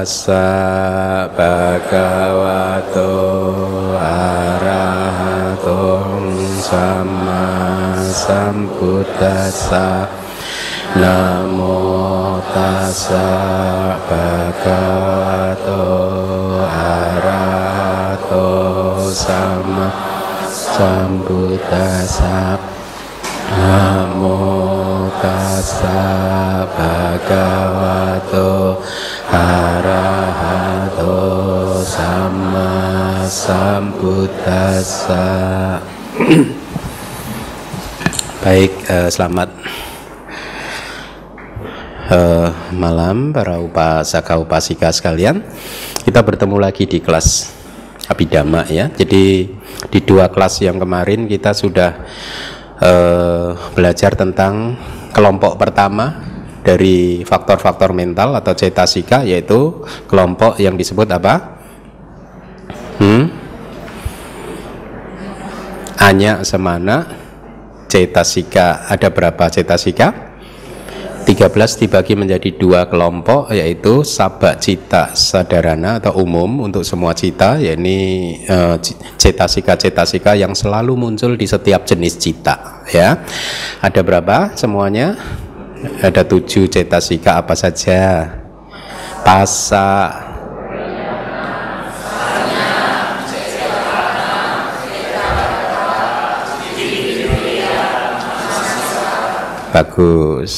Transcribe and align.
tassa 0.00 1.28
bhagavato 1.36 3.12
arahato 4.00 6.00
sama 6.56 7.44
sambuddhassa 8.08 10.08
Namo 10.96 12.40
tassa 12.48 13.28
bhagavato 14.08 15.84
arahato 16.64 18.48
sama 19.12 19.92
sambuddhassa 20.48 22.56
Namo 23.52 25.12
tassa 25.20 26.64
bhagavato 26.72 28.80
sambuddhassa 33.30 35.22
Baik, 38.42 38.72
eh, 38.90 39.06
selamat 39.12 39.48
eh, 42.10 42.50
malam 42.74 43.30
para 43.36 43.60
upasaka 43.60 44.40
upasika 44.40 44.88
sekalian. 44.90 45.44
Kita 46.02 46.26
bertemu 46.26 46.58
lagi 46.58 46.88
di 46.88 47.00
kelas 47.04 47.52
Abidama 48.08 48.64
ya. 48.66 48.88
Jadi 48.90 49.46
di 49.92 50.00
dua 50.02 50.28
kelas 50.32 50.64
yang 50.64 50.80
kemarin 50.80 51.28
kita 51.30 51.54
sudah 51.54 51.94
eh, 52.80 53.52
belajar 53.76 54.16
tentang 54.18 54.74
kelompok 55.12 55.60
pertama 55.60 56.24
dari 56.64 57.20
faktor-faktor 57.28 57.92
mental 57.92 58.32
atau 58.34 58.56
cetasika 58.56 59.22
yaitu 59.22 59.84
kelompok 60.10 60.58
yang 60.58 60.74
disebut 60.80 61.06
apa? 61.12 61.49
Anya 66.10 66.42
semana 66.42 67.06
cetasika 67.86 68.90
ada 68.90 69.14
berapa 69.14 69.46
cetasika? 69.46 70.34
13 71.22 71.54
dibagi 71.86 72.18
menjadi 72.18 72.50
dua 72.58 72.90
kelompok 72.90 73.54
yaitu 73.54 74.02
sabak 74.02 74.58
cita 74.58 75.14
sadarana 75.14 76.02
atau 76.02 76.18
umum 76.18 76.66
untuk 76.66 76.82
semua 76.82 77.14
cita 77.14 77.62
yakni 77.62 78.42
uh, 78.50 78.74
cetasika-cetasika 79.22 80.34
yang 80.34 80.50
selalu 80.50 80.98
muncul 80.98 81.38
di 81.38 81.46
setiap 81.46 81.86
jenis 81.86 82.18
cita 82.18 82.82
ya. 82.90 83.22
Ada 83.78 84.02
berapa 84.02 84.58
semuanya? 84.58 85.14
Ada 86.02 86.26
tujuh 86.26 86.66
cetasika 86.66 87.38
apa 87.38 87.54
saja? 87.54 88.26
Pasa 89.22 90.10
bagus. 99.70 100.52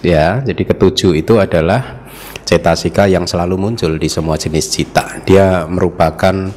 Ya 0.00 0.40
jadi 0.40 0.62
ketujuh 0.64 1.12
itu 1.20 1.36
adalah 1.36 2.08
cetasika 2.48 3.06
yang 3.06 3.28
selalu 3.28 3.60
muncul 3.60 3.94
di 4.00 4.08
semua 4.08 4.40
jenis 4.40 4.72
cita. 4.72 5.20
Dia 5.22 5.68
merupakan 5.68 6.50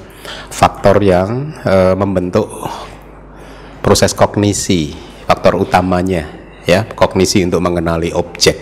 faktor 0.49 1.03
yang 1.03 1.51
e, 1.61 1.75
membentuk 1.99 2.47
proses 3.83 4.15
kognisi 4.15 4.95
faktor 5.27 5.59
utamanya 5.59 6.23
ya 6.63 6.87
kognisi 6.87 7.43
untuk 7.43 7.59
mengenali 7.59 8.15
objek 8.15 8.55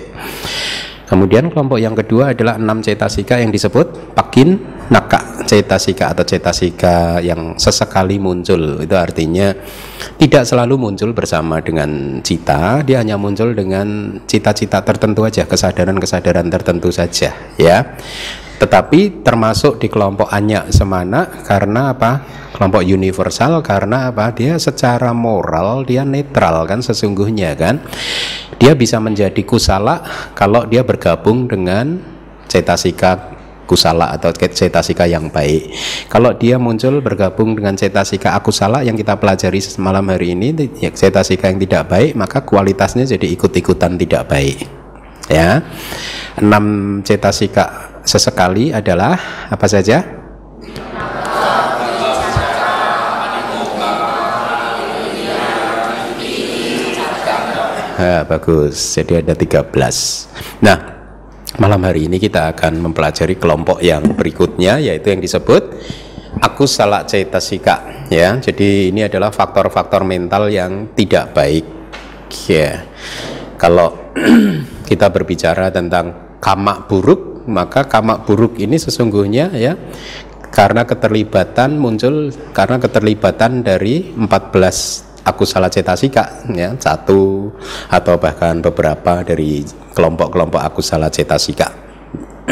kemudian 1.12 1.52
kelompok 1.52 1.84
yang 1.84 1.92
kedua 1.92 2.31
adalah 2.31 2.56
enam 2.56 2.80
cetasika 2.80 3.36
yang 3.44 3.52
disebut 3.52 4.16
pakin 4.16 4.55
naka 4.88 5.44
cetasika 5.44 6.16
atau 6.16 6.23
cetasika 6.23 7.20
yang 7.20 7.60
sesekali 7.60 8.16
muncul. 8.16 8.80
Itu 8.80 8.95
artinya 8.95 9.52
tidak 10.16 10.48
selalu 10.48 10.80
muncul 10.80 11.11
bersama 11.11 11.60
dengan 11.60 12.23
cita 12.23 12.80
dia 12.88 13.04
hanya 13.04 13.20
muncul 13.20 13.52
dengan 13.52 14.20
cita-cita 14.23 14.80
tertentu 14.88 15.27
aja 15.27 15.44
kesadaran-kesadaran 15.44 16.48
tertentu 16.48 16.89
saja 16.94 17.36
ya 17.60 18.00
tetapi 18.61 19.26
termasuk 19.26 19.82
di 19.82 19.89
kelompok 19.89 20.30
anya 20.30 20.70
semana 20.70 21.26
karena 21.26 21.98
apa 21.98 22.22
kelompok 22.54 22.86
universal 22.86 23.66
karena 23.66 24.14
apa 24.14 24.30
dia 24.30 24.61
secara 24.61 25.17
moral 25.17 25.82
dia 25.82 26.05
netral 26.05 26.70
kan 26.70 26.86
sesungguhnya 26.86 27.58
kan 27.58 27.82
dia 28.61 28.77
bisa 28.77 29.02
menjadi 29.02 29.42
kusala 29.42 30.05
kalau 30.38 30.70
dia 30.70 30.86
bergabung 30.86 31.50
dengan 31.50 31.98
cetasika 32.45 33.33
kusala 33.66 34.11
atau 34.11 34.36
cetasika 34.36 35.08
yang 35.08 35.32
baik. 35.32 35.71
Kalau 36.11 36.36
dia 36.36 36.60
muncul 36.60 37.00
bergabung 37.00 37.55
dengan 37.55 37.80
cetasika 37.80 38.36
akusala 38.36 38.83
yang 38.83 39.00
kita 39.00 39.16
pelajari 39.16 39.64
malam 39.80 40.11
hari 40.11 40.36
ini, 40.36 40.52
ya, 40.76 40.92
cetasika 40.92 41.48
yang 41.48 41.55
tidak 41.64 41.88
baik, 41.88 42.11
maka 42.20 42.44
kualitasnya 42.44 43.08
jadi 43.08 43.32
ikut-ikutan 43.32 43.95
tidak 43.95 44.27
baik. 44.27 44.67
Ya, 45.32 45.64
enam 46.36 47.00
cetasika 47.08 47.90
sesekali 48.04 48.73
adalah 48.73 49.48
apa 49.50 49.67
saja? 49.70 50.04
Ya, 58.02 58.26
bagus. 58.26 58.98
Jadi 58.98 59.22
ada 59.22 59.38
13. 59.38 59.70
Nah, 60.66 61.02
Malam 61.60 61.84
hari 61.84 62.08
ini 62.08 62.16
kita 62.16 62.56
akan 62.56 62.80
mempelajari 62.80 63.36
kelompok 63.36 63.84
yang 63.84 64.16
berikutnya 64.16 64.80
yaitu 64.80 65.12
yang 65.12 65.20
disebut 65.20 65.83
aku 66.39 66.64
salah 66.64 67.04
cetasika 67.04 68.08
ya. 68.08 68.39
Jadi 68.39 68.88
ini 68.88 69.04
adalah 69.04 69.36
faktor-faktor 69.36 70.08
mental 70.08 70.48
yang 70.48 70.95
tidak 70.95 71.36
baik 71.36 71.66
ya. 72.48 72.88
Kalau 73.60 74.16
kita 74.89 75.12
berbicara 75.12 75.70
tentang 75.76 76.39
kamak 76.39 76.88
buruk, 76.88 77.30
maka 77.47 77.85
kamak 77.85 78.25
buruk 78.25 78.57
ini 78.61 78.77
sesungguhnya 78.77 79.53
ya 79.55 79.73
karena 80.52 80.83
keterlibatan 80.83 81.79
muncul 81.79 82.29
karena 82.52 82.75
keterlibatan 82.77 83.63
dari 83.63 84.11
14 84.13 85.23
aku 85.23 85.45
salah 85.45 85.69
cetasika 85.69 86.49
ya 86.52 86.75
satu 86.75 87.53
atau 87.87 88.15
bahkan 88.17 88.59
beberapa 88.59 89.21
dari 89.21 89.63
kelompok-kelompok 89.93 90.61
aku 90.61 90.81
salah 90.83 91.07
cetasika. 91.07 91.71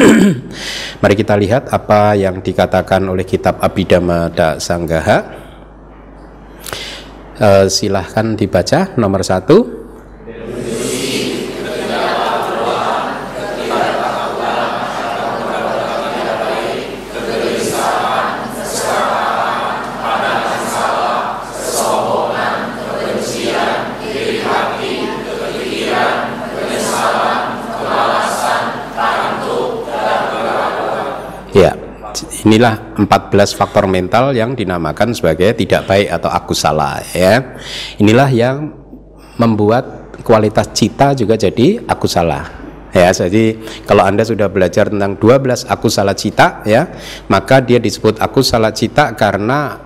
Mari 1.02 1.14
kita 1.18 1.34
lihat 1.36 1.68
apa 1.68 2.14
yang 2.16 2.40
dikatakan 2.40 3.04
oleh 3.04 3.26
kitab 3.26 3.60
Abhidhamma 3.60 4.32
Sanggaha. 4.56 5.42
Uh, 7.40 7.64
silahkan 7.72 8.36
dibaca 8.36 8.92
nomor 9.00 9.24
satu 9.24 9.79
Inilah 32.40 32.96
14 32.96 33.58
faktor 33.58 33.84
mental 33.84 34.32
yang 34.32 34.56
dinamakan 34.56 35.12
sebagai 35.12 35.52
tidak 35.52 35.84
baik 35.84 36.08
atau 36.08 36.32
aku 36.32 36.56
salah 36.56 37.02
ya. 37.12 37.60
Inilah 38.00 38.30
yang 38.32 38.56
membuat 39.36 40.16
kualitas 40.24 40.72
cita 40.72 41.12
juga 41.12 41.36
jadi 41.36 41.84
aku 41.84 42.08
salah. 42.08 42.60
Ya, 42.90 43.14
jadi 43.14 43.54
kalau 43.86 44.02
Anda 44.02 44.26
sudah 44.26 44.50
belajar 44.50 44.90
tentang 44.90 45.14
12 45.14 45.70
aku 45.70 45.86
salah 45.86 46.16
cita 46.16 46.66
ya, 46.66 46.90
maka 47.30 47.62
dia 47.62 47.78
disebut 47.78 48.18
aku 48.18 48.42
salah 48.42 48.74
cita 48.74 49.14
karena 49.14 49.78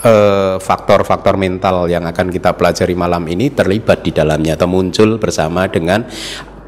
eh, 0.00 0.56
faktor-faktor 0.56 1.36
mental 1.36 1.84
yang 1.92 2.08
akan 2.08 2.32
kita 2.32 2.56
pelajari 2.56 2.96
malam 2.96 3.28
ini 3.28 3.52
terlibat 3.52 4.00
di 4.00 4.16
dalamnya 4.16 4.56
atau 4.56 4.72
muncul 4.72 5.20
bersama 5.20 5.68
dengan 5.68 6.08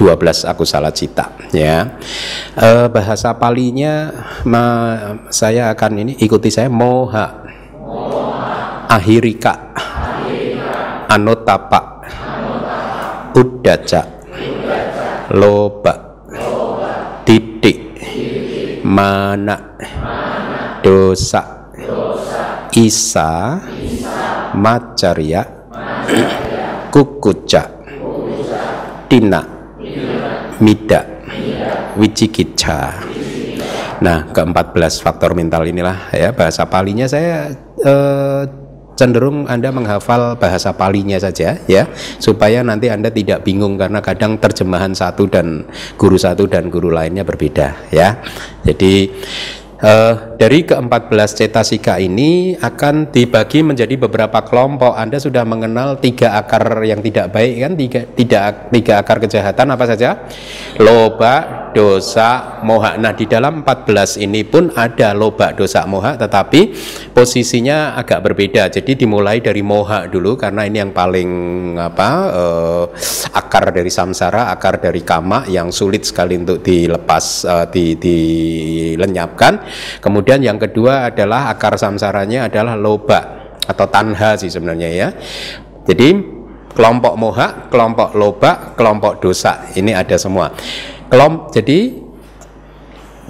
12 0.03 0.51
aku 0.51 0.67
salah 0.67 0.91
cita 0.91 1.31
ya 1.55 1.95
e, 2.59 2.91
bahasa 2.91 3.31
palinya 3.39 4.11
ma, 4.43 4.65
saya 5.31 5.71
akan 5.71 6.03
ini 6.03 6.13
ikuti 6.19 6.51
saya 6.51 6.67
moha, 6.67 7.47
moha. 7.79 8.91
ahirika, 8.91 9.71
ahirika. 9.79 11.07
anotapa, 11.07 12.03
udaca, 13.39 14.03
loba, 15.31 15.95
titik, 17.23 17.95
mana. 18.83 19.79
Dosa. 20.83 21.71
isa, 22.75 23.63
macarya, 24.59 25.47
macarya. 25.71 26.91
kukuca, 26.91 27.63
kukuca. 27.87 28.61
tina 29.07 29.62
mida 30.61 31.07
wicikicca 31.97 33.09
Nah, 34.03 34.27
ke-14 34.35 34.99
faktor 34.99 35.31
mental 35.39 35.63
inilah 35.63 36.11
ya 36.11 36.35
bahasa 36.35 36.67
palinya. 36.67 37.07
Saya 37.07 37.55
eh, 37.79 38.43
cenderung 38.99 39.47
Anda 39.47 39.71
menghafal 39.71 40.35
bahasa 40.37 40.75
palinya 40.75 41.17
saja 41.23 41.57
ya 41.71 41.87
supaya 42.19 42.67
nanti 42.67 42.91
Anda 42.91 43.15
tidak 43.15 43.47
bingung 43.47 43.79
karena 43.79 44.03
kadang 44.03 44.43
terjemahan 44.43 44.93
satu 44.93 45.31
dan 45.31 45.65
guru 45.95 46.19
satu 46.19 46.51
dan 46.51 46.67
guru 46.67 46.91
lainnya 46.91 47.23
berbeda 47.23 47.95
ya. 47.95 48.19
Jadi 48.67 49.07
Uh, 49.83 50.39
dari 50.39 50.63
ke-14 50.63 51.43
cetasika 51.43 51.99
ini 51.99 52.55
akan 52.55 53.11
dibagi 53.11 53.67
menjadi 53.67 53.99
beberapa 53.99 54.39
kelompok. 54.47 54.95
Anda 54.95 55.19
sudah 55.19 55.43
mengenal 55.43 55.99
tiga 55.99 56.39
akar 56.39 56.87
yang 56.87 57.03
tidak 57.03 57.35
baik 57.35 57.55
kan? 57.59 57.73
Tiga, 57.75 58.01
tiga, 58.15 58.39
tiga 58.71 59.03
akar 59.03 59.19
kejahatan 59.19 59.75
apa 59.75 59.85
saja? 59.91 60.23
Loba, 60.79 61.62
dosa, 61.73 62.61
moha. 62.63 63.01
Nah 63.01 63.17
di 63.17 63.27
dalam 63.27 63.65
14 63.65 64.23
ini 64.23 64.45
pun 64.45 64.71
ada 64.77 65.17
loba, 65.17 65.57
dosa, 65.57 65.85
moha, 65.89 66.15
tetapi 66.15 66.73
posisinya 67.17 67.97
agak 67.97 68.23
berbeda. 68.23 68.69
Jadi 68.71 69.05
dimulai 69.05 69.41
dari 69.41 69.65
moha 69.65 70.07
dulu 70.07 70.37
karena 70.39 70.69
ini 70.69 70.79
yang 70.85 70.93
paling 70.93 71.31
apa 71.81 72.11
uh, 72.31 72.85
akar 73.35 73.73
dari 73.73 73.89
samsara, 73.89 74.53
akar 74.53 74.79
dari 74.79 75.01
kama 75.03 75.49
yang 75.49 75.73
sulit 75.73 76.05
sekali 76.05 76.37
untuk 76.39 76.61
dilepas, 76.63 77.25
uh, 77.49 77.67
di, 77.67 77.97
dilenyapkan 77.97 79.65
Kemudian 80.03 80.43
yang 80.43 80.59
kedua 80.59 81.09
adalah 81.09 81.51
akar 81.53 81.79
samsaranya 81.79 82.51
adalah 82.51 82.77
loba 82.77 83.21
atau 83.63 83.87
tanha 83.87 84.35
sih 84.37 84.51
sebenarnya 84.51 84.89
ya. 84.91 85.09
Jadi 85.87 86.42
kelompok 86.73 87.15
moha, 87.17 87.69
kelompok 87.69 88.17
loba, 88.17 88.77
kelompok 88.77 89.21
dosa 89.21 89.71
ini 89.77 89.93
ada 89.93 90.17
semua. 90.17 90.53
Kelom, 91.13 91.53
jadi 91.53 91.93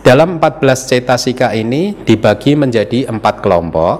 dalam 0.02 0.38
14 0.38 0.62
cetasika 0.90 1.54
ini 1.54 1.94
dibagi 2.02 2.54
menjadi 2.54 3.10
empat 3.10 3.42
kelompok 3.42 3.96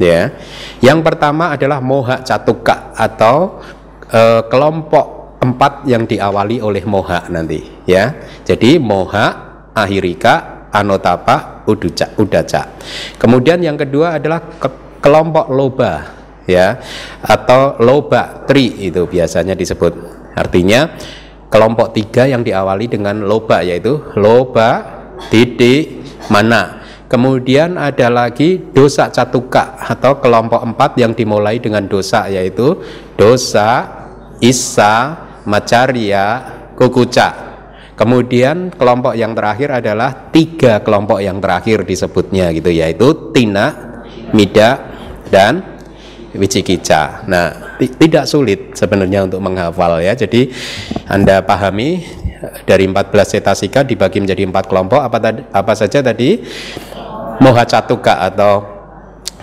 ya. 0.00 0.32
Yang 0.80 0.98
pertama 1.04 1.52
adalah 1.56 1.80
moha 1.80 2.20
catuka 2.24 2.92
atau 2.96 3.60
e, 4.08 4.44
kelompok 4.48 5.40
empat 5.40 5.88
yang 5.88 6.04
diawali 6.04 6.60
oleh 6.60 6.84
moha 6.84 7.28
nanti 7.32 7.84
ya. 7.88 8.12
Jadi 8.44 8.76
moha, 8.76 9.26
ahirika, 9.72 10.60
anotapa 10.70 11.66
udaca 11.66 12.62
kemudian 13.18 13.58
yang 13.62 13.74
kedua 13.74 14.18
adalah 14.18 14.40
ke, 14.42 14.68
kelompok 15.02 15.46
loba 15.50 15.92
ya 16.48 16.80
atau 17.20 17.80
loba 17.80 18.44
tri 18.48 18.88
itu 18.90 19.04
biasanya 19.08 19.52
disebut. 19.56 19.92
Artinya 20.36 20.96
kelompok 21.50 21.92
tiga 21.92 22.30
yang 22.30 22.46
diawali 22.46 22.86
dengan 22.86 23.26
loba 23.26 23.60
yaitu 23.60 24.00
loba 24.16 25.02
titik 25.28 26.00
mana. 26.30 26.80
Kemudian 27.10 27.74
ada 27.74 28.06
lagi 28.06 28.70
dosa 28.70 29.10
catuka 29.10 29.74
atau 29.82 30.22
kelompok 30.22 30.62
empat 30.62 30.94
yang 30.94 31.10
dimulai 31.10 31.58
dengan 31.58 31.90
dosa 31.90 32.30
yaitu 32.30 32.78
dosa 33.18 33.90
isa 34.38 35.18
macaria 35.42 36.38
kukuca. 36.78 37.50
Kemudian 37.98 38.72
kelompok 38.72 39.12
yang 39.12 39.36
terakhir 39.36 39.82
adalah 39.82 40.32
tiga 40.32 40.80
kelompok 40.80 41.20
yang 41.20 41.36
terakhir 41.42 41.84
disebutnya 41.84 42.48
gitu 42.54 42.72
yaitu 42.72 43.34
tina, 43.36 44.00
mida, 44.32 44.80
dan 45.28 45.79
wicikica. 46.34 47.26
Nah, 47.26 47.78
tidak 47.78 48.24
sulit 48.26 48.74
sebenarnya 48.76 49.26
untuk 49.26 49.40
menghafal 49.42 49.98
ya. 50.02 50.14
Jadi 50.14 50.50
Anda 51.10 51.42
pahami 51.42 52.02
dari 52.64 52.86
14 52.88 53.38
cetasika 53.38 53.84
dibagi 53.84 54.22
menjadi 54.22 54.46
empat 54.46 54.70
kelompok. 54.70 55.00
Apa 55.00 55.18
tadi 55.18 55.40
apa 55.50 55.72
saja 55.74 56.00
tadi? 56.00 56.40
Moha 57.40 57.64
catuka 57.64 58.20
atau 58.20 58.64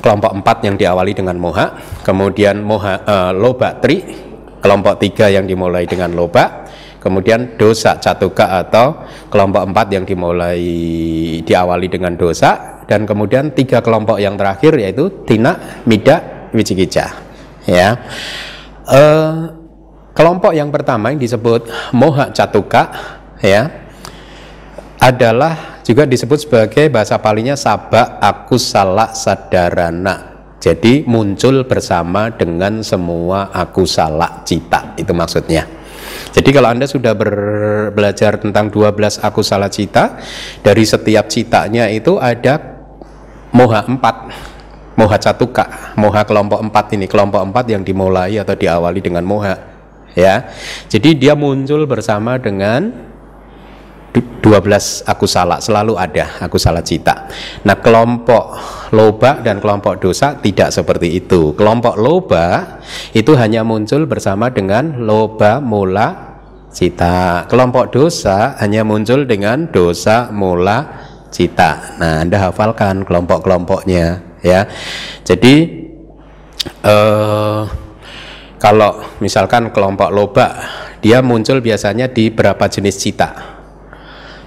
kelompok 0.05 0.29
empat 0.37 0.57
yang 0.61 0.77
diawali 0.77 1.17
dengan 1.17 1.33
moha, 1.41 1.73
kemudian 2.05 2.61
moha 2.61 3.01
uh, 3.01 3.31
loba 3.33 3.81
tri 3.81 4.05
kelompok 4.61 5.01
tiga 5.01 5.33
yang 5.33 5.49
dimulai 5.49 5.89
dengan 5.89 6.13
loba, 6.13 6.67
Kemudian 6.97 7.55
dosa 7.55 7.95
catuka 8.03 8.59
atau 8.67 9.05
kelompok 9.31 9.63
empat 9.63 9.87
yang 9.95 10.03
dimulai 10.03 10.59
diawali 11.39 11.87
dengan 11.87 12.19
dosa. 12.19 12.83
Dan 12.83 13.07
kemudian 13.07 13.55
tiga 13.55 13.79
kelompok 13.79 14.19
yang 14.19 14.35
terakhir 14.35 14.75
yaitu 14.75 15.23
tina, 15.23 15.83
mida, 15.87 16.36
wicikica. 16.55 17.05
Ya. 17.67 17.99
E, 18.87 19.01
kelompok 20.15 20.55
yang 20.55 20.71
pertama 20.73 21.11
yang 21.11 21.19
disebut 21.19 21.67
moha 21.93 22.31
catuka 22.31 22.89
ya 23.43 23.69
adalah 24.97 25.83
juga 25.85 26.09
disebut 26.09 26.47
sebagai 26.47 26.89
bahasa 26.89 27.21
palinya 27.21 27.53
sabak 27.53 28.17
aku 28.17 28.57
salah 28.57 29.13
sadarana 29.13 30.39
jadi 30.57 31.05
muncul 31.05 31.69
bersama 31.69 32.33
dengan 32.33 32.81
semua 32.81 33.53
aku 33.53 33.85
salah 33.85 34.41
cita 34.41 34.97
itu 34.97 35.13
maksudnya 35.13 35.77
jadi 36.33 36.49
kalau 36.53 36.69
Anda 36.69 36.85
sudah 36.85 37.13
belajar 37.93 38.37
tentang 38.37 38.69
12 38.69 39.25
aku 39.25 39.41
salah 39.41 39.73
cita, 39.73 40.21
dari 40.61 40.83
setiap 40.85 41.25
citanya 41.31 41.89
itu 41.89 42.21
ada 42.21 42.61
moha 43.55 43.81
empat, 43.87 44.15
moha 44.97 45.17
catuka, 45.21 45.93
moha 45.95 46.25
kelompok 46.25 46.59
empat 46.59 46.85
ini, 46.97 47.05
kelompok 47.05 47.45
empat 47.45 47.65
yang 47.69 47.85
dimulai 47.85 48.41
atau 48.41 48.57
diawali 48.57 48.99
dengan 48.99 49.23
moha. 49.23 49.55
Ya, 50.17 50.49
jadi 50.89 51.13
dia 51.13 51.33
muncul 51.37 51.85
bersama 51.85 52.41
dengan 52.41 52.89
12 54.17 55.05
aku 55.05 55.29
salah 55.29 55.61
selalu 55.61 55.93
ada 55.93 56.41
aku 56.41 56.57
salah 56.57 56.81
cita. 56.81 57.29
Nah, 57.69 57.77
kelompok 57.77 58.57
loba 58.95 59.45
dan 59.45 59.61
kelompok 59.61 60.01
dosa 60.01 60.33
tidak 60.41 60.73
seperti 60.73 61.21
itu. 61.21 61.53
Kelompok 61.53 62.01
loba 62.01 62.79
itu 63.13 63.37
hanya 63.37 63.61
muncul 63.61 64.09
bersama 64.09 64.49
dengan 64.49 65.05
loba 65.05 65.61
mula 65.61 66.39
cita. 66.73 67.45
Kelompok 67.45 67.93
dosa 67.93 68.57
hanya 68.57 68.81
muncul 68.81 69.29
dengan 69.29 69.69
dosa 69.69 70.33
mula 70.33 71.05
cita. 71.29 71.99
Nah, 72.01 72.25
Anda 72.25 72.49
hafalkan 72.49 73.05
kelompok-kelompoknya 73.05 74.36
ya. 74.47 74.61
Jadi 75.27 75.55
eh, 76.63 77.63
kalau 78.57 78.91
misalkan 79.19 79.69
kelompok 79.75 80.09
loba 80.09 80.47
dia 81.03 81.21
muncul 81.21 81.59
biasanya 81.59 82.09
di 82.09 82.31
berapa 82.31 82.65
jenis 82.65 82.95
cita? 82.97 83.29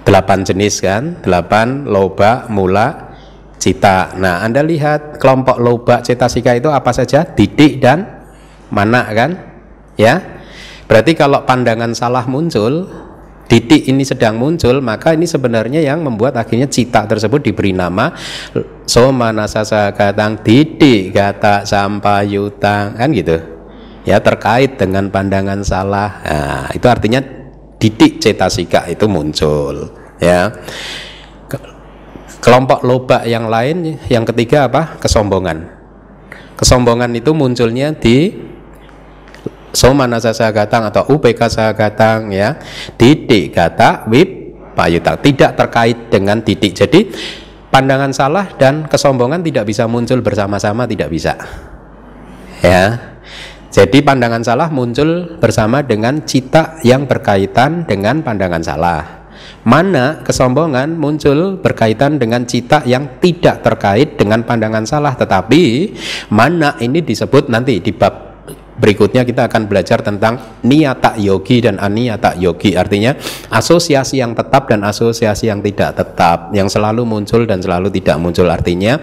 Delapan 0.01 0.41
jenis 0.41 0.81
kan? 0.81 1.21
Delapan 1.21 1.85
loba 1.85 2.49
mula 2.49 3.13
cita. 3.61 4.17
Nah, 4.17 4.41
Anda 4.41 4.65
lihat 4.65 5.21
kelompok 5.21 5.61
loba 5.61 6.01
cetasika 6.01 6.57
itu 6.57 6.73
apa 6.73 6.89
saja? 6.89 7.21
Didik 7.23 7.77
dan 7.77 8.25
mana 8.73 9.05
kan? 9.13 9.37
Ya. 9.95 10.41
Berarti 10.89 11.15
kalau 11.15 11.45
pandangan 11.47 11.95
salah 11.95 12.25
muncul, 12.27 12.89
titik 13.51 13.83
ini 13.91 14.07
sedang 14.07 14.39
muncul, 14.39 14.79
maka 14.79 15.11
ini 15.11 15.27
sebenarnya 15.27 15.83
yang 15.83 15.99
membuat 15.99 16.39
akhirnya 16.39 16.71
cita 16.71 17.03
tersebut 17.03 17.43
diberi 17.43 17.75
nama 17.75 18.15
soma 18.87 19.35
nasasa 19.35 19.91
katang 19.91 20.39
titik 20.39 21.11
kata 21.11 21.67
sampayutang 21.67 22.95
kan 22.95 23.11
gitu. 23.11 23.35
Ya 24.07 24.23
terkait 24.23 24.79
dengan 24.79 25.11
pandangan 25.11 25.61
salah. 25.67 26.23
Nah, 26.23 26.65
itu 26.71 26.87
artinya 26.87 27.19
titik 27.75 28.17
cetasika 28.23 28.87
itu 28.87 29.05
muncul, 29.11 29.93
ya. 30.17 30.49
Kelompok 32.41 32.81
loba 32.81 33.21
yang 33.27 33.45
lain 33.51 34.01
yang 34.09 34.25
ketiga 34.25 34.65
apa? 34.65 34.97
Kesombongan. 34.97 35.69
Kesombongan 36.57 37.13
itu 37.13 37.29
munculnya 37.37 37.93
di 37.93 38.33
somana 39.71 40.19
sagatang 40.19 40.87
atau 40.87 41.07
UPK 41.11 41.47
sagatang 41.47 42.31
ya. 42.31 42.59
Titik 42.95 43.55
kata 43.55 44.07
wib 44.07 44.29
payutang 44.75 45.19
tidak 45.19 45.59
terkait 45.59 46.07
dengan 46.07 46.39
titik 46.39 46.71
jadi 46.71 47.11
pandangan 47.71 48.11
salah 48.11 48.51
dan 48.59 48.85
kesombongan 48.85 49.41
tidak 49.41 49.65
bisa 49.65 49.87
muncul 49.87 50.19
bersama-sama 50.19 50.83
tidak 50.85 51.09
bisa. 51.09 51.33
Ya. 52.61 53.15
Jadi 53.71 54.03
pandangan 54.03 54.43
salah 54.43 54.67
muncul 54.67 55.39
bersama 55.39 55.79
dengan 55.79 56.27
cita 56.27 56.75
yang 56.83 57.07
berkaitan 57.07 57.87
dengan 57.87 58.19
pandangan 58.19 58.59
salah. 58.59 59.03
Mana 59.63 60.19
kesombongan 60.27 60.99
muncul 60.99 61.55
berkaitan 61.55 62.19
dengan 62.19 62.43
cita 62.43 62.83
yang 62.83 63.23
tidak 63.23 63.63
terkait 63.63 64.19
dengan 64.19 64.43
pandangan 64.43 64.83
salah. 64.83 65.15
Tetapi 65.15 65.93
mana 66.35 66.75
ini 66.83 66.99
disebut 66.99 67.47
nanti 67.47 67.79
di 67.79 67.95
bab 67.95 68.30
Berikutnya 68.81 69.21
kita 69.21 69.45
akan 69.45 69.69
belajar 69.69 70.01
tentang 70.01 70.57
niyata 70.65 71.21
yogi 71.21 71.61
dan 71.61 71.77
aniyata 71.77 72.33
yogi. 72.41 72.73
Artinya 72.73 73.13
asosiasi 73.53 74.17
yang 74.17 74.33
tetap 74.33 74.65
dan 74.65 74.81
asosiasi 74.81 75.53
yang 75.53 75.61
tidak 75.61 75.93
tetap. 75.93 76.49
Yang 76.49 76.81
selalu 76.81 77.05
muncul 77.05 77.45
dan 77.45 77.61
selalu 77.61 77.93
tidak 77.93 78.17
muncul. 78.17 78.49
Artinya 78.49 78.97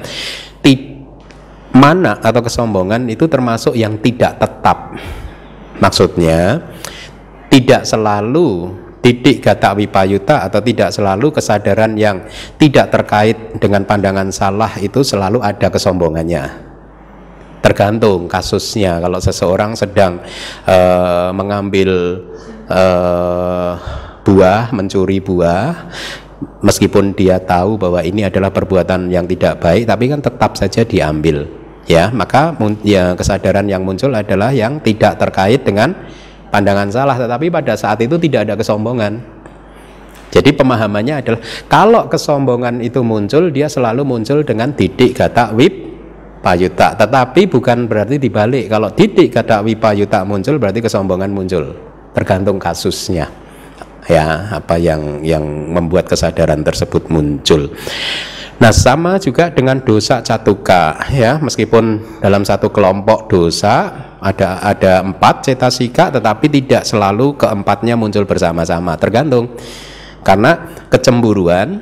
mana 1.79 2.19
atau 2.19 2.43
kesombongan 2.43 3.07
itu 3.07 3.31
termasuk 3.31 3.79
yang 3.79 4.01
tidak 4.03 4.43
tetap. 4.43 4.99
Maksudnya 5.79 6.59
tidak 7.47 7.87
selalu 7.87 8.75
titik 8.99 9.47
gata 9.47 9.79
wipayuta 9.79 10.43
atau 10.43 10.59
tidak 10.59 10.91
selalu 10.91 11.31
kesadaran 11.31 11.95
yang 11.95 12.27
tidak 12.59 12.91
terkait 12.91 13.39
dengan 13.63 13.87
pandangan 13.87 14.29
salah 14.35 14.75
itu 14.83 15.07
selalu 15.07 15.39
ada 15.39 15.71
kesombongannya 15.71 16.68
tergantung 17.61 18.31
kasusnya. 18.31 18.99
Kalau 19.03 19.19
seseorang 19.19 19.75
sedang 19.75 20.23
uh, 20.67 21.31
mengambil 21.35 22.23
uh, 22.71 23.73
buah 24.23 24.71
mencuri 24.77 25.19
buah 25.25 25.89
meskipun 26.63 27.17
dia 27.17 27.41
tahu 27.41 27.81
bahwa 27.81 28.05
ini 28.05 28.29
adalah 28.29 28.53
perbuatan 28.53 29.11
yang 29.11 29.27
tidak 29.27 29.59
baik 29.59 29.89
tapi 29.89 30.05
kan 30.13 30.21
tetap 30.21 30.55
saja 30.55 30.85
diambil 30.85 31.49
ya. 31.89 32.13
Maka 32.13 32.55
ya 32.85 33.17
kesadaran 33.17 33.67
yang 33.67 33.83
muncul 33.83 34.13
adalah 34.13 34.53
yang 34.53 34.79
tidak 34.85 35.17
terkait 35.17 35.65
dengan 35.65 35.97
pandangan 36.53 36.93
salah 36.93 37.17
tetapi 37.17 37.49
pada 37.49 37.75
saat 37.75 37.99
itu 38.05 38.21
tidak 38.21 38.49
ada 38.49 38.55
kesombongan. 38.55 39.41
Jadi 40.29 40.53
pemahamannya 40.53 41.25
adalah 41.25 41.41
kalau 41.73 42.05
kesombongan 42.13 42.85
itu 42.85 43.01
muncul 43.01 43.49
dia 43.49 43.65
selalu 43.65 44.05
muncul 44.05 44.45
dengan 44.45 44.77
didik 44.77 45.17
gata 45.17 45.57
wip 45.57 45.88
payuta. 46.41 46.95
Tetapi 46.95 47.51
bukan 47.51 47.87
berarti 47.87 48.17
dibalik. 48.17 48.71
Kalau 48.71 48.89
didik 48.93 49.35
kata 49.35 49.63
wipayuta 49.63 50.23
muncul 50.23 50.57
berarti 50.57 50.81
kesombongan 50.83 51.31
muncul. 51.31 51.75
Tergantung 52.15 52.57
kasusnya. 52.57 53.29
Ya 54.09 54.49
apa 54.57 54.81
yang 54.81 55.21
yang 55.21 55.45
membuat 55.45 56.09
kesadaran 56.09 56.65
tersebut 56.65 57.13
muncul. 57.13 57.69
Nah 58.59 58.75
sama 58.75 59.21
juga 59.23 59.53
dengan 59.53 59.79
dosa 59.85 60.25
catuka 60.25 60.97
ya. 61.13 61.37
Meskipun 61.39 62.19
dalam 62.25 62.43
satu 62.43 62.73
kelompok 62.73 63.31
dosa 63.31 64.07
ada 64.19 64.59
ada 64.65 65.05
empat 65.05 65.47
cetasika 65.47 66.11
tetapi 66.11 66.51
tidak 66.51 66.83
selalu 66.83 67.37
keempatnya 67.39 67.95
muncul 67.95 68.25
bersama-sama. 68.25 68.97
Tergantung. 68.97 69.55
Karena 70.27 70.75
kecemburuan 70.91 71.79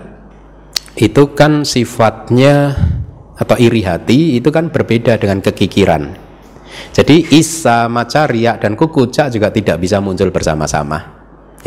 itu 0.97 1.33
kan 1.37 1.65
sifatnya 1.65 2.77
atau 3.37 3.57
iri 3.61 3.85
hati 3.85 4.41
itu 4.41 4.49
kan 4.49 4.73
berbeda 4.73 5.21
dengan 5.21 5.45
kekikiran. 5.45 6.27
Jadi 6.93 7.37
isa, 7.37 7.89
maca, 7.89 8.25
riak 8.29 8.65
dan 8.65 8.73
kukuca 8.77 9.29
juga 9.29 9.53
tidak 9.53 9.81
bisa 9.81 10.01
muncul 10.01 10.33
bersama-sama. 10.33 11.17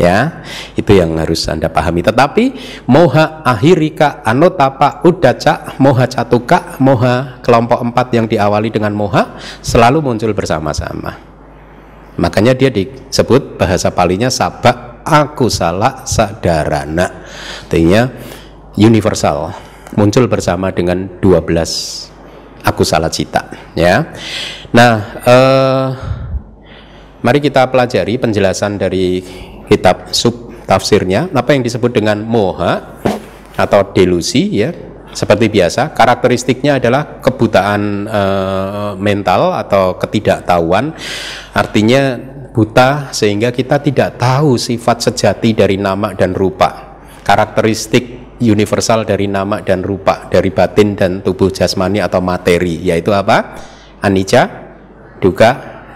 Ya, 0.00 0.46
itu 0.80 0.96
yang 0.96 1.12
harus 1.20 1.44
Anda 1.44 1.68
pahami. 1.68 2.00
Tetapi 2.00 2.44
moha 2.88 3.44
ahirika 3.44 4.24
anotapa 4.24 5.04
udaca, 5.04 5.76
moha 5.76 6.08
catuka, 6.08 6.80
moha 6.80 7.36
kelompok 7.44 7.84
empat 7.84 8.06
yang 8.16 8.24
diawali 8.24 8.72
dengan 8.72 8.96
moha 8.96 9.36
selalu 9.60 10.00
muncul 10.00 10.32
bersama-sama. 10.32 11.20
Makanya 12.16 12.56
dia 12.56 12.72
disebut 12.72 13.60
bahasa 13.60 13.92
palinya 13.92 14.32
sabak 14.32 15.04
aku 15.04 15.52
salah 15.52 16.08
sadarana. 16.08 17.28
Artinya 17.68 18.08
universal 18.80 19.69
muncul 19.98 20.26
bersama 20.30 20.70
dengan 20.70 21.06
12 21.18 22.10
aku 22.64 22.82
salah 22.84 23.08
cita 23.08 23.48
ya. 23.74 24.12
Nah, 24.76 24.92
eh, 25.24 25.86
mari 27.24 27.38
kita 27.40 27.66
pelajari 27.68 28.20
penjelasan 28.20 28.76
dari 28.76 29.24
kitab 29.66 30.12
sub 30.12 30.52
tafsirnya 30.68 31.26
apa 31.34 31.56
yang 31.56 31.66
disebut 31.66 31.90
dengan 31.90 32.22
moha 32.22 33.00
atau 33.56 33.80
delusi 33.90 34.60
ya. 34.60 34.70
Seperti 35.10 35.50
biasa, 35.50 35.90
karakteristiknya 35.90 36.78
adalah 36.78 37.18
kebutaan 37.18 38.06
eh, 38.06 38.90
mental 38.94 39.58
atau 39.58 39.98
ketidaktahuan. 39.98 40.94
Artinya 41.50 42.14
buta 42.54 43.10
sehingga 43.10 43.50
kita 43.50 43.82
tidak 43.82 44.22
tahu 44.22 44.54
sifat 44.54 45.10
sejati 45.10 45.50
dari 45.54 45.74
nama 45.82 46.14
dan 46.14 46.30
rupa. 46.30 47.02
Karakteristik 47.26 48.19
universal 48.40 49.04
dari 49.04 49.28
nama 49.28 49.60
dan 49.60 49.84
rupa 49.84 50.26
dari 50.32 50.48
batin 50.48 50.96
dan 50.96 51.20
tubuh 51.20 51.52
jasmani 51.52 52.00
atau 52.00 52.24
materi 52.24 52.80
yaitu 52.80 53.12
apa? 53.12 53.60
Anicca 54.00 54.48
duga 55.20 55.50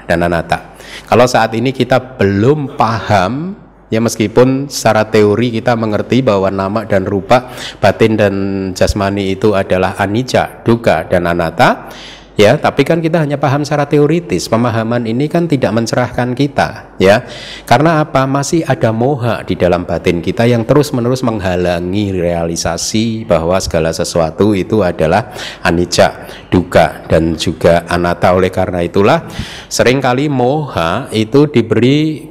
dan 0.05 0.21
anatta. 0.21 0.77
Kalau 1.09 1.25
saat 1.25 1.57
ini 1.57 1.73
kita 1.73 2.21
belum 2.21 2.77
paham 2.77 3.57
ya 3.89 4.01
meskipun 4.01 4.69
secara 4.69 5.09
teori 5.09 5.55
kita 5.61 5.73
mengerti 5.75 6.21
bahwa 6.21 6.53
nama 6.53 6.85
dan 6.85 7.09
rupa 7.09 7.53
batin 7.81 8.19
dan 8.19 8.35
jasmani 8.77 9.33
itu 9.33 9.57
adalah 9.57 9.97
anicca 9.97 10.65
duga 10.67 11.09
dan 11.09 11.25
anatta 11.31 11.89
ya 12.35 12.59
tapi 12.59 12.83
kan 12.83 12.99
kita 12.99 13.23
hanya 13.23 13.39
paham 13.39 13.63
secara 13.63 13.87
teoritis. 13.87 14.47
Pemahaman 14.51 15.07
ini 15.07 15.31
kan 15.31 15.47
tidak 15.47 15.75
mencerahkan 15.75 16.35
kita 16.35 16.99
ya. 16.99 17.23
Karena 17.67 18.03
apa? 18.03 18.27
Masih 18.27 18.67
ada 18.67 18.91
moha 18.91 19.43
di 19.47 19.55
dalam 19.55 19.87
batin 19.87 20.19
kita 20.19 20.47
yang 20.47 20.67
terus 20.67 20.91
menerus 20.91 21.23
menghalangi 21.23 22.15
realisasi 22.15 23.27
bahwa 23.27 23.59
segala 23.63 23.95
sesuatu 23.95 24.53
itu 24.53 24.83
adalah 24.83 25.35
anicca 25.63 26.27
duga 26.51 27.07
dan 27.07 27.39
juga 27.39 27.87
anatta. 27.87 28.35
Oleh 28.35 28.51
karena 28.51 28.83
itulah 28.83 29.27
sering 29.71 30.03
kali 30.03 30.27
moha 30.27 31.09
itu 31.15 31.47
diberi 31.47 32.31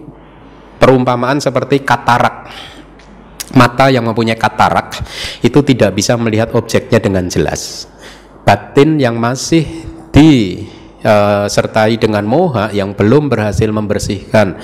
perumpamaan 0.84 1.40
seperti 1.40 1.80
katarak. 1.88 2.52
Mata 3.54 3.86
yang 3.88 4.10
mempunyai 4.10 4.36
katarak 4.36 4.98
itu 5.46 5.62
tidak 5.62 5.94
bisa 5.94 6.18
melihat 6.18 6.52
objeknya 6.58 6.98
dengan 6.98 7.30
jelas. 7.30 7.86
Batin 8.44 8.98
yang 8.98 9.16
masih 9.16 9.93
di 10.14 10.70
disertai 11.04 12.00
dengan 12.00 12.24
moha 12.24 12.72
yang 12.72 12.96
belum 12.96 13.28
berhasil 13.28 13.68
membersihkan 13.68 14.56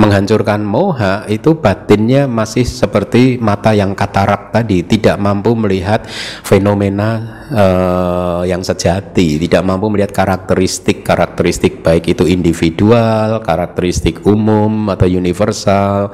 menghancurkan 0.00 0.64
moha 0.64 1.28
itu 1.28 1.52
batinnya 1.52 2.24
masih 2.24 2.64
seperti 2.64 3.36
mata 3.36 3.76
yang 3.76 3.92
katarak 3.92 4.56
tadi 4.56 4.80
tidak 4.88 5.20
mampu 5.20 5.52
melihat 5.52 6.08
fenomena 6.42 7.44
uh, 7.52 8.42
yang 8.48 8.64
sejati 8.64 9.36
tidak 9.36 9.62
mampu 9.68 9.92
melihat 9.92 10.16
karakteristik 10.16 11.04
karakteristik 11.04 11.84
baik 11.84 12.08
itu 12.08 12.24
individual 12.24 13.44
karakteristik 13.44 14.24
umum 14.24 14.88
atau 14.88 15.04
universal 15.04 16.08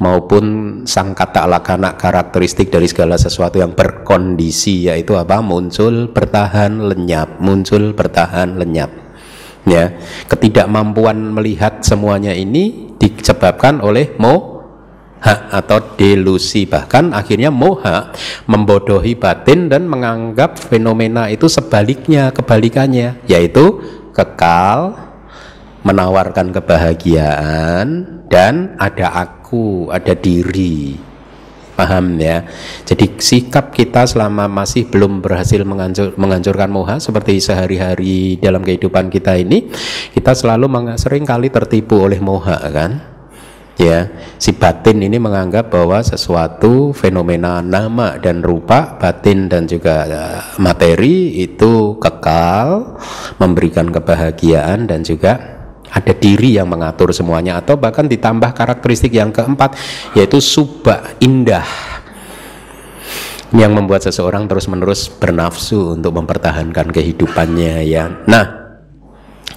maupun 0.00 0.44
sang 0.88 1.12
kata 1.12 1.44
lakana 1.44 2.00
karakteristik 2.00 2.72
dari 2.72 2.88
segala 2.88 3.20
sesuatu 3.20 3.60
yang 3.60 3.76
berkondisi 3.76 4.88
yaitu 4.88 5.18
apa? 5.18 5.42
Muncul 5.44 6.08
bertahan 6.14 6.80
lenyap. 6.80 7.42
Muncul 7.42 7.92
bertahan 7.92 8.56
lenyap 8.56 9.08
ya 9.68 9.92
ketidakmampuan 10.26 11.36
melihat 11.36 11.84
semuanya 11.84 12.32
ini 12.32 12.96
disebabkan 12.98 13.84
oleh 13.84 14.16
moha 14.16 15.52
atau 15.52 15.94
delusi. 15.94 16.64
Bahkan 16.64 17.12
akhirnya 17.12 17.52
moha 17.52 18.10
membodohi 18.48 19.14
batin 19.14 19.68
dan 19.68 19.84
menganggap 19.86 20.56
fenomena 20.56 21.28
itu 21.28 21.46
sebaliknya 21.46 22.32
kebalikannya 22.32 23.20
yaitu 23.28 23.84
kekal 24.16 24.96
menawarkan 25.86 26.50
kebahagiaan 26.50 27.86
dan 28.26 28.74
ada 28.82 29.14
aku 29.14 29.88
ada 29.94 30.12
diri 30.12 30.98
paham 31.78 32.18
ya. 32.18 32.42
Jadi 32.82 33.22
sikap 33.22 33.70
kita 33.70 34.02
selama 34.10 34.50
masih 34.50 34.90
belum 34.90 35.22
berhasil 35.22 35.62
mengancur, 35.62 36.18
menghancurkan 36.18 36.66
moha 36.66 36.98
seperti 36.98 37.38
sehari-hari 37.38 38.42
dalam 38.42 38.66
kehidupan 38.66 39.06
kita 39.14 39.38
ini 39.38 39.70
kita 40.10 40.34
selalu 40.34 40.66
sering 40.98 41.22
kali 41.22 41.54
tertipu 41.54 42.02
oleh 42.02 42.18
moha 42.18 42.58
kan? 42.74 43.18
Ya. 43.78 44.10
Si 44.42 44.50
batin 44.58 44.98
ini 45.06 45.22
menganggap 45.22 45.70
bahwa 45.70 46.02
sesuatu 46.02 46.90
fenomena 46.90 47.62
nama 47.62 48.18
dan 48.18 48.42
rupa 48.42 48.98
batin 48.98 49.46
dan 49.46 49.70
juga 49.70 50.02
eh, 50.02 50.42
materi 50.58 51.38
itu 51.38 51.94
kekal 52.02 52.98
memberikan 53.38 53.94
kebahagiaan 53.94 54.90
dan 54.90 55.06
juga 55.06 55.57
ada 55.88 56.12
diri 56.12 56.56
yang 56.56 56.68
mengatur 56.68 57.10
semuanya 57.12 57.60
atau 57.60 57.80
bahkan 57.80 58.04
ditambah 58.04 58.52
karakteristik 58.52 59.16
yang 59.16 59.32
keempat 59.32 59.76
yaitu 60.12 60.38
subah 60.38 61.16
indah 61.20 61.64
yang 63.52 63.72
membuat 63.72 64.04
seseorang 64.04 64.44
terus-menerus 64.44 65.08
bernafsu 65.08 65.96
untuk 65.96 66.12
mempertahankan 66.12 66.92
kehidupannya 66.92 67.80
ya. 67.88 68.04
Nah, 68.28 68.44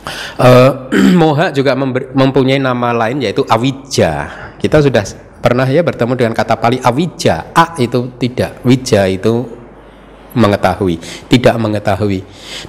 uh, 0.39 0.71
moha 1.19 1.51
juga 1.51 1.75
mempunyai 2.15 2.59
nama 2.61 2.95
lain 2.95 3.19
yaitu 3.27 3.43
awija. 3.51 4.31
Kita 4.55 4.79
sudah 4.79 5.03
pernah 5.43 5.67
ya 5.67 5.83
bertemu 5.83 6.13
dengan 6.15 6.33
kata 6.38 6.55
Pali 6.55 6.79
awija. 6.79 7.51
A 7.51 7.75
itu 7.83 8.15
tidak, 8.15 8.63
wija 8.63 9.11
itu 9.11 9.61
mengetahui, 10.33 11.00
tidak 11.27 11.55
mengetahui. 11.59 12.19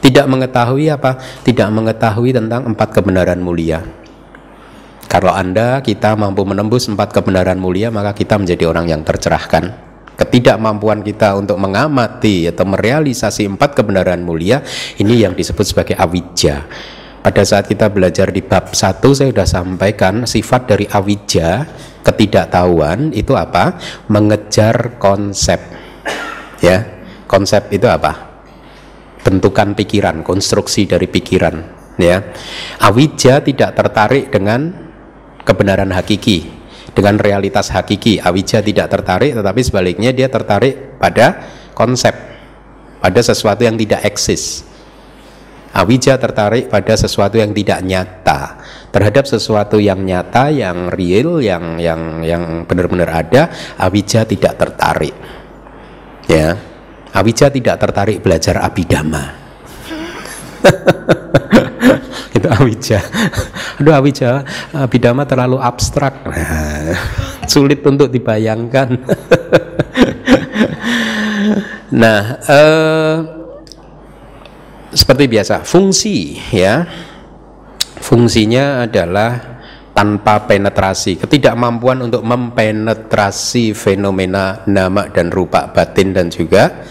Tidak 0.02 0.26
mengetahui 0.26 0.86
apa? 0.90 1.18
Tidak 1.46 1.68
mengetahui 1.70 2.30
tentang 2.34 2.66
empat 2.66 2.88
kebenaran 2.90 3.38
mulia. 3.38 3.82
Kalau 5.12 5.28
Anda 5.28 5.84
kita 5.84 6.16
mampu 6.16 6.40
menembus 6.48 6.88
empat 6.88 7.12
kebenaran 7.12 7.60
mulia, 7.60 7.92
maka 7.92 8.16
kita 8.16 8.40
menjadi 8.40 8.64
orang 8.64 8.88
yang 8.88 9.04
tercerahkan. 9.04 9.92
Ketidakmampuan 10.16 11.04
kita 11.04 11.36
untuk 11.36 11.60
mengamati 11.60 12.48
atau 12.48 12.64
merealisasi 12.68 13.48
empat 13.48 13.76
kebenaran 13.76 14.20
mulia 14.24 14.64
ini 15.00 15.20
yang 15.20 15.36
disebut 15.36 15.68
sebagai 15.68 15.96
awija. 16.00 16.64
Pada 17.22 17.42
saat 17.46 17.70
kita 17.70 17.86
belajar 17.86 18.34
di 18.34 18.42
bab 18.42 18.74
satu 18.74 19.14
saya 19.14 19.30
sudah 19.30 19.48
sampaikan 19.48 20.26
sifat 20.26 20.62
dari 20.66 20.84
awija 20.90 21.64
ketidaktahuan 22.02 23.14
itu 23.14 23.38
apa? 23.38 23.78
Mengejar 24.10 24.98
konsep. 24.98 25.62
Ya, 26.58 26.91
konsep 27.32 27.72
itu 27.72 27.88
apa? 27.88 28.44
Bentukan 29.24 29.72
pikiran, 29.72 30.20
konstruksi 30.20 30.84
dari 30.84 31.08
pikiran. 31.08 31.80
Ya, 31.96 32.20
awija 32.80 33.40
tidak 33.40 33.72
tertarik 33.72 34.28
dengan 34.28 34.72
kebenaran 35.48 35.88
hakiki, 35.92 36.52
dengan 36.92 37.16
realitas 37.16 37.72
hakiki. 37.72 38.20
Awija 38.20 38.60
tidak 38.60 38.92
tertarik, 38.92 39.32
tetapi 39.32 39.60
sebaliknya 39.64 40.12
dia 40.12 40.28
tertarik 40.28 41.00
pada 41.00 41.40
konsep, 41.72 42.12
pada 43.00 43.20
sesuatu 43.24 43.64
yang 43.64 43.80
tidak 43.80 44.04
eksis. 44.04 44.68
Awija 45.72 46.20
tertarik 46.20 46.68
pada 46.68 46.92
sesuatu 46.92 47.40
yang 47.40 47.56
tidak 47.56 47.80
nyata 47.80 48.60
terhadap 48.92 49.24
sesuatu 49.24 49.80
yang 49.80 50.04
nyata, 50.04 50.52
yang 50.52 50.92
real, 50.92 51.40
yang 51.40 51.80
yang 51.80 52.20
yang 52.20 52.68
benar-benar 52.68 53.08
ada. 53.08 53.48
Awija 53.80 54.28
tidak 54.28 54.60
tertarik. 54.60 55.16
Ya, 56.28 56.71
Awija 57.12 57.52
tidak 57.52 57.76
tertarik 57.76 58.24
belajar 58.24 58.64
abidama. 58.64 59.36
itu 62.36 62.48
Awija. 62.48 63.00
Aduh 63.80 63.92
Awija, 63.92 64.44
abidama 64.72 65.28
terlalu 65.28 65.60
abstrak. 65.60 66.24
Sulit 67.52 67.84
untuk 67.84 68.08
dibayangkan. 68.08 68.96
nah, 72.02 72.20
eh, 72.48 73.16
seperti 74.92 75.24
biasa 75.28 75.64
fungsi 75.64 76.36
ya 76.52 76.84
fungsinya 77.96 78.84
adalah 78.84 79.60
tanpa 79.92 80.44
penetrasi 80.44 81.20
ketidakmampuan 81.20 82.08
untuk 82.08 82.24
mempenetrasi 82.24 83.76
fenomena 83.76 84.64
nama 84.68 85.08
dan 85.08 85.32
rupa 85.32 85.68
batin 85.72 86.16
dan 86.16 86.28
juga 86.32 86.84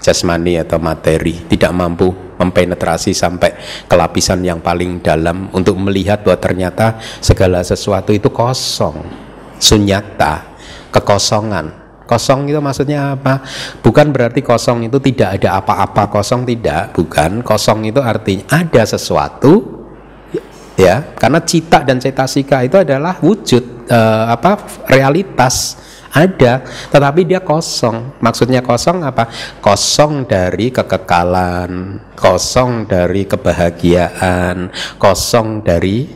jasmani 0.00 0.56
atau 0.56 0.80
materi 0.80 1.44
tidak 1.46 1.70
mampu 1.76 2.10
mempenetrasi 2.40 3.12
sampai 3.12 3.52
ke 3.84 3.94
lapisan 3.94 4.40
yang 4.40 4.64
paling 4.64 5.04
dalam 5.04 5.52
untuk 5.52 5.76
melihat 5.76 6.24
bahwa 6.24 6.40
ternyata 6.40 6.96
segala 7.20 7.60
sesuatu 7.60 8.10
itu 8.16 8.32
kosong 8.32 8.96
sunyata 9.60 10.56
kekosongan 10.88 11.80
Kosong 12.10 12.50
itu 12.50 12.58
maksudnya 12.58 13.14
apa? 13.14 13.38
Bukan 13.86 14.10
berarti 14.10 14.42
kosong 14.42 14.82
itu 14.82 14.98
tidak 14.98 15.38
ada 15.38 15.62
apa-apa, 15.62 16.10
kosong 16.10 16.42
tidak, 16.42 16.90
bukan. 16.90 17.38
Kosong 17.38 17.86
itu 17.86 18.02
artinya 18.02 18.50
ada 18.50 18.82
sesuatu 18.82 19.86
ya, 20.74 21.14
karena 21.14 21.38
cita 21.46 21.86
dan 21.86 22.02
cetasika 22.02 22.66
itu 22.66 22.82
adalah 22.82 23.14
wujud 23.22 23.86
uh, 23.86 24.26
apa? 24.26 24.58
realitas 24.90 25.78
ada, 26.10 26.66
tetapi 26.90 27.22
dia 27.22 27.40
kosong. 27.40 28.18
Maksudnya 28.18 28.60
kosong 28.66 29.06
apa? 29.06 29.30
Kosong 29.62 30.26
dari 30.26 30.74
kekekalan, 30.74 32.02
kosong 32.18 32.90
dari 32.90 33.26
kebahagiaan, 33.30 34.74
kosong 34.98 35.62
dari 35.62 36.10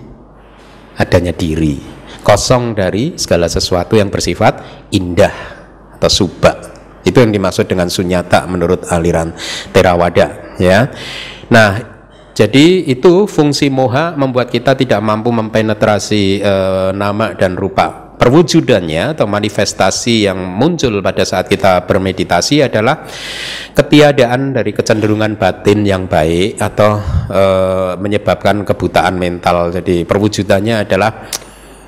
adanya 0.99 1.31
diri, 1.35 1.79
kosong 2.23 2.75
dari 2.75 3.15
segala 3.15 3.47
sesuatu 3.47 3.95
yang 3.95 4.11
bersifat 4.11 4.87
indah 4.91 5.35
atau 6.05 6.11
subak 6.11 6.75
itu 7.05 7.21
yang 7.21 7.31
dimaksud 7.31 7.69
dengan 7.69 7.93
sunyata 7.93 8.49
menurut 8.49 8.89
aliran 8.89 9.37
Theravada 9.71 10.57
ya 10.57 10.89
nah 11.53 11.95
jadi 12.35 12.91
itu 12.91 13.31
fungsi 13.31 13.71
moha 13.71 14.17
membuat 14.19 14.51
kita 14.51 14.75
tidak 14.75 14.99
mampu 15.05 15.31
mempenetrasi 15.31 16.43
e, 16.43 16.55
nama 16.97 17.31
dan 17.37 17.55
rupa 17.55 18.04
perwujudannya 18.15 19.19
atau 19.19 19.27
manifestasi 19.27 20.31
yang 20.31 20.39
muncul 20.39 21.03
pada 21.03 21.27
saat 21.27 21.51
kita 21.51 21.85
bermeditasi 21.85 22.65
adalah 22.65 23.05
ketiadaan 23.75 24.55
dari 24.55 24.71
kecenderungan 24.71 25.37
batin 25.37 25.83
yang 25.83 26.07
baik 26.07 26.57
atau 26.57 27.03
e, 27.29 27.43
menyebabkan 27.99 28.63
kebutaan 28.63 29.19
mental. 29.19 29.75
Jadi 29.75 30.07
perwujudannya 30.07 30.87
adalah 30.87 31.11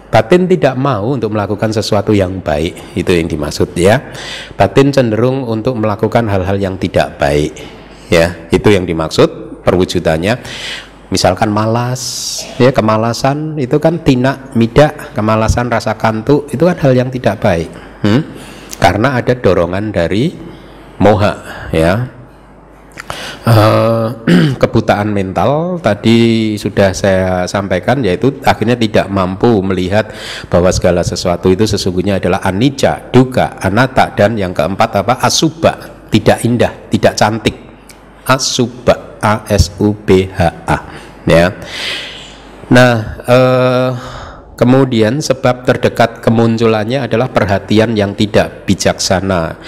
Batin 0.07 0.47
tidak 0.49 0.79
mau 0.79 1.13
untuk 1.13 1.35
melakukan 1.35 1.75
sesuatu 1.75 2.15
yang 2.15 2.41
baik, 2.41 2.97
itu 2.97 3.11
yang 3.11 3.29
dimaksud 3.29 3.75
ya. 3.75 4.15
Batin 4.55 4.95
cenderung 4.95 5.45
untuk 5.45 5.77
melakukan 5.77 6.31
hal-hal 6.31 6.57
yang 6.57 6.79
tidak 6.79 7.19
baik, 7.19 7.53
ya. 8.09 8.49
Itu 8.49 8.71
yang 8.71 8.87
dimaksud 8.87 9.61
perwujudannya. 9.67 10.39
Misalkan 11.07 11.55
malas, 11.55 12.43
ya 12.59 12.75
kemalasan 12.75 13.55
itu 13.63 13.79
kan 13.79 14.03
tina, 14.03 14.51
midak, 14.59 15.15
kemalasan 15.15 15.71
rasa 15.71 15.95
kantuk 15.95 16.51
itu 16.51 16.67
kan 16.67 16.77
hal 16.83 16.93
yang 16.99 17.11
tidak 17.15 17.39
baik. 17.39 17.71
Hmm? 18.03 18.27
Karena 18.83 19.15
ada 19.15 19.39
dorongan 19.39 19.95
dari 19.95 20.35
moha, 20.99 21.69
ya 21.71 22.17
uh, 23.47 24.07
kebutaan 24.61 25.09
mental 25.15 25.79
tadi 25.79 26.55
sudah 26.59 26.91
saya 26.91 27.47
sampaikan 27.47 28.03
yaitu 28.03 28.43
akhirnya 28.43 28.75
tidak 28.75 29.07
mampu 29.09 29.63
melihat 29.63 30.11
bahwa 30.51 30.69
segala 30.75 31.07
sesuatu 31.07 31.49
itu 31.55 31.65
sesungguhnya 31.65 32.19
adalah 32.19 32.43
anicca, 32.43 33.09
duka, 33.15 33.57
anatta 33.63 34.13
dan 34.13 34.35
yang 34.35 34.51
keempat 34.51 35.07
apa 35.07 35.23
asuba, 35.23 36.07
tidak 36.11 36.43
indah, 36.43 36.73
tidak 36.91 37.15
cantik. 37.15 37.57
Asuba, 38.27 39.06
A 39.27 39.43
S 39.51 39.75
ya. 41.27 41.51
Nah, 42.71 42.95
uh, 43.27 43.91
kemudian 44.55 45.19
sebab 45.19 45.67
terdekat 45.67 46.23
kemunculannya 46.23 47.03
adalah 47.11 47.35
perhatian 47.35 47.99
yang 47.99 48.15
tidak 48.15 48.63
bijaksana. 48.63 49.59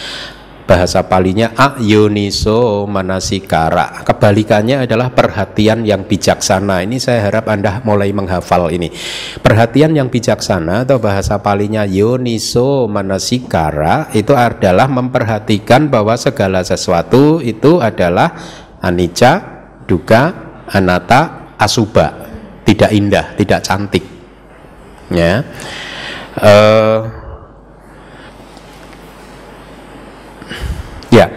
Bahasa 0.69 1.01
palinya 1.01 1.57
ayuniso 1.57 2.85
manasikara. 2.85 4.05
Kebalikannya 4.05 4.85
adalah 4.85 5.09
perhatian 5.09 5.81
yang 5.81 6.05
bijaksana. 6.05 6.85
Ini 6.85 7.01
saya 7.01 7.25
harap 7.25 7.49
anda 7.49 7.81
mulai 7.89 8.13
menghafal 8.13 8.69
ini. 8.69 8.93
Perhatian 9.41 9.97
yang 9.97 10.13
bijaksana 10.13 10.85
atau 10.85 11.01
bahasa 11.01 11.41
palinya 11.41 11.89
yoniso 11.89 12.85
manasikara 12.85 14.13
itu 14.13 14.37
adalah 14.37 14.93
memperhatikan 14.93 15.89
bahwa 15.89 16.13
segala 16.21 16.61
sesuatu 16.61 17.41
itu 17.41 17.81
adalah 17.81 18.37
anicca 18.81 19.33
duka 19.87 20.23
anatta 20.69 21.55
asuba 21.59 22.29
tidak 22.63 22.91
indah 22.93 23.35
tidak 23.35 23.61
cantik 23.65 24.05
ya 25.09 25.41
uh, 26.39 27.29
Ya. 31.09 31.33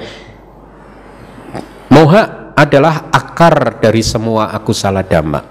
Moha 1.91 2.53
adalah 2.55 3.11
akar 3.11 3.81
dari 3.81 4.03
semua 4.03 4.51
aku 4.51 4.71
salah 4.71 5.03
dhamma. 5.03 5.41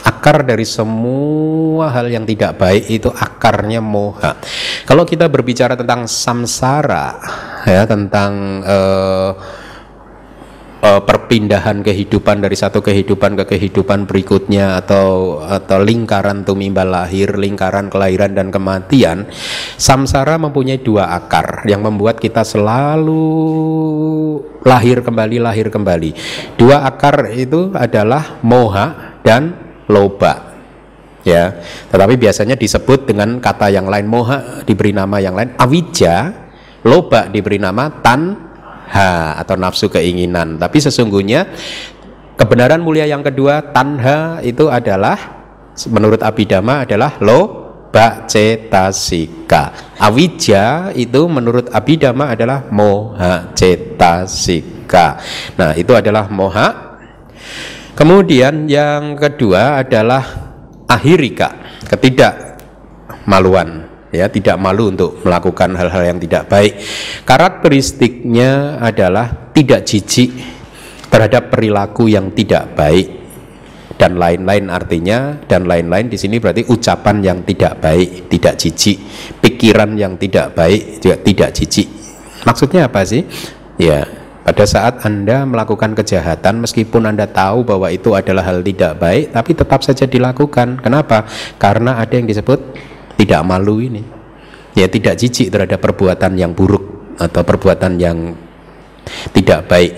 Akar 0.00 0.42
dari 0.44 0.64
semua 0.64 1.92
hal 1.92 2.08
yang 2.08 2.24
tidak 2.24 2.56
baik 2.58 2.84
itu 2.88 3.08
akarnya 3.10 3.80
moha. 3.80 4.38
Kalau 4.84 5.04
kita 5.06 5.28
berbicara 5.32 5.76
tentang 5.76 6.04
samsara, 6.04 7.16
ya 7.64 7.84
tentang 7.84 8.62
uh, 8.64 9.30
uh, 10.80 11.00
perpindahan 11.04 11.84
kehidupan 11.84 12.40
dari 12.40 12.56
satu 12.56 12.80
kehidupan 12.80 13.36
ke 13.40 13.56
kehidupan 13.56 14.08
berikutnya 14.08 14.80
atau 14.80 15.40
atau 15.44 15.78
lingkaran 15.80 16.42
tumimbal 16.44 16.88
lahir, 16.88 17.36
lingkaran 17.36 17.92
kelahiran 17.92 18.32
dan 18.32 18.48
kematian, 18.48 19.28
samsara 19.76 20.40
mempunyai 20.40 20.80
dua 20.80 21.12
akar 21.16 21.64
yang 21.68 21.84
membuat 21.84 22.18
kita 22.18 22.42
selalu 22.44 23.22
lahir 24.64 25.04
kembali, 25.04 25.36
lahir 25.40 25.68
kembali. 25.68 26.10
Dua 26.56 26.84
akar 26.84 27.32
itu 27.32 27.72
adalah 27.76 28.40
moha 28.44 29.20
dan 29.24 29.56
loba. 29.88 30.48
Ya, 31.20 31.60
tetapi 31.92 32.16
biasanya 32.16 32.56
disebut 32.56 33.04
dengan 33.04 33.44
kata 33.44 33.68
yang 33.68 33.84
lain 33.92 34.08
moha 34.08 34.64
diberi 34.64 34.96
nama 34.96 35.20
yang 35.20 35.36
lain 35.36 35.52
awija, 35.60 36.32
loba 36.80 37.28
diberi 37.28 37.60
nama 37.60 37.92
tan 38.00 38.49
ha 38.90 39.38
atau 39.38 39.54
nafsu 39.54 39.86
keinginan. 39.88 40.58
Tapi 40.58 40.82
sesungguhnya 40.82 41.46
kebenaran 42.34 42.82
mulia 42.82 43.06
yang 43.06 43.22
kedua 43.22 43.70
tanha 43.70 44.42
itu 44.42 44.66
adalah 44.66 45.16
menurut 45.88 46.20
Abhidhamma 46.20 46.84
adalah 46.84 47.16
lo 47.22 47.70
cetasika. 48.30 49.94
Awija 49.98 50.94
itu 50.94 51.26
menurut 51.26 51.70
Abhidhamma 51.74 52.34
adalah 52.34 52.66
moha 52.70 53.50
cetasika. 53.54 55.18
Nah, 55.58 55.74
itu 55.74 55.90
adalah 55.94 56.30
moha. 56.30 56.98
Kemudian 57.98 58.70
yang 58.70 59.18
kedua 59.18 59.82
adalah 59.82 60.22
ahirika, 60.88 61.52
ketidakmaluan 61.90 63.79
ya 64.10 64.26
tidak 64.26 64.58
malu 64.58 64.90
untuk 64.90 65.22
melakukan 65.22 65.74
hal-hal 65.78 66.02
yang 66.14 66.18
tidak 66.18 66.50
baik 66.50 66.78
karakteristiknya 67.24 68.82
adalah 68.82 69.50
tidak 69.54 69.86
jijik 69.86 70.34
terhadap 71.10 71.50
perilaku 71.50 72.06
yang 72.06 72.30
tidak 72.34 72.74
baik 72.74 73.20
dan 74.00 74.16
lain-lain 74.16 74.72
artinya 74.72 75.36
dan 75.44 75.68
lain-lain 75.68 76.08
di 76.08 76.16
sini 76.16 76.40
berarti 76.40 76.64
ucapan 76.72 77.20
yang 77.20 77.38
tidak 77.44 77.84
baik, 77.84 78.32
tidak 78.32 78.56
jijik, 78.56 78.96
pikiran 79.44 79.92
yang 79.92 80.16
tidak 80.16 80.56
baik 80.56 81.04
juga 81.04 81.20
tidak 81.20 81.50
jijik. 81.52 81.88
Maksudnya 82.48 82.88
apa 82.88 83.04
sih? 83.04 83.28
Ya, 83.76 84.08
pada 84.40 84.64
saat 84.64 85.04
Anda 85.04 85.44
melakukan 85.44 85.92
kejahatan 85.92 86.64
meskipun 86.64 87.12
Anda 87.12 87.28
tahu 87.28 87.68
bahwa 87.68 87.92
itu 87.92 88.16
adalah 88.16 88.48
hal 88.48 88.64
tidak 88.64 88.96
baik 88.96 89.36
tapi 89.36 89.52
tetap 89.52 89.84
saja 89.84 90.08
dilakukan. 90.08 90.80
Kenapa? 90.80 91.28
Karena 91.60 92.00
ada 92.00 92.16
yang 92.16 92.24
disebut 92.24 92.56
tidak 93.20 93.44
malu 93.44 93.84
ini. 93.84 94.00
Ya, 94.72 94.88
tidak 94.88 95.20
jijik 95.20 95.52
terhadap 95.52 95.82
perbuatan 95.82 96.40
yang 96.40 96.56
buruk 96.56 97.16
atau 97.20 97.44
perbuatan 97.44 98.00
yang 98.00 98.32
tidak 99.36 99.68
baik. 99.68 99.92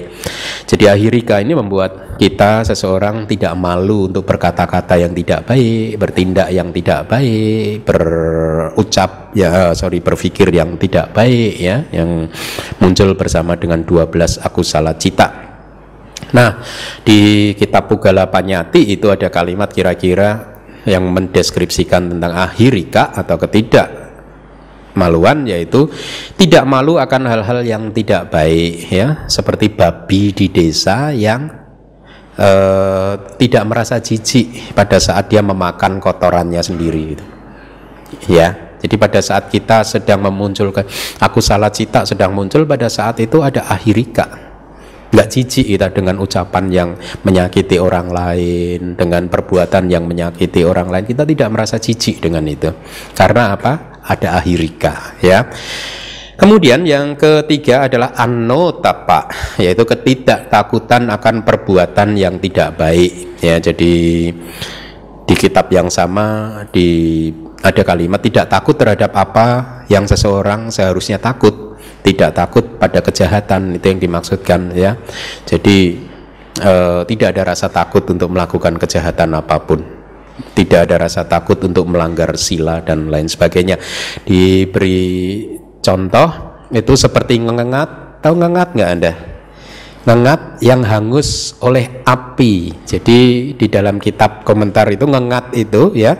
Jadi 0.67 0.89
akhirika 0.89 1.43
ini 1.43 1.53
membuat 1.53 2.17
kita 2.17 2.65
seseorang 2.65 3.27
tidak 3.27 3.53
malu 3.59 4.09
untuk 4.09 4.25
berkata-kata 4.25 4.97
yang 4.97 5.13
tidak 5.13 5.45
baik, 5.45 5.99
bertindak 5.99 6.49
yang 6.49 6.71
tidak 6.73 7.11
baik, 7.11 7.85
berucap 7.85 9.35
ya 9.37 9.75
sorry 9.77 10.01
berpikir 10.01 10.49
yang 10.49 10.79
tidak 10.81 11.13
baik 11.13 11.53
ya, 11.61 11.85
yang 11.93 12.31
muncul 12.81 13.13
bersama 13.19 13.59
dengan 13.59 13.85
12 13.85 14.41
aku 14.41 14.63
salah 14.65 14.97
cita. 14.97 15.29
Nah, 16.33 16.65
di 17.05 17.53
kitab 17.59 17.93
Pugala 17.93 18.31
Panyati 18.31 18.89
itu 18.89 19.13
ada 19.13 19.29
kalimat 19.29 19.69
kira-kira 19.69 20.52
yang 20.87 21.07
mendeskripsikan 21.11 22.11
tentang 22.11 22.33
akhirika 22.35 23.15
atau 23.15 23.39
ketidak 23.39 24.03
maluan 24.93 25.49
yaitu 25.49 25.89
tidak 26.37 26.69
malu 26.69 27.01
akan 27.01 27.25
hal-hal 27.25 27.65
yang 27.65 27.89
tidak 27.97 28.29
baik 28.29 28.93
ya 28.93 29.25
seperti 29.25 29.73
babi 29.73 30.37
di 30.37 30.53
desa 30.53 31.15
yang 31.17 31.49
uh, 32.37 33.15
tidak 33.41 33.65
merasa 33.65 33.99
jijik 34.05 34.77
pada 34.77 35.01
saat 35.01 35.33
dia 35.33 35.41
memakan 35.41 35.97
kotorannya 35.97 36.61
sendiri 36.61 37.17
gitu. 37.17 37.25
ya 38.29 38.77
jadi 38.83 38.95
pada 38.99 39.21
saat 39.25 39.49
kita 39.49 39.81
sedang 39.87 40.29
memunculkan 40.29 40.85
aku 41.23 41.41
salah 41.41 41.73
cita 41.73 42.05
sedang 42.05 42.37
muncul 42.37 42.69
pada 42.69 42.93
saat 42.93 43.17
itu 43.25 43.41
ada 43.41 43.65
akhirika 43.73 44.52
nggak 45.13 45.29
jijik 45.29 45.67
kita 45.77 45.93
dengan 45.93 46.17
ucapan 46.25 46.65
yang 46.73 46.91
menyakiti 47.21 47.77
orang 47.77 48.09
lain 48.09 48.97
dengan 48.97 49.29
perbuatan 49.29 49.93
yang 49.93 50.09
menyakiti 50.09 50.65
orang 50.65 50.89
lain 50.89 51.05
kita 51.05 51.29
tidak 51.29 51.49
merasa 51.53 51.77
jijik 51.77 52.25
dengan 52.25 52.49
itu 52.49 52.73
karena 53.13 53.53
apa 53.53 54.01
ada 54.03 54.41
ahirika 54.41 55.21
ya. 55.23 55.47
Kemudian 56.33 56.83
yang 56.83 57.15
ketiga 57.15 57.87
adalah 57.87 58.19
anotapa 58.19 59.31
yaitu 59.63 59.87
ketidaktakutan 59.87 61.07
akan 61.13 61.47
perbuatan 61.47 62.19
yang 62.19 62.43
tidak 62.43 62.75
baik 62.75 63.39
ya. 63.39 63.63
Jadi 63.63 64.27
di 65.23 65.35
kitab 65.39 65.71
yang 65.71 65.87
sama 65.87 66.59
di 66.75 67.31
ada 67.63 67.83
kalimat 67.87 68.19
tidak 68.19 68.51
takut 68.51 68.75
terhadap 68.75 69.15
apa 69.15 69.47
yang 69.87 70.03
seseorang 70.03 70.75
seharusnya 70.75 71.23
takut, 71.23 71.72
tidak 72.03 72.35
takut 72.35 72.65
pada 72.77 72.99
kejahatan 73.01 73.79
itu 73.79 73.87
yang 73.87 74.01
dimaksudkan 74.03 74.75
ya. 74.75 74.99
Jadi 75.47 76.03
eh, 76.61 77.01
tidak 77.07 77.29
ada 77.39 77.43
rasa 77.55 77.71
takut 77.71 78.03
untuk 78.11 78.29
melakukan 78.31 78.77
kejahatan 78.77 79.39
apa 79.39 79.57
pun 79.63 80.03
tidak 80.53 80.89
ada 80.89 81.07
rasa 81.09 81.25
takut 81.25 81.61
untuk 81.65 81.89
melanggar 81.89 82.35
sila 82.37 82.81
dan 82.85 83.09
lain 83.09 83.29
sebagainya. 83.29 83.79
Diberi 84.25 85.01
contoh 85.81 86.29
itu 86.73 86.93
seperti 86.97 87.41
ngengat, 87.41 88.21
tahu 88.25 88.35
ngengat 88.41 88.69
nggak 88.77 88.91
anda? 88.91 89.13
Ngengat 90.03 90.59
yang 90.63 90.83
hangus 90.83 91.55
oleh 91.63 92.03
api. 92.03 92.75
Jadi 92.83 93.53
di 93.55 93.67
dalam 93.71 94.03
kitab 94.03 94.43
komentar 94.43 94.91
itu 94.91 95.07
ngengat 95.07 95.55
itu 95.55 95.95
ya, 95.95 96.19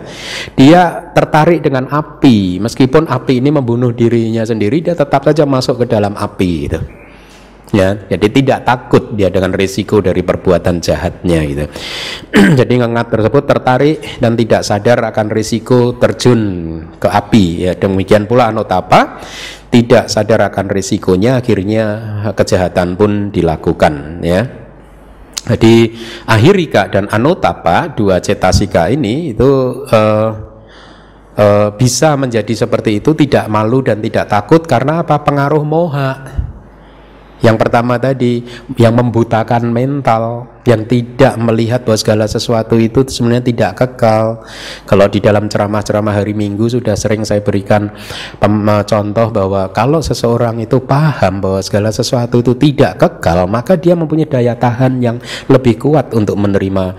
dia 0.55 1.11
tertarik 1.11 1.59
dengan 1.59 1.91
api. 1.91 2.63
Meskipun 2.63 3.11
api 3.11 3.43
ini 3.43 3.51
membunuh 3.51 3.91
dirinya 3.91 4.47
sendiri, 4.47 4.79
dia 4.79 4.95
tetap 4.95 5.27
saja 5.27 5.43
masuk 5.43 5.83
ke 5.83 5.85
dalam 5.91 6.15
api 6.15 6.51
itu 6.71 6.79
ya 7.73 8.05
jadi 8.05 8.27
tidak 8.29 8.59
takut 8.69 9.17
dia 9.17 9.33
dengan 9.33 9.49
risiko 9.49 9.97
dari 9.97 10.21
perbuatan 10.21 10.77
jahatnya 10.77 11.39
gitu 11.49 11.65
jadi 12.61 12.73
ngengat 12.85 13.09
tersebut 13.09 13.43
tertarik 13.49 13.97
dan 14.21 14.37
tidak 14.37 14.61
sadar 14.61 15.01
akan 15.09 15.33
risiko 15.33 15.97
terjun 15.97 16.41
ke 17.01 17.09
api 17.09 17.45
ya 17.65 17.73
demikian 17.73 18.29
pula 18.29 18.53
anotapa 18.53 19.17
tidak 19.73 20.05
sadar 20.05 20.53
akan 20.53 20.69
risikonya 20.69 21.41
akhirnya 21.41 21.85
kejahatan 22.37 22.93
pun 22.93 23.33
dilakukan 23.33 24.21
ya. 24.21 24.45
Jadi 25.43 25.91
ahirika 26.29 26.87
dan 26.87 27.09
anotapa 27.09 27.91
dua 27.91 28.21
cetasika 28.21 28.87
ini 28.87 29.35
itu 29.35 29.83
uh, 29.91 30.29
uh, 31.35 31.69
bisa 31.75 32.15
menjadi 32.15 32.53
seperti 32.53 33.03
itu 33.03 33.11
tidak 33.17 33.51
malu 33.51 33.83
dan 33.83 33.99
tidak 33.99 34.29
takut 34.31 34.63
karena 34.63 35.03
apa? 35.03 35.19
Pengaruh 35.19 35.65
moha 35.67 36.42
yang 37.43 37.59
pertama 37.59 37.99
tadi 37.99 38.39
yang 38.79 38.95
membutakan 38.95 39.67
mental, 39.67 40.47
yang 40.63 40.87
tidak 40.87 41.35
melihat 41.35 41.83
bahwa 41.83 41.99
segala 41.99 42.23
sesuatu 42.23 42.79
itu 42.79 43.03
sebenarnya 43.03 43.43
tidak 43.43 43.71
kekal. 43.83 44.47
Kalau 44.87 45.11
di 45.11 45.19
dalam 45.19 45.51
ceramah-ceramah 45.51 46.23
hari 46.23 46.31
Minggu 46.31 46.71
sudah 46.71 46.95
sering 46.95 47.27
saya 47.27 47.43
berikan 47.43 47.91
contoh 48.87 49.27
bahwa 49.27 49.67
kalau 49.75 49.99
seseorang 49.99 50.63
itu 50.63 50.79
paham 50.79 51.43
bahwa 51.43 51.59
segala 51.59 51.91
sesuatu 51.91 52.39
itu 52.39 52.55
tidak 52.55 53.03
kekal, 53.03 53.43
maka 53.51 53.75
dia 53.75 53.91
mempunyai 53.91 54.31
daya 54.31 54.55
tahan 54.55 55.03
yang 55.03 55.19
lebih 55.51 55.75
kuat 55.83 56.15
untuk 56.15 56.39
menerima 56.39 56.95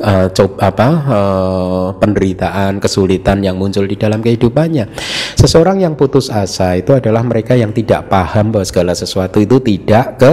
uh, 0.00 0.32
cob, 0.32 0.56
apa 0.62 0.88
uh, 1.04 1.86
penderitaan, 2.00 2.80
kesulitan 2.80 3.44
yang 3.44 3.60
muncul 3.60 3.84
di 3.84 3.98
dalam 3.98 4.24
kehidupannya. 4.24 4.88
Seseorang 5.36 5.82
yang 5.84 5.98
putus 5.98 6.32
asa 6.32 6.78
itu 6.78 6.96
adalah 6.96 7.20
mereka 7.20 7.52
yang 7.52 7.74
tidak 7.74 8.08
paham 8.08 8.54
bahwa 8.54 8.64
segala 8.64 8.92
sesuatu 8.96 9.42
itu 9.42 9.60
tidak 9.60 10.16
ke 10.16 10.32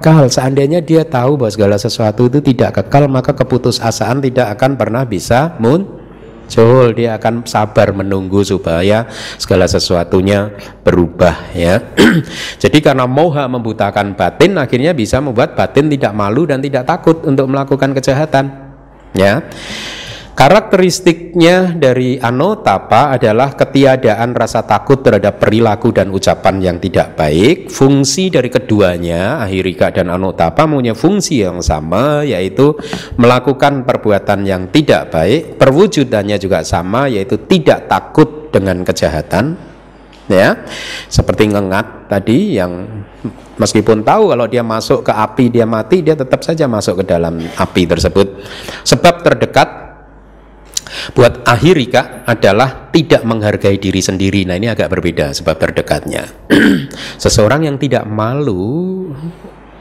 kekal. 0.00 0.32
Seandainya 0.32 0.80
dia 0.80 1.04
tahu 1.04 1.36
bahwa 1.36 1.52
segala 1.52 1.76
sesuatu 1.76 2.32
itu 2.32 2.40
tidak 2.40 2.80
kekal, 2.80 3.04
maka 3.12 3.36
keputusasaan 3.36 4.24
tidak 4.24 4.56
akan 4.56 4.80
pernah 4.80 5.04
bisa 5.04 5.60
muncul. 5.60 6.96
Dia 6.96 7.20
akan 7.20 7.44
sabar 7.44 7.92
menunggu 7.92 8.40
supaya 8.40 9.04
segala 9.36 9.68
sesuatunya 9.68 10.56
berubah 10.80 11.52
ya. 11.52 11.84
Jadi 12.64 12.80
karena 12.80 13.04
moha 13.04 13.44
membutakan 13.44 14.16
batin, 14.16 14.56
akhirnya 14.56 14.96
bisa 14.96 15.20
membuat 15.20 15.52
batin 15.52 15.92
tidak 15.92 16.16
malu 16.16 16.48
dan 16.48 16.64
tidak 16.64 16.88
takut 16.88 17.20
untuk 17.28 17.44
melakukan 17.52 17.92
kejahatan 17.92 18.69
ya 19.14 19.42
Karakteristiknya 20.40 21.76
dari 21.76 22.16
anotapa 22.16 23.12
adalah 23.12 23.52
ketiadaan 23.52 24.32
rasa 24.32 24.64
takut 24.64 25.04
terhadap 25.04 25.36
perilaku 25.36 25.92
dan 25.92 26.08
ucapan 26.08 26.56
yang 26.64 26.76
tidak 26.80 27.12
baik. 27.12 27.68
Fungsi 27.68 28.32
dari 28.32 28.48
keduanya, 28.48 29.44
ahirika 29.44 29.92
dan 29.92 30.08
anotapa 30.08 30.64
punya 30.64 30.96
fungsi 30.96 31.44
yang 31.44 31.60
sama 31.60 32.24
yaitu 32.24 32.72
melakukan 33.20 33.84
perbuatan 33.84 34.48
yang 34.48 34.72
tidak 34.72 35.12
baik. 35.12 35.60
Perwujudannya 35.60 36.40
juga 36.40 36.64
sama 36.64 37.04
yaitu 37.12 37.36
tidak 37.44 37.92
takut 37.92 38.48
dengan 38.48 38.80
kejahatan. 38.80 39.69
Ya. 40.30 40.62
Seperti 41.10 41.50
ngengat 41.50 42.06
tadi 42.06 42.54
yang 42.54 42.86
Meskipun 43.60 44.00
tahu 44.00 44.32
kalau 44.32 44.48
dia 44.48 44.64
masuk 44.64 45.04
ke 45.04 45.12
api 45.12 45.52
dia 45.52 45.68
mati, 45.68 46.00
dia 46.00 46.16
tetap 46.16 46.40
saja 46.40 46.64
masuk 46.64 47.04
ke 47.04 47.12
dalam 47.12 47.44
api 47.44 47.84
tersebut. 47.84 48.40
Sebab 48.88 49.20
terdekat 49.20 49.68
buat 51.12 51.44
akhirika 51.44 52.24
adalah 52.24 52.88
tidak 52.88 53.20
menghargai 53.28 53.76
diri 53.76 54.00
sendiri. 54.00 54.48
Nah 54.48 54.56
ini 54.56 54.72
agak 54.72 54.88
berbeda 54.88 55.36
sebab 55.36 55.60
terdekatnya. 55.60 56.24
Seseorang 57.22 57.68
yang 57.68 57.76
tidak 57.76 58.08
malu 58.08 59.12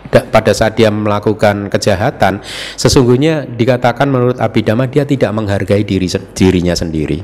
pada 0.09 0.51
saat 0.53 0.77
dia 0.77 0.89
melakukan 0.89 1.69
kejahatan 1.69 2.41
sesungguhnya 2.75 3.45
dikatakan 3.45 4.09
menurut 4.09 4.37
Abhidhamma 4.41 4.89
dia 4.89 5.05
tidak 5.05 5.29
menghargai 5.33 5.85
diri 5.85 6.09
dirinya 6.33 6.73
sendiri. 6.73 7.21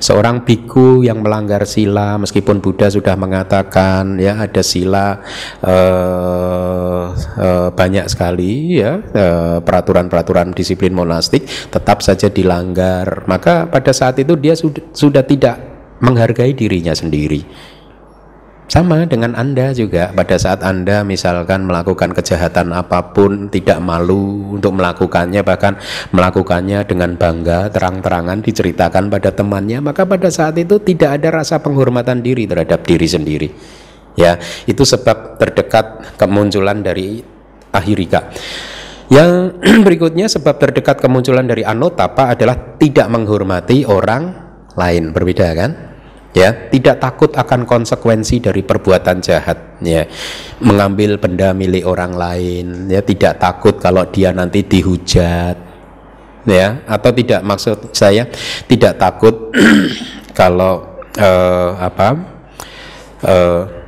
Seorang 0.00 0.44
biku 0.48 1.04
yang 1.04 1.20
melanggar 1.20 1.68
sila 1.68 2.16
meskipun 2.16 2.64
Buddha 2.64 2.88
sudah 2.88 3.14
mengatakan 3.16 4.16
ya 4.16 4.40
ada 4.40 4.64
sila 4.64 5.20
uh, 5.62 7.04
uh, 7.16 7.68
banyak 7.72 8.08
sekali 8.08 8.80
ya 8.80 8.98
peraturan 9.62 9.82
peraturan-peraturan 9.82 10.56
disiplin 10.56 10.94
monastik 10.94 11.44
tetap 11.68 12.00
saja 12.00 12.32
dilanggar. 12.32 13.28
Maka 13.28 13.68
pada 13.68 13.92
saat 13.92 14.16
itu 14.22 14.38
dia 14.38 14.56
sudah, 14.56 14.82
sudah 14.94 15.22
tidak 15.26 15.60
menghargai 16.02 16.56
dirinya 16.56 16.94
sendiri 16.96 17.71
sama 18.72 19.04
dengan 19.04 19.36
Anda 19.36 19.76
juga 19.76 20.16
pada 20.16 20.40
saat 20.40 20.64
Anda 20.64 21.04
misalkan 21.04 21.68
melakukan 21.68 22.16
kejahatan 22.16 22.72
apa 22.72 23.12
pun 23.12 23.52
tidak 23.52 23.84
malu 23.84 24.56
untuk 24.56 24.72
melakukannya 24.80 25.44
bahkan 25.44 25.76
melakukannya 26.16 26.80
dengan 26.88 27.20
bangga 27.20 27.68
terang-terangan 27.68 28.40
diceritakan 28.40 29.12
pada 29.12 29.28
temannya 29.28 29.84
maka 29.84 30.08
pada 30.08 30.32
saat 30.32 30.56
itu 30.56 30.80
tidak 30.80 31.20
ada 31.20 31.44
rasa 31.44 31.60
penghormatan 31.60 32.24
diri 32.24 32.48
terhadap 32.48 32.80
diri 32.88 33.04
sendiri. 33.04 33.48
Ya, 34.16 34.40
itu 34.64 34.88
sebab 34.88 35.36
terdekat 35.36 36.16
kemunculan 36.16 36.80
dari 36.80 37.20
ahirika. 37.76 38.32
Yang 39.12 39.60
berikutnya 39.84 40.32
sebab 40.32 40.56
terdekat 40.56 40.96
kemunculan 40.96 41.44
dari 41.44 41.60
anotapa 41.60 42.32
adalah 42.32 42.80
tidak 42.80 43.04
menghormati 43.12 43.84
orang 43.84 44.32
lain. 44.72 45.12
Berbeda 45.12 45.52
kan? 45.52 45.91
Ya, 46.32 46.48
tidak 46.72 46.96
takut 46.96 47.28
akan 47.36 47.68
konsekuensi 47.68 48.40
dari 48.40 48.64
perbuatan 48.64 49.20
jahat, 49.20 49.76
ya. 49.84 50.08
Mengambil 50.64 51.20
benda 51.20 51.52
milik 51.52 51.84
orang 51.84 52.16
lain, 52.16 52.88
ya, 52.88 53.04
tidak 53.04 53.36
takut 53.36 53.76
kalau 53.76 54.08
dia 54.08 54.32
nanti 54.32 54.64
dihujat. 54.64 55.56
Ya, 56.48 56.82
atau 56.88 57.10
tidak 57.12 57.44
maksud 57.44 57.94
saya 57.94 58.26
tidak 58.64 58.98
takut 58.98 59.52
kalau 60.40 61.04
uh, 61.20 61.70
apa? 61.78 62.08
Uh, 63.22 63.82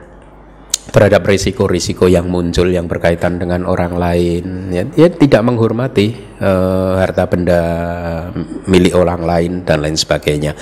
terhadap 0.94 1.26
risiko-risiko 1.26 2.06
yang 2.06 2.30
muncul 2.30 2.70
yang 2.70 2.86
berkaitan 2.86 3.42
dengan 3.42 3.66
orang 3.66 3.98
lain 3.98 4.70
ya, 4.70 4.86
ya 4.94 5.10
tidak 5.10 5.42
menghormati 5.42 6.38
uh, 6.38 7.02
harta 7.02 7.26
benda 7.26 7.62
milik 8.70 8.94
orang 8.94 9.26
lain 9.26 9.52
dan 9.66 9.82
lain 9.82 9.98
sebagainya 9.98 10.54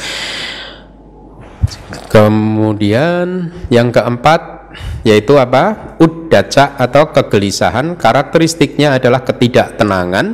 kemudian 2.09 3.53
yang 3.68 3.88
keempat 3.88 4.72
yaitu 5.05 5.37
apa? 5.37 5.96
Udaca 6.01 6.79
atau 6.79 7.12
kegelisahan. 7.12 7.98
Karakteristiknya 7.98 8.96
adalah 8.96 9.20
ketidaktenangan. 9.27 10.27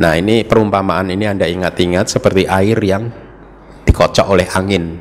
Nah 0.00 0.12
ini 0.16 0.42
perumpamaan 0.42 1.12
ini 1.12 1.28
anda 1.28 1.46
ingat-ingat 1.46 2.08
seperti 2.08 2.48
air 2.48 2.78
yang 2.80 3.12
dikocok 3.84 4.26
oleh 4.26 4.48
angin. 4.50 4.98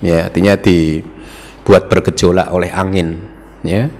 Ya 0.00 0.28
artinya 0.28 0.56
dibuat 0.56 1.88
bergejolak 1.92 2.48
oleh 2.52 2.72
angin 2.72 3.20
ya 3.60 3.92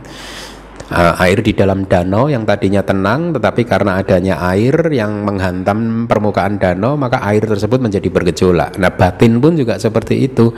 uh, 0.90 1.14
air 1.22 1.38
di 1.40 1.54
dalam 1.54 1.86
danau 1.86 2.26
yang 2.26 2.42
tadinya 2.42 2.82
tenang 2.82 3.30
tetapi 3.30 3.62
karena 3.64 4.02
adanya 4.02 4.42
air 4.50 4.74
yang 4.90 5.22
menghantam 5.22 6.10
permukaan 6.10 6.58
danau 6.58 6.98
maka 6.98 7.22
air 7.22 7.46
tersebut 7.46 7.78
menjadi 7.78 8.10
bergejolak. 8.10 8.76
Nah, 8.76 8.90
batin 8.92 9.38
pun 9.38 9.54
juga 9.54 9.78
seperti 9.78 10.26
itu. 10.26 10.52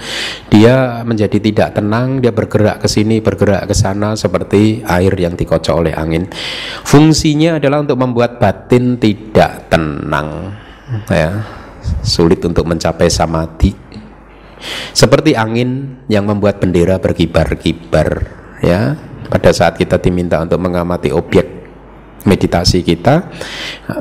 Dia 0.49 1.05
menjadi 1.05 1.39
tidak 1.39 1.79
tenang, 1.79 2.25
dia 2.25 2.33
bergerak 2.33 2.83
ke 2.83 2.89
sini, 2.89 3.21
bergerak 3.21 3.69
ke 3.69 3.75
sana 3.77 4.17
seperti 4.17 4.81
air 4.89 5.13
yang 5.15 5.37
dikocok 5.37 5.75
oleh 5.77 5.95
angin. 5.95 6.27
Fungsinya 6.83 7.61
adalah 7.61 7.85
untuk 7.85 8.01
membuat 8.01 8.41
batin 8.41 8.97
tidak 8.97 9.69
tenang. 9.69 10.57
Ya. 11.09 11.45
Sulit 12.03 12.39
untuk 12.47 12.67
mencapai 12.67 13.11
samadhi. 13.11 13.75
Seperti 14.95 15.35
angin 15.35 15.99
yang 16.07 16.23
membuat 16.23 16.63
bendera 16.63 17.03
berkibar-kibar 17.03 18.31
ya 18.63 18.95
pada 19.33 19.49
saat 19.49 19.81
kita 19.81 19.97
diminta 19.97 20.37
untuk 20.45 20.61
mengamati 20.61 21.09
objek 21.09 21.63
meditasi 22.23 22.87
kita 22.87 23.31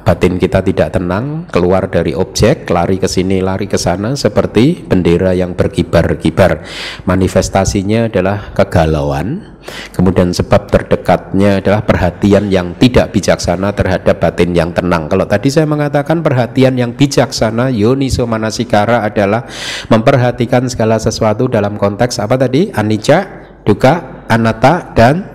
batin 0.05 0.37
kita 0.37 0.61
tidak 0.61 0.93
tenang 0.93 1.49
keluar 1.49 1.89
dari 1.89 2.13
objek 2.13 2.69
lari 2.69 3.01
ke 3.01 3.09
sini 3.09 3.41
lari 3.41 3.65
ke 3.65 3.77
sana 3.77 4.13
seperti 4.13 4.85
bendera 4.85 5.33
yang 5.33 5.57
berkibar-kibar. 5.57 6.61
Manifestasinya 7.09 8.09
adalah 8.09 8.53
kegalauan. 8.53 9.57
Kemudian 9.93 10.33
sebab 10.33 10.73
terdekatnya 10.73 11.61
adalah 11.61 11.85
perhatian 11.85 12.49
yang 12.49 12.73
tidak 12.81 13.13
bijaksana 13.13 13.69
terhadap 13.77 14.17
batin 14.17 14.57
yang 14.57 14.73
tenang. 14.73 15.05
Kalau 15.05 15.29
tadi 15.29 15.53
saya 15.53 15.69
mengatakan 15.69 16.25
perhatian 16.25 16.81
yang 16.81 16.97
bijaksana 16.97 17.69
yoniso 17.69 18.25
manasikara 18.25 19.05
adalah 19.05 19.45
memperhatikan 19.93 20.65
segala 20.65 20.97
sesuatu 20.97 21.45
dalam 21.45 21.77
konteks 21.77 22.17
apa 22.17 22.41
tadi? 22.41 22.73
Anicca 22.73 23.41
duka, 23.61 24.10
anatta 24.31 24.95
dan 24.95 25.27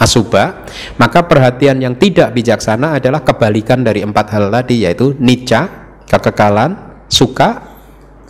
asuba, 0.00 0.66
maka 0.98 1.22
perhatian 1.28 1.78
yang 1.78 1.94
tidak 1.94 2.34
bijaksana 2.34 2.98
adalah 2.98 3.22
kebalikan 3.22 3.86
dari 3.86 4.02
empat 4.02 4.26
hal 4.34 4.50
tadi 4.50 4.82
yaitu 4.88 5.14
nica, 5.22 5.94
kekekalan, 6.08 7.04
suka, 7.06 7.78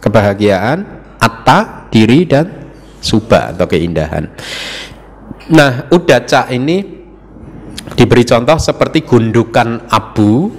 kebahagiaan, 0.03 0.85
atta, 1.17 1.89
diri 1.89 2.29
dan 2.29 2.75
suba 3.01 3.57
atau 3.57 3.65
keindahan. 3.65 4.29
Nah, 5.55 5.89
udaca 5.89 6.53
ini 6.53 7.01
diberi 7.97 8.23
contoh 8.29 8.61
seperti 8.61 9.03
gundukan 9.09 9.89
abu 9.89 10.53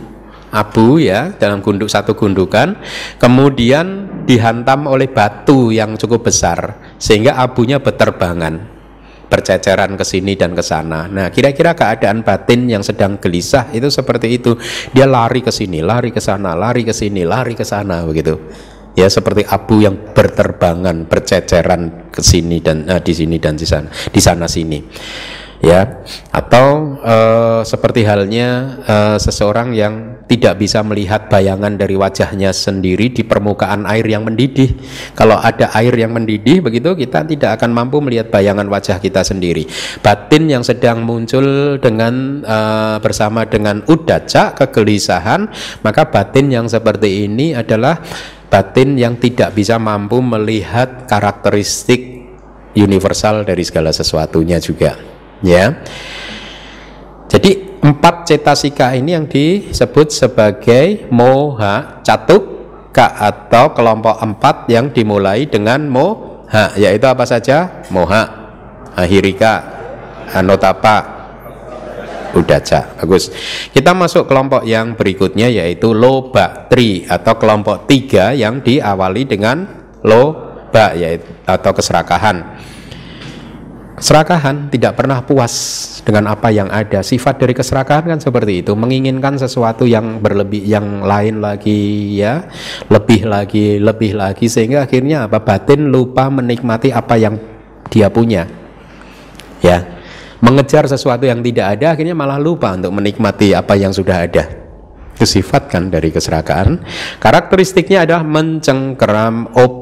abu 0.52 1.00
ya 1.00 1.32
dalam 1.40 1.64
gunduk 1.64 1.88
satu 1.88 2.12
gundukan 2.12 2.76
kemudian 3.16 4.10
dihantam 4.28 4.84
oleh 4.84 5.08
batu 5.08 5.72
yang 5.72 5.96
cukup 5.96 6.28
besar 6.28 6.76
sehingga 7.00 7.40
abunya 7.40 7.80
berterbangan 7.80 8.81
berceceran 9.32 9.96
ke 9.96 10.04
sini 10.04 10.36
dan 10.36 10.52
ke 10.52 10.60
sana. 10.60 11.08
Nah, 11.08 11.32
kira-kira 11.32 11.72
keadaan 11.72 12.28
batin 12.28 12.68
yang 12.68 12.84
sedang 12.84 13.16
gelisah 13.16 13.72
itu 13.72 13.88
seperti 13.88 14.36
itu. 14.36 14.60
Dia 14.92 15.08
lari 15.08 15.40
ke 15.40 15.56
sini, 15.56 15.80
lari 15.80 16.12
ke 16.12 16.20
sana, 16.20 16.52
lari 16.52 16.84
ke 16.84 16.92
sini, 16.92 17.24
lari 17.24 17.56
ke 17.56 17.64
sana 17.64 18.04
begitu. 18.04 18.36
Ya 18.92 19.08
seperti 19.08 19.48
abu 19.48 19.80
yang 19.80 20.12
berterbangan, 20.12 21.08
berceceran 21.08 22.12
ke 22.12 22.20
sini 22.20 22.60
dan 22.60 22.84
uh, 22.92 23.00
di 23.00 23.16
sini 23.16 23.40
dan 23.40 23.56
di 23.56 23.64
sana, 23.64 23.88
di 23.88 24.20
sana 24.20 24.52
sini 24.52 24.84
ya. 25.62 26.04
Atau 26.34 26.98
uh, 27.00 27.62
seperti 27.62 28.04
halnya 28.04 28.82
uh, 28.84 29.18
seseorang 29.22 29.72
yang 29.78 30.26
tidak 30.26 30.58
bisa 30.58 30.82
melihat 30.82 31.30
bayangan 31.30 31.78
dari 31.78 31.94
wajahnya 31.96 32.52
sendiri 32.52 33.14
di 33.14 33.22
permukaan 33.22 33.86
air 33.86 34.04
yang 34.10 34.26
mendidih. 34.26 34.74
Kalau 35.14 35.38
ada 35.38 35.70
air 35.78 35.94
yang 35.94 36.12
mendidih 36.12 36.66
begitu 36.66 36.98
kita 36.98 37.24
tidak 37.24 37.62
akan 37.62 37.72
mampu 37.72 38.02
melihat 38.02 38.34
bayangan 38.34 38.68
wajah 38.68 38.98
kita 38.98 39.22
sendiri. 39.22 39.70
Batin 40.02 40.50
yang 40.50 40.66
sedang 40.66 41.06
muncul 41.06 41.78
dengan 41.78 42.42
uh, 42.44 42.98
bersama 43.00 43.46
dengan 43.46 43.86
udaca 43.86 44.58
kegelisahan 44.58 45.48
maka 45.86 46.10
batin 46.10 46.50
yang 46.50 46.66
seperti 46.66 47.30
ini 47.30 47.54
adalah 47.54 48.02
batin 48.52 49.00
yang 49.00 49.16
tidak 49.16 49.56
bisa 49.56 49.80
mampu 49.80 50.20
melihat 50.20 51.08
karakteristik 51.08 52.24
universal 52.76 53.44
dari 53.44 53.64
segala 53.68 53.92
sesuatunya 53.92 54.60
juga 54.60 55.11
ya. 55.46 55.82
Jadi 57.32 57.80
empat 57.82 58.30
cetasika 58.30 58.94
ini 58.94 59.18
yang 59.18 59.26
disebut 59.26 60.14
sebagai 60.14 61.10
moha 61.10 62.04
catuk 62.06 62.44
ka 62.92 63.08
atau 63.18 63.72
kelompok 63.72 64.20
empat 64.20 64.68
yang 64.68 64.92
dimulai 64.92 65.48
dengan 65.48 65.88
moha 65.88 66.76
yaitu 66.78 67.08
apa 67.08 67.24
saja? 67.24 67.88
Moha 67.90 68.28
ahirika 68.94 69.64
anotapa 70.36 71.22
udaca. 72.36 72.96
Bagus. 73.00 73.32
Kita 73.72 73.92
masuk 73.96 74.28
kelompok 74.28 74.64
yang 74.64 74.96
berikutnya 74.96 75.52
yaitu 75.52 75.92
loba 75.92 76.68
tri 76.68 77.04
atau 77.08 77.36
kelompok 77.36 77.88
tiga 77.88 78.32
yang 78.32 78.64
diawali 78.64 79.24
dengan 79.28 79.68
loba 80.04 80.96
yaitu 80.96 81.28
atau 81.48 81.72
keserakahan 81.76 82.61
Serakahan 84.02 84.74
tidak 84.74 84.98
pernah 84.98 85.22
puas 85.22 85.54
dengan 86.02 86.34
apa 86.34 86.50
yang 86.50 86.74
ada. 86.74 87.06
Sifat 87.06 87.38
dari 87.38 87.54
keserakahan 87.54 88.10
kan 88.10 88.18
seperti 88.18 88.66
itu, 88.66 88.74
menginginkan 88.74 89.38
sesuatu 89.38 89.86
yang 89.86 90.18
berlebih, 90.18 90.66
yang 90.66 91.06
lain 91.06 91.38
lagi 91.38 92.18
ya, 92.18 92.50
lebih 92.90 93.30
lagi, 93.30 93.78
lebih 93.78 94.18
lagi 94.18 94.50
sehingga 94.50 94.90
akhirnya 94.90 95.30
apa? 95.30 95.46
Batin 95.46 95.94
lupa 95.94 96.34
menikmati 96.34 96.90
apa 96.90 97.14
yang 97.14 97.38
dia 97.94 98.10
punya. 98.10 98.50
Ya. 99.62 100.02
Mengejar 100.42 100.90
sesuatu 100.90 101.30
yang 101.30 101.46
tidak 101.46 101.78
ada 101.78 101.94
akhirnya 101.94 102.18
malah 102.18 102.42
lupa 102.42 102.74
untuk 102.74 102.98
menikmati 102.98 103.54
apa 103.54 103.78
yang 103.78 103.94
sudah 103.94 104.26
ada. 104.26 104.50
Itu 105.14 105.30
sifat 105.30 105.70
kan 105.70 105.94
dari 105.94 106.10
keserakahan. 106.10 106.82
Karakteristiknya 107.22 108.10
adalah 108.10 108.26
mencengkeram 108.26 109.54
objek 109.54 109.81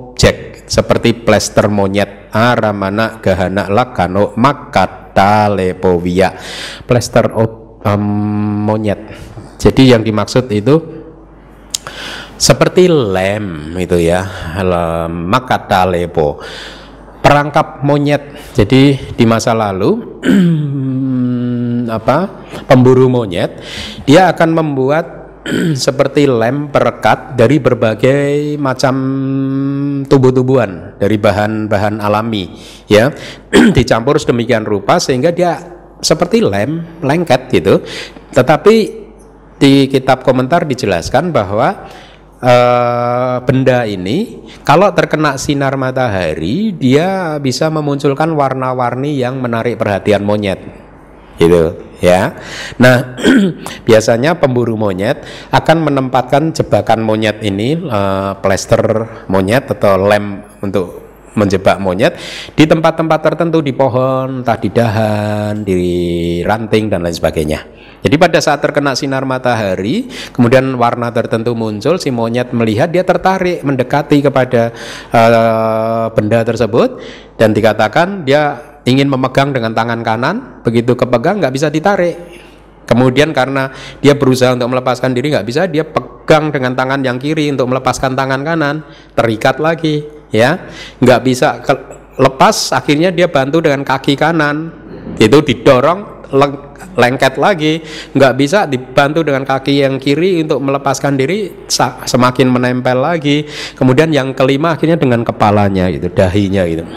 seperti 0.69 1.17
plester 1.25 1.67
monyet. 1.67 2.29
Aramana 2.29 3.17
gahana 3.17 3.65
lakano 3.65 4.37
makata 4.37 5.49
lepovia 5.49 6.37
plester 6.85 7.33
um, 7.33 8.03
monyet. 8.69 9.01
Jadi 9.57 9.91
yang 9.91 10.05
dimaksud 10.05 10.45
itu 10.53 10.77
seperti 12.37 12.85
lem 12.85 13.75
itu 13.81 13.97
ya. 13.97 14.21
Makata 15.09 15.89
lepo 15.89 16.37
perangkap 17.19 17.81
monyet. 17.81 18.53
Jadi 18.53 19.13
di 19.17 19.25
masa 19.25 19.57
lalu 19.57 20.21
apa 21.97 22.17
pemburu 22.69 23.09
monyet 23.09 23.57
dia 24.05 24.29
akan 24.29 24.49
membuat 24.53 25.18
seperti 25.87 26.27
lem 26.27 26.67
perekat 26.67 27.39
dari 27.39 27.57
berbagai 27.57 28.59
macam 28.59 28.95
tubuh-tubuhan 30.05 30.99
dari 30.99 31.15
bahan-bahan 31.15 32.03
alami 32.03 32.51
ya. 32.87 33.11
Dicampur 33.77 34.19
sedemikian 34.19 34.67
rupa 34.67 34.99
sehingga 34.99 35.31
dia 35.31 35.59
seperti 35.99 36.43
lem 36.43 37.01
lengket 37.03 37.51
gitu. 37.51 37.83
Tetapi 38.35 38.75
di 39.59 39.91
kitab 39.91 40.23
komentar 40.23 40.63
dijelaskan 40.63 41.35
bahwa 41.35 41.87
uh, 42.39 43.37
benda 43.43 43.83
ini 43.83 44.47
kalau 44.63 44.91
terkena 44.95 45.35
sinar 45.35 45.75
matahari 45.75 46.71
dia 46.71 47.35
bisa 47.43 47.67
memunculkan 47.67 48.31
warna-warni 48.33 49.19
yang 49.19 49.43
menarik 49.43 49.75
perhatian 49.75 50.23
monyet 50.23 50.88
gitu 51.39 51.79
ya. 52.03 52.35
Nah, 52.77 53.15
biasanya 53.87 54.35
pemburu 54.35 54.75
monyet 54.75 55.23
akan 55.49 55.87
menempatkan 55.87 56.51
jebakan 56.51 56.99
monyet 57.03 57.39
ini 57.41 57.79
uh, 57.79 58.35
plester 58.43 59.07
monyet 59.31 59.71
atau 59.71 59.95
lem 59.95 60.43
untuk 60.59 61.09
menjebak 61.37 61.77
monyet 61.79 62.17
di 62.57 62.67
tempat-tempat 62.67 63.19
tertentu 63.21 63.63
di 63.63 63.71
pohon, 63.71 64.43
entah 64.43 64.57
di 64.59 64.69
dahan, 64.73 65.63
di 65.63 65.79
ranting 66.43 66.91
dan 66.91 67.05
lain 67.05 67.15
sebagainya. 67.15 67.59
Jadi 67.99 68.15
pada 68.15 68.39
saat 68.39 68.63
terkena 68.63 68.95
sinar 68.95 69.27
matahari, 69.27 70.07
kemudian 70.31 70.71
warna 70.79 71.11
tertentu 71.11 71.51
muncul, 71.51 71.99
si 71.99 72.11
monyet 72.11 72.55
melihat 72.55 72.87
dia 72.87 73.03
tertarik 73.03 73.59
mendekati 73.59 74.23
kepada 74.23 74.71
uh, 75.11 76.07
benda 76.15 76.39
tersebut 76.47 77.03
dan 77.35 77.51
dikatakan 77.51 78.23
dia 78.23 78.68
ingin 78.87 79.07
memegang 79.11 79.51
dengan 79.51 79.75
tangan 79.75 79.99
kanan, 80.03 80.35
begitu 80.63 80.95
kepegang 80.95 81.39
nggak 81.43 81.53
bisa 81.55 81.67
ditarik. 81.67 82.15
Kemudian 82.89 83.29
karena 83.29 83.69
dia 84.01 84.17
berusaha 84.17 84.57
untuk 84.57 84.73
melepaskan 84.73 85.13
diri 85.13 85.29
nggak 85.29 85.45
bisa, 85.45 85.69
dia 85.69 85.85
pegang 85.85 86.49
dengan 86.49 86.73
tangan 86.73 87.05
yang 87.05 87.21
kiri 87.21 87.53
untuk 87.53 87.69
melepaskan 87.69 88.17
tangan 88.17 88.41
kanan, 88.41 88.81
terikat 89.13 89.61
lagi, 89.61 90.01
ya, 90.33 90.57
nggak 90.97 91.21
bisa 91.21 91.61
lepas. 92.17 92.73
Akhirnya 92.73 93.13
dia 93.13 93.29
bantu 93.29 93.61
dengan 93.61 93.85
kaki 93.85 94.17
kanan, 94.17 94.73
itu 95.21 95.37
didorong 95.37 96.25
lengket 96.97 97.37
lagi, 97.37 97.77
nggak 98.17 98.33
bisa 98.33 98.65
dibantu 98.65 99.21
dengan 99.21 99.45
kaki 99.45 99.85
yang 99.85 100.01
kiri 100.01 100.41
untuk 100.41 100.57
melepaskan 100.57 101.13
diri 101.13 101.69
semakin 102.09 102.49
menempel 102.49 102.97
lagi. 102.97 103.45
Kemudian 103.77 104.09
yang 104.09 104.33
kelima 104.33 104.73
akhirnya 104.73 104.97
dengan 104.97 105.21
kepalanya 105.21 105.93
gitu, 105.93 106.09
dahinya 106.09 106.65
gitu. 106.65 106.89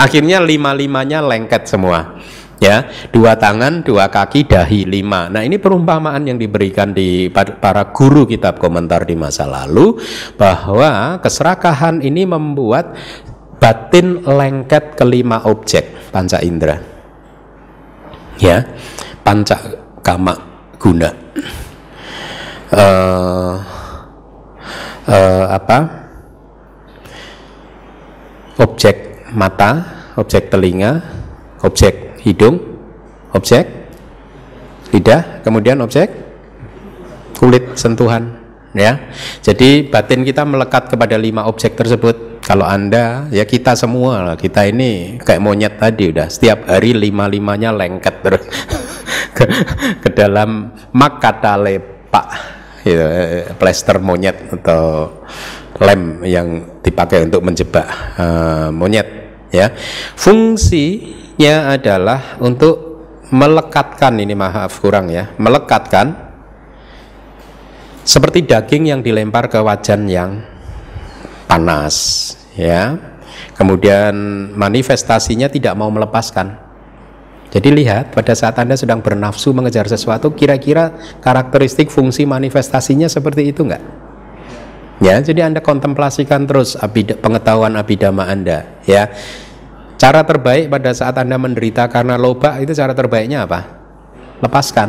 Akhirnya 0.00 0.40
lima-limanya 0.40 1.20
lengket 1.20 1.68
semua. 1.68 2.16
Ya, 2.60 2.92
dua 3.08 3.40
tangan, 3.40 3.80
dua 3.80 4.12
kaki, 4.12 4.44
dahi 4.44 4.84
lima. 4.84 5.32
Nah, 5.32 5.40
ini 5.40 5.56
perumpamaan 5.56 6.28
yang 6.28 6.36
diberikan 6.36 6.92
di 6.92 7.32
para 7.32 7.88
guru 7.88 8.28
kitab 8.28 8.60
komentar 8.60 9.08
di 9.08 9.16
masa 9.16 9.48
lalu 9.48 9.96
bahwa 10.36 11.16
keserakahan 11.24 12.04
ini 12.04 12.28
membuat 12.28 12.92
batin 13.56 14.20
lengket 14.28 14.92
kelima 14.92 15.40
objek 15.48 16.12
panca 16.12 16.36
indera. 16.44 16.76
Ya, 18.36 18.68
panca 19.24 19.56
kama 20.04 20.36
guna. 20.76 21.16
Uh, 22.72 23.56
uh, 25.08 25.44
apa? 25.48 25.78
Objek 28.60 29.09
mata, 29.32 29.86
objek 30.16 30.50
telinga, 30.50 31.02
objek 31.62 32.20
hidung, 32.22 32.60
objek 33.32 33.66
lidah, 34.90 35.42
kemudian 35.46 35.78
objek 35.80 36.10
kulit 37.38 37.78
sentuhan 37.78 38.36
ya. 38.76 39.00
Jadi 39.40 39.88
batin 39.88 40.22
kita 40.26 40.44
melekat 40.44 40.92
kepada 40.92 41.16
lima 41.16 41.46
objek 41.48 41.74
tersebut. 41.78 42.40
Kalau 42.40 42.66
Anda 42.66 43.30
ya 43.30 43.44
kita 43.46 43.76
semua 43.76 44.34
kita 44.34 44.66
ini 44.66 45.20
kayak 45.22 45.44
monyet 45.44 45.74
tadi 45.76 46.10
udah 46.10 46.26
setiap 46.26 46.66
hari 46.66 46.96
lima-limanya 46.96 47.70
lengket 47.70 48.16
terus 48.26 48.42
ke, 49.36 49.44
ke 50.02 50.08
dalam 50.10 50.72
makata 50.90 51.54
lepak 51.60 52.26
gitu, 52.82 53.06
plester 53.60 54.00
monyet 54.02 54.50
atau 54.56 55.20
lem 55.78 56.24
yang 56.26 56.80
dipakai 56.80 57.28
untuk 57.28 57.44
menjebak 57.44 57.86
uh, 58.16 58.72
monyet 58.72 59.19
ya. 59.50 59.74
Fungsinya 60.18 61.74
adalah 61.74 62.40
untuk 62.42 62.90
melekatkan 63.30 64.18
ini 64.18 64.34
maaf 64.34 64.82
kurang 64.82 65.06
ya 65.06 65.30
melekatkan 65.38 66.30
seperti 68.02 68.42
daging 68.42 68.90
yang 68.90 69.00
dilempar 69.06 69.46
ke 69.46 69.62
wajan 69.62 70.10
yang 70.10 70.42
panas 71.46 72.34
ya. 72.58 72.98
Kemudian 73.54 74.14
manifestasinya 74.56 75.52
tidak 75.52 75.76
mau 75.76 75.92
melepaskan. 75.92 76.56
Jadi 77.50 77.68
lihat 77.82 78.14
pada 78.14 78.32
saat 78.32 78.56
Anda 78.56 78.78
sedang 78.78 79.02
bernafsu 79.02 79.50
mengejar 79.50 79.84
sesuatu 79.90 80.32
kira-kira 80.32 80.94
karakteristik 81.20 81.90
fungsi 81.90 82.24
manifestasinya 82.24 83.10
seperti 83.10 83.50
itu 83.50 83.66
enggak? 83.66 83.82
Ya, 85.00 85.16
jadi 85.16 85.48
Anda 85.48 85.64
kontemplasikan 85.64 86.44
terus 86.44 86.76
abida, 86.76 87.16
pengetahuan 87.16 87.72
abidama 87.72 88.28
Anda, 88.28 88.68
ya. 88.84 89.08
Cara 89.96 90.24
terbaik 90.24 90.68
pada 90.68 90.92
saat 90.92 91.16
Anda 91.16 91.40
menderita 91.40 91.88
karena 91.88 92.20
loba 92.20 92.60
itu 92.60 92.76
cara 92.76 92.92
terbaiknya 92.92 93.48
apa? 93.48 93.80
Lepaskan. 94.44 94.88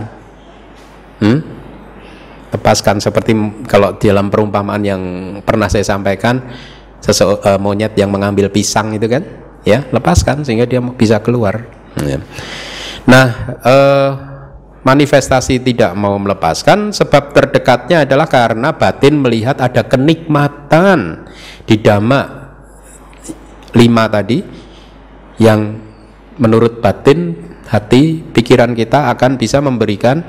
Hmm? 1.23 1.39
Lepaskan 2.51 2.99
seperti 2.99 3.31
kalau 3.67 3.95
dalam 3.95 4.27
perumpamaan 4.27 4.83
yang 4.83 5.01
pernah 5.47 5.71
saya 5.71 5.87
sampaikan 5.87 6.43
sesu, 6.99 7.39
uh, 7.39 7.59
monyet 7.59 7.95
yang 7.95 8.11
mengambil 8.11 8.51
pisang 8.51 8.91
itu 8.91 9.07
kan, 9.07 9.23
ya, 9.63 9.87
lepaskan 9.95 10.43
sehingga 10.43 10.67
dia 10.67 10.83
bisa 10.83 11.23
keluar. 11.23 11.71
Ya. 12.03 12.19
Nah, 13.07 13.27
uh, 13.63 14.30
manifestasi 14.81 15.61
tidak 15.61 15.93
mau 15.93 16.17
melepaskan 16.17 16.89
sebab 16.89 17.33
terdekatnya 17.33 18.03
adalah 18.05 18.25
karena 18.25 18.73
batin 18.73 19.21
melihat 19.21 19.61
ada 19.61 19.85
kenikmatan 19.85 21.29
di 21.69 21.77
dhamma 21.77 22.21
lima 23.77 24.03
tadi 24.09 24.41
yang 25.37 25.77
menurut 26.41 26.81
batin 26.81 27.37
hati 27.69 28.25
pikiran 28.25 28.73
kita 28.73 29.13
akan 29.13 29.37
bisa 29.37 29.61
memberikan 29.61 30.25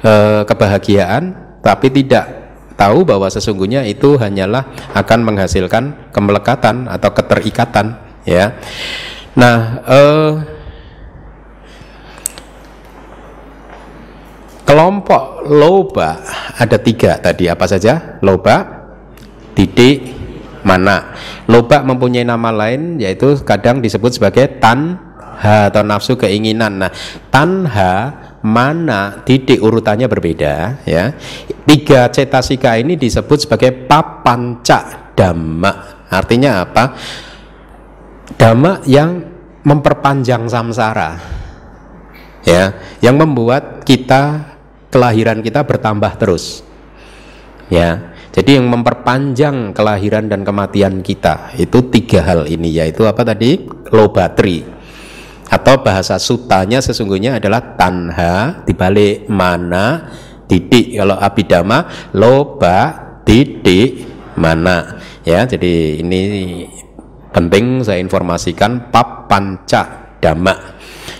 e, 0.00 0.46
kebahagiaan 0.46 1.58
tapi 1.60 1.92
tidak 1.92 2.40
tahu 2.80 3.04
bahwa 3.04 3.28
sesungguhnya 3.28 3.84
itu 3.84 4.16
hanyalah 4.16 4.64
akan 4.96 5.20
menghasilkan 5.20 6.08
kemelekatan 6.16 6.88
atau 6.88 7.12
keterikatan 7.12 8.00
ya. 8.24 8.56
Nah 9.36 9.84
eh, 9.84 10.30
Kelompok 14.70 15.50
loba 15.50 16.22
ada 16.54 16.78
tiga 16.78 17.18
tadi 17.18 17.50
apa 17.50 17.66
saja? 17.66 18.22
Loba, 18.22 18.86
didik, 19.50 19.98
mana. 20.62 21.10
Loba 21.50 21.82
mempunyai 21.82 22.22
nama 22.22 22.54
lain 22.54 22.94
yaitu 23.02 23.34
kadang 23.42 23.82
disebut 23.82 24.14
sebagai 24.14 24.62
tanha 24.62 25.74
atau 25.74 25.82
nafsu 25.82 26.14
keinginan. 26.14 26.86
Nah, 26.86 26.94
tanha, 27.34 28.14
mana, 28.46 29.26
didik 29.26 29.58
urutannya 29.58 30.06
berbeda 30.06 30.86
ya. 30.86 31.18
Tiga 31.66 32.06
cetasika 32.06 32.78
ini 32.78 32.94
disebut 32.94 33.50
sebagai 33.50 33.74
papanca 33.90 35.10
dhamma. 35.18 36.06
Artinya 36.14 36.62
apa? 36.62 36.94
Dhamma 38.38 38.86
yang 38.86 39.18
memperpanjang 39.66 40.46
samsara. 40.46 41.42
Ya, 42.46 42.72
yang 43.02 43.18
membuat 43.18 43.82
kita 43.82 44.50
kelahiran 44.90 45.40
kita 45.40 45.64
bertambah 45.64 46.12
terus. 46.20 46.66
Ya. 47.70 48.12
Jadi 48.30 48.62
yang 48.62 48.70
memperpanjang 48.70 49.74
kelahiran 49.74 50.30
dan 50.30 50.46
kematian 50.46 51.02
kita 51.02 51.50
itu 51.58 51.82
tiga 51.90 52.22
hal 52.22 52.46
ini 52.46 52.78
yaitu 52.78 53.02
apa 53.02 53.26
tadi? 53.26 53.66
Lobatri 53.90 54.62
atau 55.50 55.82
bahasa 55.82 56.14
sutanya 56.22 56.78
sesungguhnya 56.78 57.42
adalah 57.42 57.74
tanha 57.74 58.62
dibalik 58.62 59.26
mana 59.26 60.14
didik 60.46 60.94
kalau 60.94 61.18
abidama 61.18 61.90
loba 62.14 62.78
didik 63.26 64.06
mana 64.38 65.02
ya 65.26 65.42
jadi 65.50 66.06
ini 66.06 66.20
penting 67.34 67.82
saya 67.82 67.98
informasikan 67.98 68.94
pap 68.94 69.26
panca 69.26 70.14
dhamma 70.22 70.54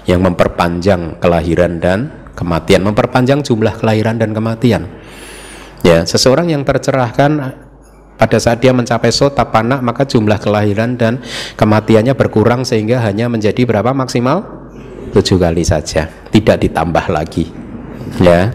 yang 0.07 0.23
memperpanjang 0.23 1.19
kelahiran 1.19 1.83
dan 1.83 1.99
kematian, 2.41 2.81
memperpanjang 2.81 3.45
jumlah 3.45 3.77
kelahiran 3.77 4.17
dan 4.17 4.33
kematian. 4.33 4.89
Ya, 5.85 6.09
seseorang 6.09 6.49
yang 6.49 6.65
tercerahkan 6.65 7.61
pada 8.17 8.37
saat 8.37 8.61
dia 8.61 8.73
mencapai 8.73 9.09
sotapana 9.13 9.81
maka 9.81 10.05
jumlah 10.05 10.37
kelahiran 10.41 10.97
dan 10.97 11.25
kematiannya 11.57 12.13
berkurang 12.13 12.69
sehingga 12.69 13.01
hanya 13.01 13.29
menjadi 13.33 13.65
berapa 13.65 13.97
maksimal 13.97 14.45
tujuh 15.13 15.41
kali 15.41 15.65
saja, 15.65 16.09
tidak 16.33 16.65
ditambah 16.65 17.05
lagi. 17.13 17.49
Ya, 18.21 18.53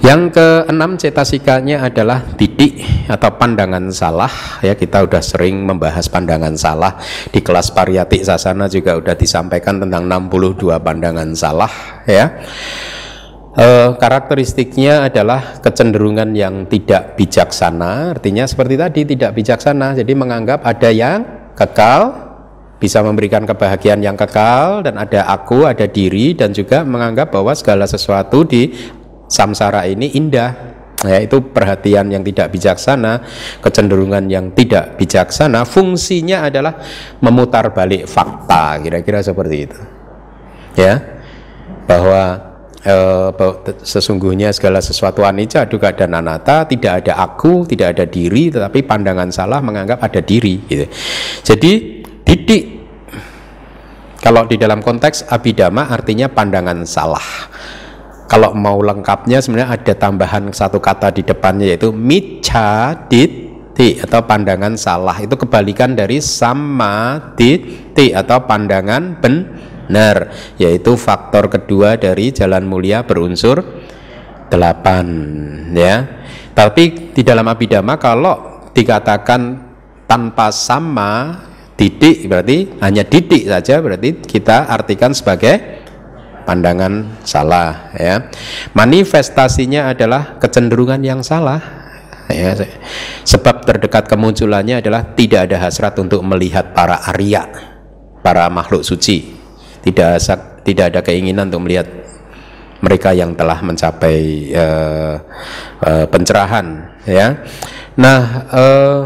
yang 0.00 0.32
keenam 0.32 0.96
cetasikanya 0.96 1.84
adalah 1.84 2.24
didik 2.34 2.80
atau 3.04 3.36
pandangan 3.36 3.92
salah. 3.92 4.32
Ya 4.64 4.72
kita 4.72 5.04
udah 5.04 5.20
sering 5.20 5.60
membahas 5.68 6.08
pandangan 6.08 6.56
salah. 6.56 6.96
Di 7.28 7.44
kelas 7.44 7.68
pariyati 7.76 8.24
sasana 8.24 8.64
juga 8.66 8.96
udah 8.96 9.12
disampaikan 9.12 9.76
tentang 9.76 10.08
62 10.08 10.80
pandangan 10.80 11.28
salah 11.36 11.72
ya. 12.08 12.32
E, 13.52 13.66
karakteristiknya 14.00 15.04
adalah 15.04 15.60
kecenderungan 15.60 16.32
yang 16.32 16.64
tidak 16.64 17.20
bijaksana. 17.20 18.16
Artinya 18.16 18.48
seperti 18.48 18.74
tadi 18.80 19.00
tidak 19.04 19.36
bijaksana. 19.36 20.00
Jadi 20.00 20.12
menganggap 20.16 20.64
ada 20.64 20.88
yang 20.88 21.52
kekal 21.52 22.30
bisa 22.80 23.04
memberikan 23.04 23.44
kebahagiaan 23.44 24.00
yang 24.00 24.16
kekal 24.16 24.80
dan 24.80 24.96
ada 24.96 25.28
aku, 25.28 25.68
ada 25.68 25.84
diri 25.84 26.32
dan 26.32 26.56
juga 26.56 26.80
menganggap 26.80 27.28
bahwa 27.28 27.52
segala 27.52 27.84
sesuatu 27.84 28.48
di 28.48 28.72
samsara 29.30 29.86
ini 29.86 30.18
indah. 30.18 30.82
Ya, 31.00 31.16
itu 31.16 31.40
perhatian 31.40 32.12
yang 32.12 32.20
tidak 32.20 32.52
bijaksana, 32.52 33.24
kecenderungan 33.64 34.28
yang 34.28 34.52
tidak 34.52 35.00
bijaksana, 35.00 35.64
fungsinya 35.64 36.44
adalah 36.44 36.76
memutar 37.24 37.72
balik 37.72 38.04
fakta, 38.04 38.76
kira-kira 38.84 39.24
seperti 39.24 39.56
itu. 39.64 39.80
Ya. 40.76 41.00
Bahwa 41.88 42.50
eh, 42.84 43.28
sesungguhnya 43.80 44.52
segala 44.52 44.80
sesuatu 44.80 45.24
anicca 45.24 45.64
duka 45.68 45.92
dan 45.92 46.16
anatta 46.16 46.64
tidak 46.64 47.04
ada 47.04 47.20
aku 47.20 47.68
tidak 47.68 47.96
ada 47.96 48.04
diri 48.08 48.48
tetapi 48.48 48.84
pandangan 48.84 49.28
salah 49.28 49.60
menganggap 49.60 50.00
ada 50.00 50.20
diri 50.24 50.64
gitu. 50.64 50.88
jadi 51.44 51.72
didik 52.24 52.64
kalau 54.20 54.44
di 54.48 54.56
dalam 54.56 54.80
konteks 54.80 55.28
abidama 55.28 55.92
artinya 55.92 56.28
pandangan 56.32 56.84
salah 56.88 57.24
kalau 58.30 58.54
mau 58.54 58.78
lengkapnya 58.78 59.42
sebenarnya 59.42 59.74
ada 59.74 59.94
tambahan 59.98 60.54
satu 60.54 60.78
kata 60.78 61.10
di 61.10 61.26
depannya 61.26 61.74
yaitu 61.74 61.90
micha 61.90 62.94
diti 63.10 63.98
atau 63.98 64.22
pandangan 64.22 64.78
salah. 64.78 65.18
Itu 65.18 65.34
kebalikan 65.34 65.98
dari 65.98 66.22
sama 66.22 67.34
diti 67.34 68.14
atau 68.14 68.46
pandangan 68.46 69.18
benar 69.18 69.70
benar 69.90 70.30
yaitu 70.54 70.94
faktor 70.94 71.50
kedua 71.50 71.98
dari 71.98 72.30
jalan 72.30 72.62
mulia 72.62 73.02
berunsur 73.02 73.58
delapan 74.46 75.06
ya. 75.74 76.22
Tapi 76.54 77.10
di 77.10 77.26
dalam 77.26 77.50
abidama 77.50 77.98
kalau 77.98 78.70
dikatakan 78.70 79.58
tanpa 80.06 80.54
sama 80.54 81.42
didik 81.74 82.30
berarti 82.30 82.78
hanya 82.78 83.02
didik 83.02 83.50
saja 83.50 83.82
berarti 83.82 84.22
kita 84.22 84.70
artikan 84.70 85.10
sebagai 85.10 85.79
pandangan 86.46 87.22
salah 87.26 87.92
ya. 87.96 88.28
Manifestasinya 88.72 89.92
adalah 89.92 90.38
kecenderungan 90.40 91.00
yang 91.02 91.20
salah 91.20 91.60
ya. 92.30 92.54
Sebab 93.26 93.66
terdekat 93.66 94.06
kemunculannya 94.06 94.80
adalah 94.80 95.02
tidak 95.14 95.50
ada 95.50 95.56
hasrat 95.60 95.98
untuk 95.98 96.22
melihat 96.24 96.72
para 96.72 96.98
Arya 97.10 97.46
para 98.20 98.46
makhluk 98.48 98.84
suci. 98.86 99.36
Tidak 99.80 100.20
tidak 100.64 100.84
ada 100.92 101.00
keinginan 101.00 101.48
untuk 101.48 101.64
melihat 101.64 101.88
mereka 102.80 103.12
yang 103.12 103.36
telah 103.36 103.60
mencapai 103.60 104.50
uh, 104.56 105.14
uh, 105.84 106.06
pencerahan 106.08 106.96
ya. 107.04 107.44
Nah 108.00 108.20
uh, 108.48 109.00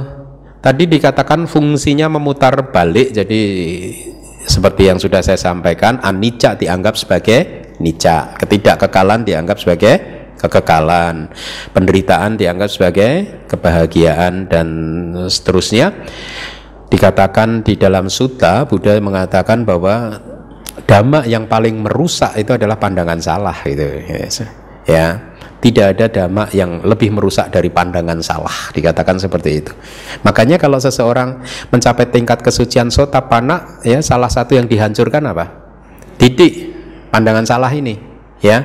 tadi 0.63 0.87
dikatakan 0.87 1.51
fungsinya 1.51 2.09
memutar 2.09 2.71
balik 2.71 3.13
jadi 3.13 3.43
seperti 4.45 4.93
yang 4.93 5.01
sudah 5.01 5.25
saya 5.25 5.41
sampaikan 5.41 5.99
anicca 6.05 6.55
dianggap 6.55 6.95
sebagai 7.01 7.73
nica 7.81 8.37
ketidakkekalan 8.39 9.27
dianggap 9.27 9.59
sebagai 9.59 9.95
kekekalan. 10.39 11.33
Penderitaan 11.73 12.37
dianggap 12.37 12.69
sebagai 12.69 13.13
kebahagiaan 13.49 14.47
dan 14.51 14.69
seterusnya. 15.27 15.93
Dikatakan 16.93 17.65
di 17.65 17.75
dalam 17.75 18.13
sutta 18.13 18.69
Buddha 18.69 19.01
mengatakan 19.01 19.65
bahwa 19.65 20.21
dhamma 20.85 21.25
yang 21.25 21.49
paling 21.49 21.81
merusak 21.81 22.37
itu 22.39 22.55
adalah 22.55 22.77
pandangan 22.77 23.19
salah 23.19 23.57
gitu. 23.65 23.89
Ya 24.85 25.34
tidak 25.65 25.97
ada 25.97 26.07
dhamma 26.13 26.45
yang 26.53 26.85
lebih 26.85 27.09
merusak 27.09 27.49
dari 27.49 27.73
pandangan 27.73 28.21
salah 28.21 28.69
dikatakan 28.77 29.17
seperti 29.17 29.65
itu. 29.65 29.73
Makanya 30.21 30.61
kalau 30.61 30.77
seseorang 30.77 31.41
mencapai 31.73 32.13
tingkat 32.13 32.45
kesucian 32.45 32.93
sotapana 32.93 33.81
ya 33.81 34.05
salah 34.05 34.29
satu 34.29 34.61
yang 34.61 34.69
dihancurkan 34.69 35.25
apa? 35.25 35.49
Didik 36.21 36.69
pandangan 37.09 37.49
salah 37.49 37.73
ini 37.73 37.97
ya. 38.45 38.61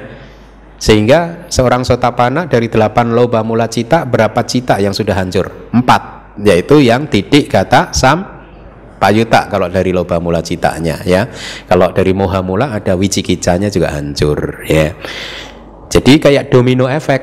Sehingga 0.76 1.48
seorang 1.48 1.88
sotapana 1.88 2.52
dari 2.52 2.68
delapan 2.68 3.16
loba 3.16 3.48
mula 3.48 3.72
cita 3.72 4.04
berapa 4.04 4.44
cita 4.44 4.84
yang 4.84 4.92
sudah 4.92 5.16
hancur? 5.16 5.72
Empat 5.72 6.36
yaitu 6.44 6.84
yang 6.84 7.08
didik 7.08 7.48
kata 7.48 7.96
sam 7.96 8.28
payuta 9.00 9.48
kalau 9.48 9.72
dari 9.72 9.96
loba 9.96 10.20
mula 10.20 10.44
citanya 10.44 11.00
ya. 11.08 11.32
Kalau 11.64 11.96
dari 11.96 12.12
moha 12.12 12.44
mula 12.44 12.76
ada 12.76 13.00
wicikicanya 13.00 13.72
juga 13.72 13.96
hancur 13.96 14.68
ya 14.68 14.92
jadi 15.90 16.14
kayak 16.22 16.46
domino 16.54 16.86
efek 16.86 17.22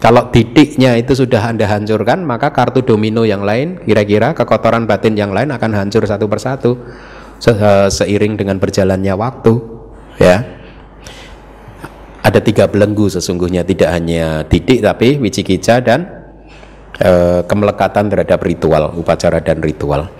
kalau 0.00 0.28
titiknya 0.32 0.96
itu 0.96 1.12
sudah 1.14 1.40
anda 1.50 1.64
hancurkan 1.70 2.26
maka 2.26 2.50
kartu 2.50 2.82
domino 2.82 3.22
yang 3.24 3.46
lain 3.46 3.80
kira-kira 3.80 4.34
kekotoran 4.34 4.84
batin 4.84 5.16
yang 5.16 5.30
lain 5.30 5.54
akan 5.54 5.70
hancur 5.72 6.04
satu 6.04 6.26
persatu 6.26 6.76
se 7.40 7.54
seiring 7.88 8.36
dengan 8.36 8.60
berjalannya 8.60 9.14
waktu 9.16 9.52
ya 10.20 10.44
ada 12.20 12.40
tiga 12.44 12.68
belenggu 12.68 13.08
sesungguhnya 13.08 13.64
tidak 13.64 13.88
hanya 13.96 14.44
titik 14.44 14.84
tapi 14.84 15.16
wicikica 15.16 15.80
dan 15.80 16.20
Eh, 17.00 17.40
kemelekatan 17.48 18.12
terhadap 18.12 18.44
ritual, 18.44 18.92
upacara 18.92 19.40
dan 19.40 19.64
ritual. 19.64 20.12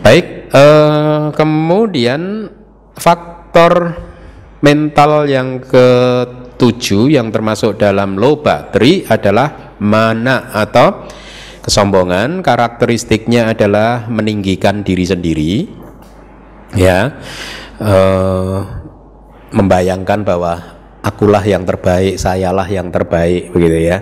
Baik, 0.00 0.48
uh, 0.48 1.28
kemudian 1.36 2.48
faktor 2.96 4.00
mental 4.64 5.28
yang 5.28 5.60
ketujuh 6.62 7.18
yang 7.18 7.34
termasuk 7.34 7.74
dalam 7.74 8.14
loba 8.14 8.70
tri 8.70 9.02
adalah 9.10 9.74
mana 9.82 10.54
atau 10.54 11.10
kesombongan. 11.58 12.38
Karakteristiknya 12.38 13.50
adalah 13.50 14.06
meninggikan 14.06 14.86
diri 14.86 15.02
sendiri, 15.02 15.66
ya, 16.78 17.18
uh, 17.82 18.62
membayangkan 19.50 20.22
bahwa 20.22 20.78
akulah 21.02 21.42
yang 21.42 21.66
terbaik, 21.66 22.14
sayalah 22.14 22.70
yang 22.70 22.94
terbaik, 22.94 23.50
begitu 23.50 23.90
ya. 23.90 23.98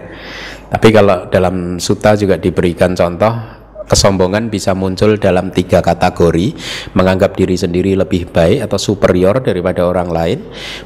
Tapi 0.68 0.88
kalau 0.92 1.32
dalam 1.32 1.80
suta 1.80 2.12
juga 2.12 2.36
diberikan 2.36 2.92
contoh 2.92 3.59
kesombongan 3.90 4.46
bisa 4.46 4.70
muncul 4.78 5.18
dalam 5.18 5.50
tiga 5.50 5.82
kategori. 5.82 6.54
Menganggap 6.94 7.34
diri 7.34 7.58
sendiri 7.58 7.98
lebih 7.98 8.30
baik 8.30 8.70
atau 8.70 8.78
superior 8.78 9.42
daripada 9.42 9.82
orang 9.82 10.06
lain. 10.06 10.38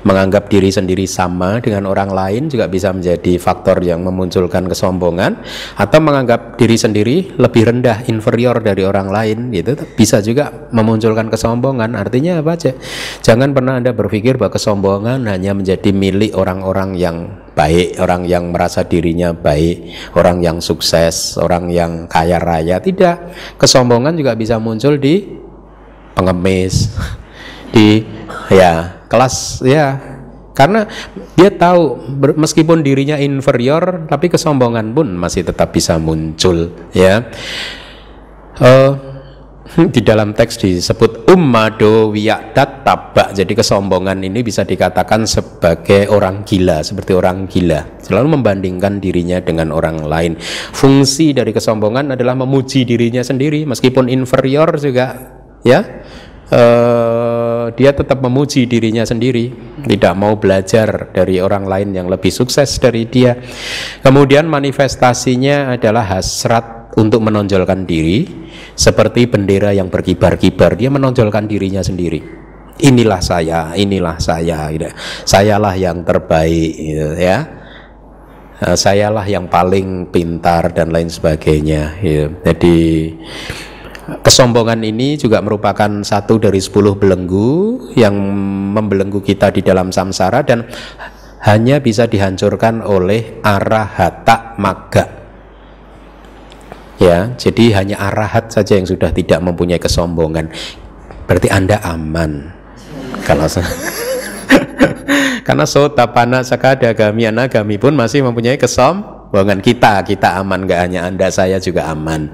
Menganggap 0.08 0.48
diri 0.48 0.72
sendiri 0.72 1.04
sama 1.04 1.60
dengan 1.60 1.84
orang 1.84 2.08
lain 2.08 2.48
juga 2.48 2.64
bisa 2.64 2.88
menjadi 2.96 3.36
faktor 3.36 3.84
yang 3.84 4.00
memunculkan 4.00 4.64
kesombongan. 4.64 5.36
Atau 5.76 6.00
menganggap 6.00 6.56
diri 6.56 6.80
sendiri 6.80 7.36
lebih 7.36 7.68
rendah 7.68 8.08
inferior 8.08 8.64
dari 8.64 8.88
orang 8.88 9.12
lain 9.12 9.52
gitu. 9.52 9.76
Bisa 9.92 10.24
juga 10.24 10.48
memunculkan 10.72 11.28
kesombongan. 11.28 11.92
Artinya 11.92 12.40
apa 12.40 12.56
aja? 12.56 12.72
Jangan 13.20 13.52
pernah 13.52 13.76
anda 13.76 13.92
berpikir 13.92 14.40
bahwa 14.40 14.56
kesombongan 14.56 15.28
hanya 15.28 15.52
menjadi 15.52 15.92
milik 15.92 16.32
orang-orang 16.32 16.96
yang 16.96 17.43
baik, 17.54 18.02
orang 18.02 18.26
yang 18.26 18.50
merasa 18.50 18.82
dirinya 18.82 19.30
baik, 19.30 19.94
orang 20.18 20.42
yang 20.42 20.58
sukses, 20.58 21.38
orang 21.38 21.70
yang 21.70 22.10
kaya 22.10 22.42
raya. 22.42 22.82
Tidak, 22.82 23.32
kesombongan 23.56 24.18
juga 24.18 24.34
bisa 24.34 24.58
muncul 24.58 24.98
di 24.98 25.22
pengemis, 26.18 26.90
di 27.74 28.04
ya 28.50 29.02
kelas 29.08 29.62
ya 29.62 30.14
karena 30.54 30.86
dia 31.34 31.50
tahu 31.50 32.14
meskipun 32.38 32.86
dirinya 32.86 33.18
inferior 33.18 34.06
tapi 34.06 34.30
kesombongan 34.30 34.94
pun 34.94 35.10
masih 35.18 35.42
tetap 35.42 35.74
bisa 35.74 35.98
muncul 35.98 36.70
ya 36.94 37.26
uh, 38.62 39.13
di 39.74 40.00
dalam 40.06 40.30
teks 40.30 40.62
disebut 40.62 41.26
ummado 41.34 42.14
tabak. 42.54 43.34
Jadi 43.34 43.52
kesombongan 43.58 44.22
ini 44.22 44.46
bisa 44.46 44.62
dikatakan 44.62 45.26
sebagai 45.26 46.06
orang 46.14 46.46
gila 46.46 46.84
seperti 46.86 47.12
orang 47.16 47.50
gila. 47.50 47.98
Selalu 47.98 48.38
membandingkan 48.38 49.02
dirinya 49.02 49.42
dengan 49.42 49.74
orang 49.74 50.06
lain. 50.06 50.38
Fungsi 50.70 51.34
dari 51.34 51.50
kesombongan 51.50 52.14
adalah 52.14 52.38
memuji 52.38 52.86
dirinya 52.86 53.26
sendiri 53.26 53.66
meskipun 53.66 54.06
inferior 54.06 54.78
juga 54.78 55.06
ya. 55.66 55.82
Uh, 56.44 57.72
dia 57.72 57.96
tetap 57.96 58.20
memuji 58.20 58.68
dirinya 58.68 59.02
sendiri. 59.02 59.50
Tidak 59.80 60.14
mau 60.14 60.36
belajar 60.36 61.10
dari 61.10 61.40
orang 61.40 61.64
lain 61.66 61.96
yang 61.96 62.06
lebih 62.06 62.30
sukses 62.30 62.78
dari 62.78 63.08
dia. 63.08 63.34
Kemudian 64.04 64.46
manifestasinya 64.46 65.74
adalah 65.74 66.04
hasrat 66.04 66.73
untuk 66.94 67.20
menonjolkan 67.22 67.86
diri 67.86 68.26
seperti 68.74 69.26
bendera 69.26 69.74
yang 69.74 69.90
berkibar-kibar 69.90 70.78
dia 70.78 70.90
menonjolkan 70.90 71.46
dirinya 71.46 71.82
sendiri 71.82 72.44
inilah 72.82 73.22
saya 73.22 73.74
inilah 73.78 74.18
saya 74.18 74.70
gitu. 74.74 74.90
sayalah 75.22 75.74
yang 75.78 76.02
terbaik 76.02 76.72
gitu, 76.74 77.08
ya 77.18 77.38
eh, 78.62 78.76
sayalah 78.76 79.26
yang 79.26 79.46
paling 79.46 80.10
pintar 80.10 80.74
dan 80.74 80.90
lain 80.90 81.10
sebagainya 81.10 81.98
gitu. 82.02 82.26
jadi 82.42 82.78
kesombongan 84.20 84.84
ini 84.84 85.16
juga 85.16 85.40
merupakan 85.40 86.02
satu 86.02 86.36
dari 86.36 86.60
sepuluh 86.60 86.98
belenggu 86.98 87.90
yang 87.96 88.14
membelenggu 88.74 89.22
kita 89.22 89.54
di 89.54 89.64
dalam 89.64 89.94
samsara 89.94 90.44
dan 90.44 90.66
hanya 91.44 91.78
bisa 91.78 92.08
dihancurkan 92.08 92.80
oleh 92.80 93.40
arahata 93.44 94.56
maga 94.60 95.23
ya 96.98 97.34
jadi 97.34 97.82
hanya 97.82 97.98
arahat 97.98 98.50
saja 98.50 98.78
yang 98.78 98.86
sudah 98.86 99.10
tidak 99.10 99.40
mempunyai 99.42 99.80
kesombongan. 99.80 100.50
Berarti 101.24 101.48
anda 101.48 101.80
aman. 101.80 102.52
Kalau 103.24 103.48
karena 105.44 105.64
sotapana 105.72 106.44
sakada 106.44 106.92
gami 106.92 107.24
anagami 107.24 107.80
pun 107.80 107.96
masih 107.96 108.20
mempunyai 108.20 108.60
kesombongan. 108.60 109.64
Kita 109.64 110.04
kita 110.04 110.36
aman. 110.40 110.68
Gak 110.68 110.80
hanya 110.90 111.08
anda 111.08 111.32
saya 111.32 111.56
juga 111.56 111.88
aman. 111.88 112.28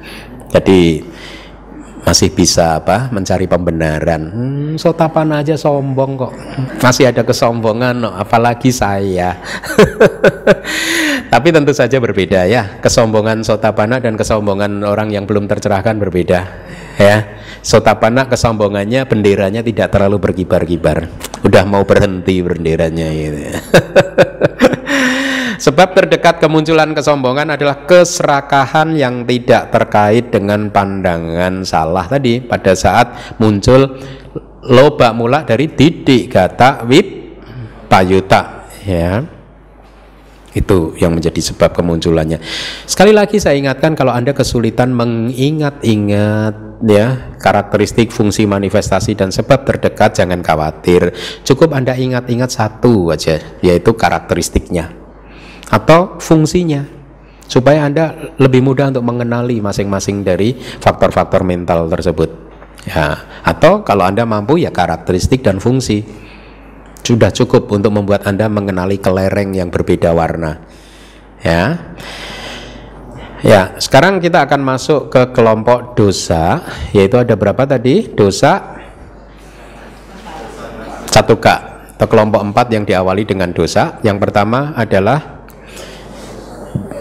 Jadi 0.50 1.06
masih 2.04 2.32
bisa 2.32 2.80
apa? 2.80 3.08
Mencari 3.12 3.46
pembenaran. 3.46 4.22
Hmm, 4.30 4.72
sotapan 4.80 5.40
aja 5.40 5.54
sombong 5.54 6.16
kok. 6.16 6.32
Masih 6.80 7.08
ada 7.12 7.22
kesombongan 7.22 7.94
no, 7.96 8.10
apalagi 8.12 8.72
saya. 8.72 9.38
Tapi 11.32 11.48
tentu 11.54 11.70
saja 11.70 11.96
berbeda 12.02 12.48
ya. 12.50 12.82
Kesombongan 12.82 13.46
sotapana 13.46 14.02
dan 14.02 14.18
kesombongan 14.18 14.82
orang 14.82 15.14
yang 15.14 15.24
belum 15.28 15.46
tercerahkan 15.46 15.96
berbeda 16.00 16.40
ya. 16.98 17.16
Sotapana 17.60 18.26
kesombongannya 18.26 19.04
benderanya 19.04 19.60
tidak 19.60 19.92
terlalu 19.92 20.18
berkibar-kibar. 20.18 21.06
Udah 21.44 21.64
mau 21.64 21.84
berhenti 21.88 22.40
benderanya 22.44 23.08
gitu 23.12 23.40
Sebab 25.60 25.92
terdekat 25.92 26.40
kemunculan 26.40 26.96
kesombongan 26.96 27.52
adalah 27.52 27.84
keserakahan 27.84 28.96
yang 28.96 29.28
tidak 29.28 29.68
terkait 29.68 30.32
dengan 30.32 30.72
pandangan 30.72 31.60
salah 31.68 32.08
tadi 32.08 32.40
pada 32.40 32.72
saat 32.72 33.36
muncul 33.36 34.00
loba 34.64 35.12
mula 35.12 35.44
dari 35.44 35.68
didik 35.68 36.32
kata 36.32 36.88
wip 36.88 37.06
payuta 37.92 38.72
ya 38.88 39.20
itu 40.50 40.96
yang 40.98 41.14
menjadi 41.14 41.52
sebab 41.52 41.76
kemunculannya. 41.76 42.40
Sekali 42.88 43.14
lagi 43.14 43.38
saya 43.38 43.54
ingatkan 43.54 43.94
kalau 43.94 44.10
Anda 44.10 44.34
kesulitan 44.34 44.90
mengingat-ingat 44.96 46.82
ya 46.88 47.36
karakteristik 47.38 48.10
fungsi 48.10 48.50
manifestasi 48.50 49.14
dan 49.14 49.30
sebab 49.30 49.62
terdekat 49.62 50.16
jangan 50.18 50.42
khawatir. 50.42 51.14
Cukup 51.46 51.70
Anda 51.76 51.94
ingat-ingat 51.94 52.50
satu 52.50 53.14
aja 53.14 53.38
yaitu 53.62 53.94
karakteristiknya 53.94 54.99
atau 55.70 56.18
fungsinya 56.18 57.00
supaya 57.50 57.86
Anda 57.86 58.34
lebih 58.38 58.62
mudah 58.62 58.94
untuk 58.94 59.02
mengenali 59.02 59.58
masing-masing 59.58 60.22
dari 60.22 60.54
faktor-faktor 60.54 61.42
mental 61.42 61.90
tersebut. 61.90 62.30
Ya, 62.86 63.26
atau 63.42 63.82
kalau 63.82 64.06
Anda 64.06 64.22
mampu 64.22 64.62
ya 64.62 64.70
karakteristik 64.70 65.42
dan 65.42 65.58
fungsi. 65.58 66.06
Sudah 67.00 67.32
cukup 67.32 67.66
untuk 67.72 67.90
membuat 67.96 68.28
Anda 68.28 68.46
mengenali 68.46 69.00
kelereng 69.02 69.56
yang 69.56 69.72
berbeda 69.72 70.14
warna. 70.14 70.62
Ya. 71.42 71.90
Ya, 73.40 73.72
sekarang 73.80 74.20
kita 74.20 74.44
akan 74.44 74.60
masuk 74.60 75.08
ke 75.08 75.32
kelompok 75.32 75.96
dosa, 75.96 76.60
yaitu 76.92 77.16
ada 77.16 77.34
berapa 77.40 77.64
tadi? 77.64 78.12
Dosa 78.12 78.76
satu 81.08 81.40
k 81.40 81.46
atau 81.96 82.06
kelompok 82.06 82.40
empat 82.40 82.68
yang 82.68 82.84
diawali 82.84 83.24
dengan 83.24 83.50
dosa. 83.50 83.96
Yang 84.04 84.28
pertama 84.28 84.76
adalah 84.76 85.39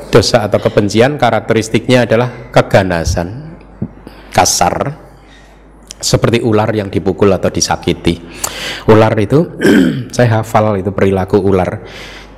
dosa 0.10 0.50
atau 0.50 0.60
kebencian 0.60 1.16
karakteristiknya 1.16 2.10
adalah 2.10 2.50
keganasan 2.50 3.56
kasar 4.34 5.08
seperti 6.00 6.40
ular 6.42 6.72
yang 6.72 6.88
dipukul 6.88 7.30
atau 7.30 7.52
disakiti. 7.52 8.18
Ular 8.88 9.14
itu 9.20 9.46
saya 10.16 10.42
hafal 10.42 10.80
itu 10.80 10.90
perilaku 10.96 11.38
ular 11.38 11.84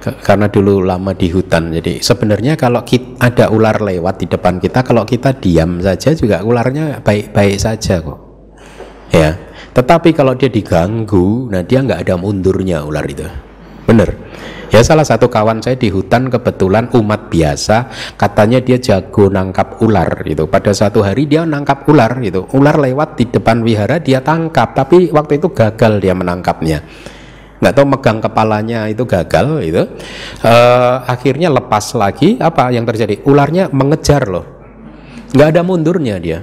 karena 0.02 0.50
dulu 0.50 0.82
lama 0.82 1.14
di 1.14 1.30
hutan. 1.30 1.70
Jadi 1.70 2.02
sebenarnya 2.02 2.58
kalau 2.58 2.82
kita, 2.82 3.22
ada 3.22 3.54
ular 3.54 3.80
lewat 3.80 4.26
di 4.26 4.28
depan 4.28 4.58
kita 4.58 4.82
kalau 4.82 5.06
kita 5.06 5.38
diam 5.38 5.78
saja 5.78 6.18
juga 6.18 6.42
ularnya 6.42 7.06
baik-baik 7.06 7.58
saja 7.62 8.02
kok. 8.02 8.20
Ya. 9.14 9.38
Tetapi 9.72 10.12
kalau 10.12 10.36
dia 10.36 10.52
diganggu 10.52 11.48
nah 11.48 11.64
dia 11.64 11.80
nggak 11.86 12.04
ada 12.04 12.16
mundurnya 12.18 12.82
ular 12.84 13.06
itu. 13.08 13.24
Benar 13.86 14.10
Ya 14.72 14.80
salah 14.88 15.04
satu 15.04 15.28
kawan 15.28 15.60
saya 15.60 15.76
di 15.76 15.92
hutan 15.92 16.32
kebetulan 16.32 16.88
umat 16.96 17.28
biasa 17.28 17.92
katanya 18.16 18.64
dia 18.64 18.80
jago 18.80 19.28
nangkap 19.28 19.84
ular 19.84 20.24
gitu. 20.24 20.48
Pada 20.48 20.72
satu 20.72 21.04
hari 21.04 21.28
dia 21.28 21.44
nangkap 21.44 21.84
ular 21.92 22.16
gitu. 22.24 22.48
Ular 22.56 22.80
lewat 22.80 23.20
di 23.20 23.28
depan 23.28 23.68
wihara 23.68 24.00
dia 24.00 24.24
tangkap 24.24 24.72
tapi 24.72 25.12
waktu 25.12 25.44
itu 25.44 25.52
gagal 25.52 26.00
dia 26.00 26.16
menangkapnya. 26.16 26.88
Nggak 27.60 27.74
tahu 27.76 27.86
megang 27.86 28.20
kepalanya 28.24 28.88
itu 28.88 29.04
gagal 29.04 29.60
gitu. 29.68 29.84
Uh, 30.40 31.04
akhirnya 31.04 31.52
lepas 31.52 31.92
lagi 32.00 32.40
apa 32.40 32.72
yang 32.72 32.88
terjadi? 32.88 33.28
Ularnya 33.28 33.68
mengejar 33.76 34.24
loh. 34.24 34.48
Nggak 35.36 35.48
ada 35.52 35.62
mundurnya 35.68 36.16
dia 36.16 36.40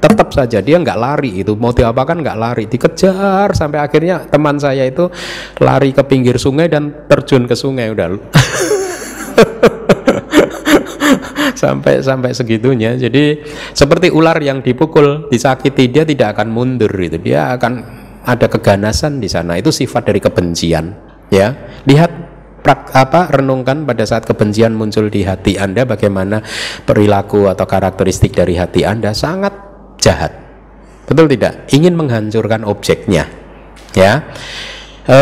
tetap 0.00 0.32
saja 0.32 0.58
dia 0.64 0.80
nggak 0.80 0.98
lari 0.98 1.44
itu. 1.44 1.52
Mau 1.54 1.70
diapakan 1.70 2.24
nggak 2.24 2.38
lari. 2.40 2.64
Dikejar 2.66 3.52
sampai 3.52 3.84
akhirnya 3.84 4.24
teman 4.26 4.56
saya 4.56 4.88
itu 4.88 5.12
lari 5.60 5.92
ke 5.92 6.02
pinggir 6.08 6.40
sungai 6.40 6.66
dan 6.72 7.06
terjun 7.06 7.44
ke 7.44 7.54
sungai 7.54 7.92
udah. 7.92 8.16
Sampai 11.60 12.00
sampai 12.00 12.32
segitunya. 12.32 12.96
Jadi 12.96 13.44
seperti 13.76 14.08
ular 14.08 14.40
yang 14.40 14.64
dipukul 14.64 15.28
disakiti 15.28 15.92
dia 15.92 16.08
tidak 16.08 16.38
akan 16.38 16.48
mundur 16.48 16.88
itu. 16.96 17.20
Dia 17.20 17.52
akan 17.52 17.84
ada 18.24 18.48
keganasan 18.48 19.20
di 19.20 19.28
sana. 19.28 19.60
Itu 19.60 19.68
sifat 19.68 20.08
dari 20.08 20.24
kebencian 20.24 20.96
ya. 21.28 21.52
Lihat 21.84 22.10
prak, 22.64 22.96
apa 22.96 23.28
renungkan 23.28 23.84
pada 23.84 24.08
saat 24.08 24.24
kebencian 24.24 24.72
muncul 24.72 25.12
di 25.12 25.20
hati 25.24 25.60
Anda 25.60 25.84
bagaimana 25.84 26.40
perilaku 26.88 27.48
atau 27.48 27.68
karakteristik 27.68 28.32
dari 28.32 28.56
hati 28.56 28.88
Anda 28.88 29.12
sangat 29.12 29.69
jahat. 30.00 30.32
Betul 31.06 31.28
tidak? 31.30 31.68
Ingin 31.70 31.94
menghancurkan 31.94 32.64
objeknya. 32.64 33.28
Ya. 33.92 34.32
E, 35.04 35.18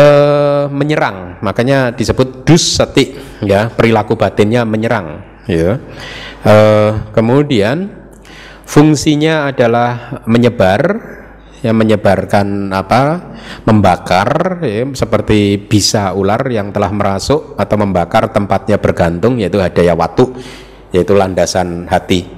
menyerang, 0.69 1.41
makanya 1.41 1.89
disebut 1.89 2.45
dus 2.45 2.77
seti, 2.77 3.17
ya, 3.41 3.73
perilaku 3.73 4.13
batinnya 4.13 4.61
menyerang, 4.61 5.23
ya. 5.49 5.81
E, 6.45 6.55
kemudian 7.09 7.89
fungsinya 8.69 9.49
adalah 9.49 10.21
menyebar 10.29 10.81
yang 11.59 11.75
menyebarkan 11.75 12.71
apa 12.71 13.33
membakar 13.67 14.61
ya, 14.63 14.87
seperti 14.95 15.59
bisa 15.59 16.15
ular 16.15 16.39
yang 16.47 16.71
telah 16.71 16.93
merasuk 16.93 17.59
atau 17.59 17.75
membakar 17.75 18.31
tempatnya 18.31 18.79
bergantung 18.79 19.41
yaitu 19.41 19.59
hadaya 19.59 19.91
watu 19.91 20.31
yaitu 20.95 21.11
landasan 21.19 21.83
hati 21.91 22.31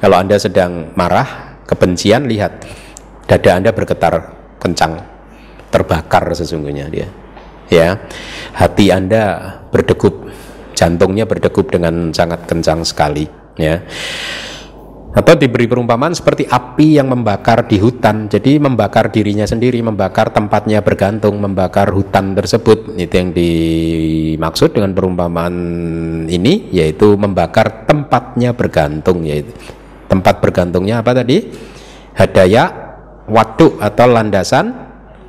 kalau 0.00 0.16
anda 0.16 0.40
sedang 0.40 0.96
marah 0.96 1.49
kebencian 1.70 2.26
lihat. 2.26 2.66
Dada 3.30 3.50
Anda 3.54 3.70
bergetar 3.70 4.34
kencang 4.58 4.98
terbakar 5.70 6.26
sesungguhnya 6.34 6.90
dia. 6.90 7.06
Ya. 7.70 8.02
Hati 8.50 8.90
Anda 8.90 9.54
berdegup 9.70 10.26
jantungnya 10.74 11.30
berdegup 11.30 11.70
dengan 11.70 12.10
sangat 12.10 12.50
kencang 12.50 12.82
sekali 12.82 13.30
ya. 13.54 13.78
Atau 15.10 15.34
diberi 15.34 15.66
perumpamaan 15.66 16.14
seperti 16.14 16.46
api 16.46 16.98
yang 16.98 17.10
membakar 17.10 17.66
di 17.66 17.82
hutan. 17.82 18.30
Jadi 18.30 18.62
membakar 18.62 19.10
dirinya 19.10 19.42
sendiri 19.42 19.82
membakar 19.82 20.30
tempatnya 20.30 20.86
bergantung 20.86 21.38
membakar 21.38 21.90
hutan 21.90 22.34
tersebut. 22.38 22.94
Itu 22.94 23.14
yang 23.14 23.30
dimaksud 23.34 24.74
dengan 24.74 24.94
perumpamaan 24.94 25.54
ini 26.30 26.70
yaitu 26.70 27.18
membakar 27.18 27.86
tempatnya 27.90 28.54
bergantung 28.54 29.26
yaitu 29.26 29.50
tempat 30.10 30.42
bergantungnya 30.42 30.98
apa 30.98 31.14
tadi? 31.14 31.46
Hadaya 32.18 32.66
waduk 33.30 33.78
atau 33.78 34.10
landasan 34.10 34.74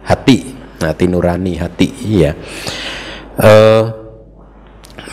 hati. 0.01 0.57
Hati 0.81 1.05
nurani 1.05 1.61
hati 1.61 1.87
iya. 2.09 2.33
Uh, 3.37 3.85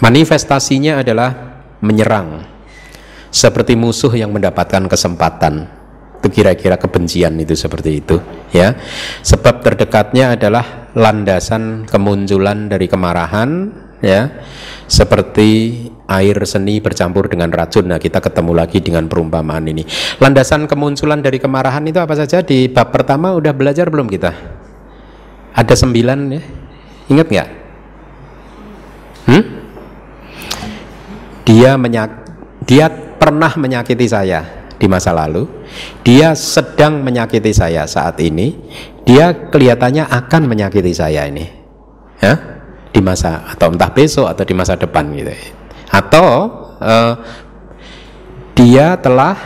manifestasinya 0.00 1.04
adalah 1.04 1.60
menyerang. 1.84 2.48
Seperti 3.28 3.76
musuh 3.76 4.08
yang 4.16 4.32
mendapatkan 4.32 4.88
kesempatan. 4.88 5.68
Itu 6.18 6.32
kira-kira 6.32 6.80
kebencian 6.80 7.36
itu 7.36 7.52
seperti 7.52 8.00
itu 8.00 8.16
ya. 8.50 8.72
Sebab 9.20 9.60
terdekatnya 9.60 10.34
adalah 10.34 10.88
landasan 10.96 11.84
kemunculan 11.84 12.72
dari 12.72 12.88
kemarahan 12.88 13.70
ya. 14.00 14.40
Seperti 14.88 15.76
air 16.08 16.40
seni 16.48 16.80
bercampur 16.80 17.28
dengan 17.28 17.52
racun. 17.52 17.92
Nah, 17.92 18.00
kita 18.00 18.24
ketemu 18.24 18.56
lagi 18.56 18.80
dengan 18.80 19.04
perumpamaan 19.06 19.68
ini. 19.68 19.84
Landasan 20.18 20.64
kemunculan 20.64 21.20
dari 21.20 21.36
kemarahan 21.36 21.84
itu 21.84 22.00
apa 22.00 22.16
saja? 22.16 22.40
Di 22.40 22.72
bab 22.72 22.88
pertama 22.90 23.36
udah 23.36 23.52
belajar 23.52 23.92
belum 23.92 24.08
kita? 24.08 24.32
Ada 25.52 25.74
sembilan 25.76 26.18
ya. 26.32 26.42
Ingat 27.12 27.26
nggak? 27.28 27.48
Hmm? 29.28 29.44
Dia 31.44 31.76
menyak 31.76 32.10
dia 32.64 32.88
pernah 32.92 33.52
menyakiti 33.56 34.08
saya 34.08 34.44
di 34.80 34.88
masa 34.88 35.12
lalu. 35.12 35.44
Dia 36.00 36.32
sedang 36.32 37.04
menyakiti 37.04 37.52
saya 37.52 37.84
saat 37.84 38.16
ini. 38.24 38.56
Dia 39.04 39.48
kelihatannya 39.48 40.08
akan 40.08 40.42
menyakiti 40.48 40.92
saya 40.92 41.28
ini. 41.28 41.44
Ya? 42.20 42.36
Di 42.88 43.00
masa 43.04 43.44
atau 43.44 43.72
entah 43.72 43.92
besok 43.92 44.32
atau 44.32 44.44
di 44.44 44.56
masa 44.56 44.76
depan 44.76 45.12
gitu 45.12 45.32
atau 45.88 46.28
uh, 46.78 47.14
dia 48.52 48.96
telah 49.00 49.36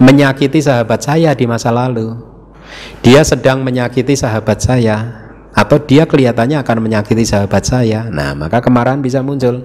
menyakiti 0.00 0.58
sahabat 0.64 1.04
saya 1.04 1.36
di 1.36 1.44
masa 1.44 1.68
lalu 1.70 2.34
dia 3.04 3.20
sedang 3.22 3.60
menyakiti 3.60 4.16
sahabat 4.16 4.64
saya 4.64 5.24
atau 5.54 5.78
dia 5.78 6.08
kelihatannya 6.08 6.58
akan 6.60 6.78
menyakiti 6.82 7.22
sahabat 7.22 7.62
saya. 7.62 8.10
Nah, 8.10 8.34
maka 8.34 8.58
kemarahan 8.58 8.98
bisa 8.98 9.22
muncul. 9.22 9.62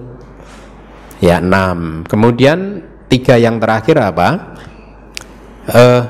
Ya, 1.18 1.42
enam. 1.42 2.06
Kemudian 2.06 2.86
tiga 3.10 3.36
yang 3.36 3.58
terakhir 3.58 3.98
apa? 3.98 4.54
Uh, 5.66 6.02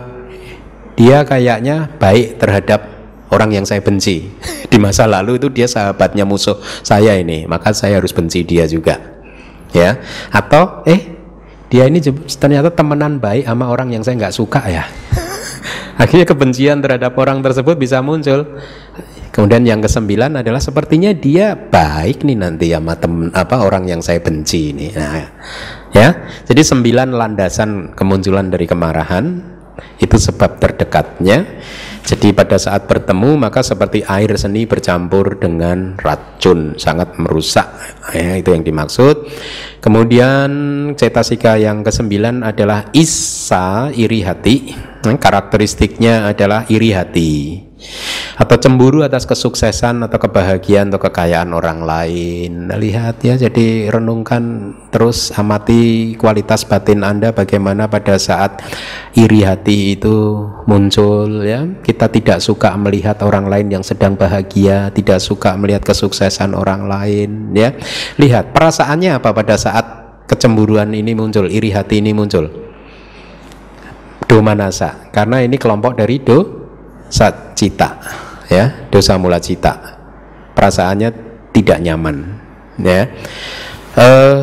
dia 0.95 1.25
kayaknya 1.25 1.89
baik 1.97 2.37
terhadap 2.37 2.87
orang 3.33 3.57
yang 3.57 3.65
saya 3.65 3.81
benci. 3.81 4.29
Di 4.71 4.77
masa 4.77 5.09
lalu 5.09 5.41
itu 5.41 5.49
dia 5.49 5.67
sahabatnya 5.67 6.29
musuh 6.29 6.61
saya 6.85 7.17
ini, 7.17 7.49
maka 7.49 7.73
saya 7.73 7.99
harus 7.99 8.13
benci 8.13 8.45
dia 8.45 8.69
juga. 8.69 9.20
Ya, 9.71 10.03
atau 10.35 10.83
eh 10.87 11.21
dia 11.71 11.87
ini 11.87 12.03
ternyata 12.27 12.75
temenan 12.75 13.23
baik 13.23 13.47
sama 13.47 13.71
orang 13.71 13.95
yang 13.95 14.03
saya 14.03 14.19
nggak 14.19 14.35
suka 14.35 14.61
ya. 14.67 14.85
Akhirnya 16.03 16.27
kebencian 16.27 16.83
terhadap 16.83 17.15
orang 17.15 17.39
tersebut 17.45 17.79
bisa 17.79 18.03
muncul. 18.03 18.59
Kemudian 19.31 19.63
yang 19.63 19.79
kesembilan 19.79 20.43
adalah 20.43 20.59
sepertinya 20.59 21.15
dia 21.15 21.55
baik 21.55 22.27
nih 22.27 22.35
nanti 22.35 22.75
sama 22.75 22.99
temen 22.99 23.31
apa 23.31 23.63
orang 23.63 23.87
yang 23.87 24.03
saya 24.03 24.19
benci 24.19 24.75
ini. 24.75 24.91
Nah, 24.91 25.23
ya. 25.95 26.09
Jadi 26.51 26.63
sembilan 26.67 27.15
landasan 27.15 27.95
kemunculan 27.95 28.51
dari 28.51 28.67
kemarahan 28.67 29.25
itu 30.03 30.17
sebab 30.19 30.59
terdekatnya. 30.59 31.63
Jadi 32.01 32.33
pada 32.33 32.57
saat 32.57 32.89
bertemu 32.89 33.37
maka 33.37 33.61
seperti 33.61 34.03
air 34.03 34.35
seni 34.35 34.65
bercampur 34.65 35.39
dengan 35.39 35.95
racun 36.01 36.75
sangat 36.81 37.15
merusak. 37.21 37.69
Ya, 38.11 38.41
itu 38.41 38.51
yang 38.51 38.67
dimaksud. 38.67 39.31
Kemudian 39.79 40.51
cetasika 40.97 41.61
yang 41.61 41.87
kesembilan 41.87 42.43
adalah 42.43 42.91
isa 42.97 43.93
iri 43.95 44.27
hati. 44.27 44.75
Karakteristiknya 45.01 46.29
adalah 46.29 46.69
iri 46.69 46.93
hati 46.93 47.70
atau 48.41 48.57
cemburu 48.57 49.05
atas 49.05 49.29
kesuksesan 49.29 50.01
atau 50.05 50.17
kebahagiaan 50.17 50.89
atau 50.89 51.01
kekayaan 51.01 51.53
orang 51.53 51.85
lain. 51.85 52.73
Nah, 52.73 52.81
lihat 52.81 53.21
ya, 53.21 53.37
jadi 53.37 53.93
renungkan 53.93 54.75
terus 54.89 55.29
amati 55.37 56.15
kualitas 56.17 56.65
batin 56.65 57.05
Anda 57.05 57.37
bagaimana 57.37 57.89
pada 57.89 58.17
saat 58.17 58.65
iri 59.13 59.45
hati 59.45 60.01
itu 60.01 60.49
muncul 60.65 61.45
ya. 61.45 61.69
Kita 61.85 62.09
tidak 62.09 62.41
suka 62.41 62.73
melihat 62.81 63.21
orang 63.25 63.49
lain 63.49 63.69
yang 63.81 63.85
sedang 63.85 64.17
bahagia, 64.17 64.89
tidak 64.93 65.21
suka 65.21 65.57
melihat 65.61 65.85
kesuksesan 65.85 66.57
orang 66.57 66.89
lain 66.89 67.53
ya. 67.53 67.77
Lihat 68.17 68.57
perasaannya 68.57 69.21
apa 69.21 69.37
pada 69.37 69.61
saat 69.61 69.85
kecemburuan 70.31 70.95
ini 70.95 71.13
muncul, 71.13 71.51
iri 71.51 71.75
hati 71.75 71.99
ini 71.99 72.15
muncul. 72.15 72.47
Domanasa, 74.31 75.11
karena 75.11 75.43
ini 75.43 75.59
kelompok 75.59 75.99
dari 75.99 76.23
do 76.23 76.63
saat 77.11 77.50
cita 77.61 78.01
ya 78.49 78.89
dosa 78.89 79.21
mula 79.21 79.37
cita 79.37 80.01
perasaannya 80.57 81.13
tidak 81.53 81.79
nyaman 81.85 82.17
ya. 82.81 83.05
Uh, 83.93 84.41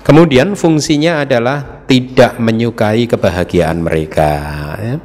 kemudian 0.00 0.56
fungsinya 0.56 1.26
adalah 1.26 1.84
tidak 1.84 2.40
menyukai 2.40 3.04
kebahagiaan 3.04 3.84
mereka 3.84 4.30
ya. 4.80 4.96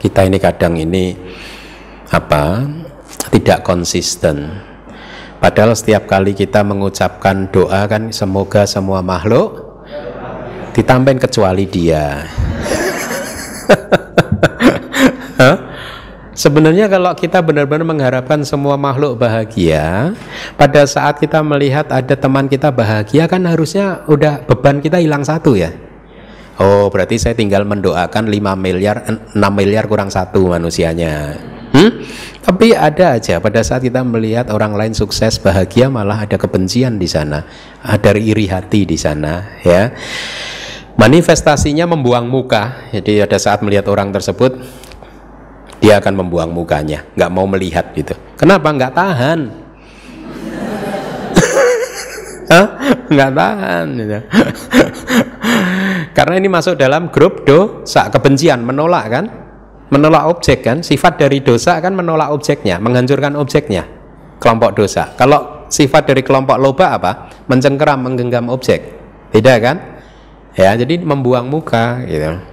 kita 0.00 0.24
ini 0.24 0.38
kadang 0.40 0.80
ini 0.80 1.12
apa 2.08 2.64
tidak 3.28 3.60
konsisten. 3.60 4.48
Padahal 5.40 5.72
setiap 5.72 6.04
kali 6.04 6.36
kita 6.36 6.60
mengucapkan 6.60 7.48
doa 7.48 7.88
kan 7.88 8.12
semoga 8.12 8.68
semua 8.68 9.00
makhluk 9.00 9.84
ditambahin 10.76 11.16
kecuali 11.16 11.64
dia 11.64 12.28
Sebenarnya 16.40 16.88
kalau 16.88 17.12
kita 17.12 17.44
benar-benar 17.44 17.84
mengharapkan 17.84 18.40
semua 18.48 18.80
makhluk 18.80 19.20
bahagia, 19.20 20.16
pada 20.56 20.88
saat 20.88 21.20
kita 21.20 21.44
melihat 21.44 21.84
ada 21.92 22.16
teman 22.16 22.48
kita 22.48 22.72
bahagia 22.72 23.28
kan 23.28 23.44
harusnya 23.44 24.08
udah 24.08 24.48
beban 24.48 24.80
kita 24.80 25.04
hilang 25.04 25.20
satu 25.20 25.52
ya. 25.52 25.68
Oh, 26.56 26.88
berarti 26.88 27.20
saya 27.20 27.36
tinggal 27.36 27.68
mendoakan 27.68 28.32
5 28.32 28.56
miliar 28.56 29.04
6 29.36 29.36
miliar 29.52 29.84
kurang 29.84 30.08
satu 30.08 30.48
manusianya. 30.48 31.36
Hmm? 31.76 32.08
Tapi 32.40 32.72
ada 32.72 33.20
aja 33.20 33.36
pada 33.36 33.60
saat 33.60 33.84
kita 33.84 34.00
melihat 34.00 34.48
orang 34.48 34.72
lain 34.72 34.96
sukses 34.96 35.36
bahagia 35.36 35.92
malah 35.92 36.24
ada 36.24 36.40
kebencian 36.40 36.96
di 36.96 37.04
sana, 37.04 37.44
ada 37.84 38.16
iri 38.16 38.48
hati 38.48 38.88
di 38.88 38.96
sana 38.96 39.60
ya. 39.60 39.92
Manifestasinya 40.96 41.84
membuang 41.84 42.32
muka. 42.32 42.88
Jadi 42.96 43.20
ada 43.20 43.36
saat 43.36 43.60
melihat 43.60 43.92
orang 43.92 44.08
tersebut 44.08 44.79
dia 45.80 45.96
akan 45.96 46.12
membuang 46.24 46.52
mukanya, 46.52 47.08
nggak 47.16 47.30
mau 47.32 47.48
melihat 47.48 47.88
gitu. 47.96 48.12
Kenapa? 48.36 48.68
Nggak 48.68 48.92
tahan. 48.92 49.40
nggak 53.16 53.32
tahan. 53.32 53.86
Gitu. 53.96 54.18
Karena 56.16 56.34
ini 56.36 56.48
masuk 56.52 56.76
dalam 56.76 57.08
grup 57.08 57.48
dosa 57.48 58.12
kebencian, 58.12 58.60
menolak 58.60 59.06
kan? 59.08 59.24
Menolak 59.88 60.28
objek 60.28 60.62
kan? 60.62 60.84
Sifat 60.84 61.16
dari 61.16 61.40
dosa 61.40 61.80
kan 61.80 61.96
menolak 61.96 62.28
objeknya, 62.28 62.76
menghancurkan 62.76 63.34
objeknya. 63.34 63.88
Kelompok 64.36 64.76
dosa. 64.76 65.16
Kalau 65.16 65.66
sifat 65.72 66.12
dari 66.12 66.20
kelompok 66.20 66.60
loba 66.60 66.86
apa? 67.00 67.12
Mencengkeram, 67.48 68.04
menggenggam 68.04 68.52
objek. 68.52 68.84
Beda 69.32 69.56
kan? 69.58 69.76
Ya, 70.58 70.76
jadi 70.76 71.00
membuang 71.00 71.48
muka 71.48 72.04
gitu. 72.04 72.49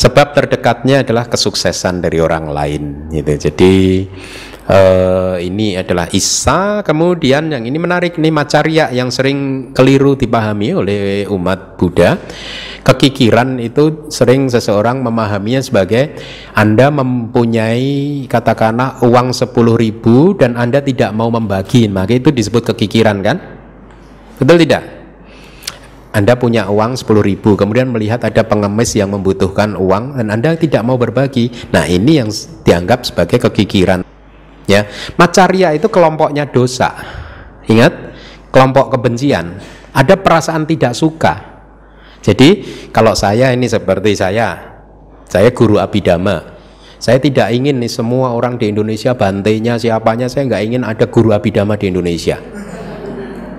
Sebab 0.00 0.32
terdekatnya 0.32 1.04
adalah 1.04 1.28
kesuksesan 1.28 2.00
dari 2.00 2.24
orang 2.24 2.48
lain 2.48 3.12
gitu. 3.12 3.36
Jadi 3.36 4.08
uh, 4.64 5.36
ini 5.36 5.76
adalah 5.76 6.08
Isa, 6.16 6.80
kemudian 6.80 7.52
yang 7.52 7.68
ini 7.68 7.76
menarik 7.76 8.16
nih 8.16 8.32
macaria 8.32 8.88
yang 8.88 9.12
sering 9.12 9.70
keliru 9.76 10.16
dipahami 10.16 10.72
oleh 10.72 11.28
umat 11.28 11.76
Buddha. 11.76 12.16
Kekikiran 12.80 13.60
itu 13.60 14.08
sering 14.08 14.48
seseorang 14.48 15.04
memahaminya 15.04 15.60
sebagai 15.60 16.16
Anda 16.56 16.88
mempunyai 16.88 18.24
katakanlah 18.24 19.04
uang 19.04 19.36
10 19.36 19.52
ribu 19.76 20.32
dan 20.32 20.56
Anda 20.56 20.80
tidak 20.80 21.12
mau 21.12 21.28
membagi, 21.28 21.92
maka 21.92 22.16
itu 22.16 22.32
disebut 22.32 22.72
kekikiran 22.72 23.20
kan? 23.20 23.36
Betul 24.40 24.64
tidak? 24.64 24.99
Anda 26.10 26.34
punya 26.34 26.66
uang 26.66 26.98
10 26.98 27.22
ribu, 27.22 27.54
kemudian 27.54 27.94
melihat 27.94 28.18
ada 28.26 28.42
pengemis 28.42 28.98
yang 28.98 29.14
membutuhkan 29.14 29.78
uang 29.78 30.18
dan 30.18 30.34
Anda 30.34 30.58
tidak 30.58 30.82
mau 30.82 30.98
berbagi. 30.98 31.70
Nah 31.70 31.86
ini 31.86 32.18
yang 32.18 32.26
dianggap 32.66 33.06
sebagai 33.06 33.38
kekikiran. 33.46 34.02
Ya, 34.66 34.90
macaria 35.14 35.70
itu 35.70 35.86
kelompoknya 35.86 36.50
dosa. 36.50 36.98
Ingat, 37.70 37.94
kelompok 38.50 38.98
kebencian. 38.98 39.62
Ada 39.94 40.18
perasaan 40.18 40.66
tidak 40.66 40.98
suka. 40.98 41.34
Jadi 42.26 42.66
kalau 42.90 43.14
saya 43.14 43.54
ini 43.54 43.70
seperti 43.70 44.18
saya, 44.18 44.58
saya 45.30 45.54
guru 45.54 45.78
abidama. 45.78 46.58
Saya 46.98 47.22
tidak 47.22 47.54
ingin 47.54 47.78
nih 47.78 47.88
semua 47.88 48.34
orang 48.34 48.58
di 48.58 48.66
Indonesia 48.66 49.14
bantainya 49.14 49.78
siapanya, 49.78 50.26
saya 50.26 50.50
nggak 50.50 50.62
ingin 50.66 50.82
ada 50.82 51.06
guru 51.06 51.30
abidama 51.30 51.78
di 51.78 51.86
Indonesia. 51.88 52.36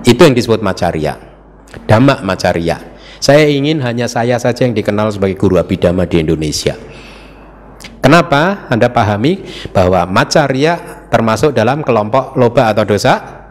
Itu 0.04 0.20
yang 0.20 0.36
disebut 0.36 0.60
macaria. 0.60 1.31
Dhamma 1.88 2.20
Macarya. 2.22 2.78
Saya 3.22 3.46
ingin 3.46 3.78
hanya 3.86 4.10
saya 4.10 4.34
saja 4.38 4.66
yang 4.66 4.74
dikenal 4.74 5.14
sebagai 5.14 5.38
guru 5.38 5.58
abidama 5.58 6.06
di 6.06 6.22
Indonesia. 6.22 6.74
Kenapa? 8.02 8.66
Anda 8.66 8.90
pahami 8.90 9.46
bahwa 9.70 10.02
macarya 10.10 11.06
termasuk 11.06 11.54
dalam 11.54 11.86
kelompok 11.86 12.34
loba 12.34 12.74
atau 12.74 12.82
dosa? 12.82 13.46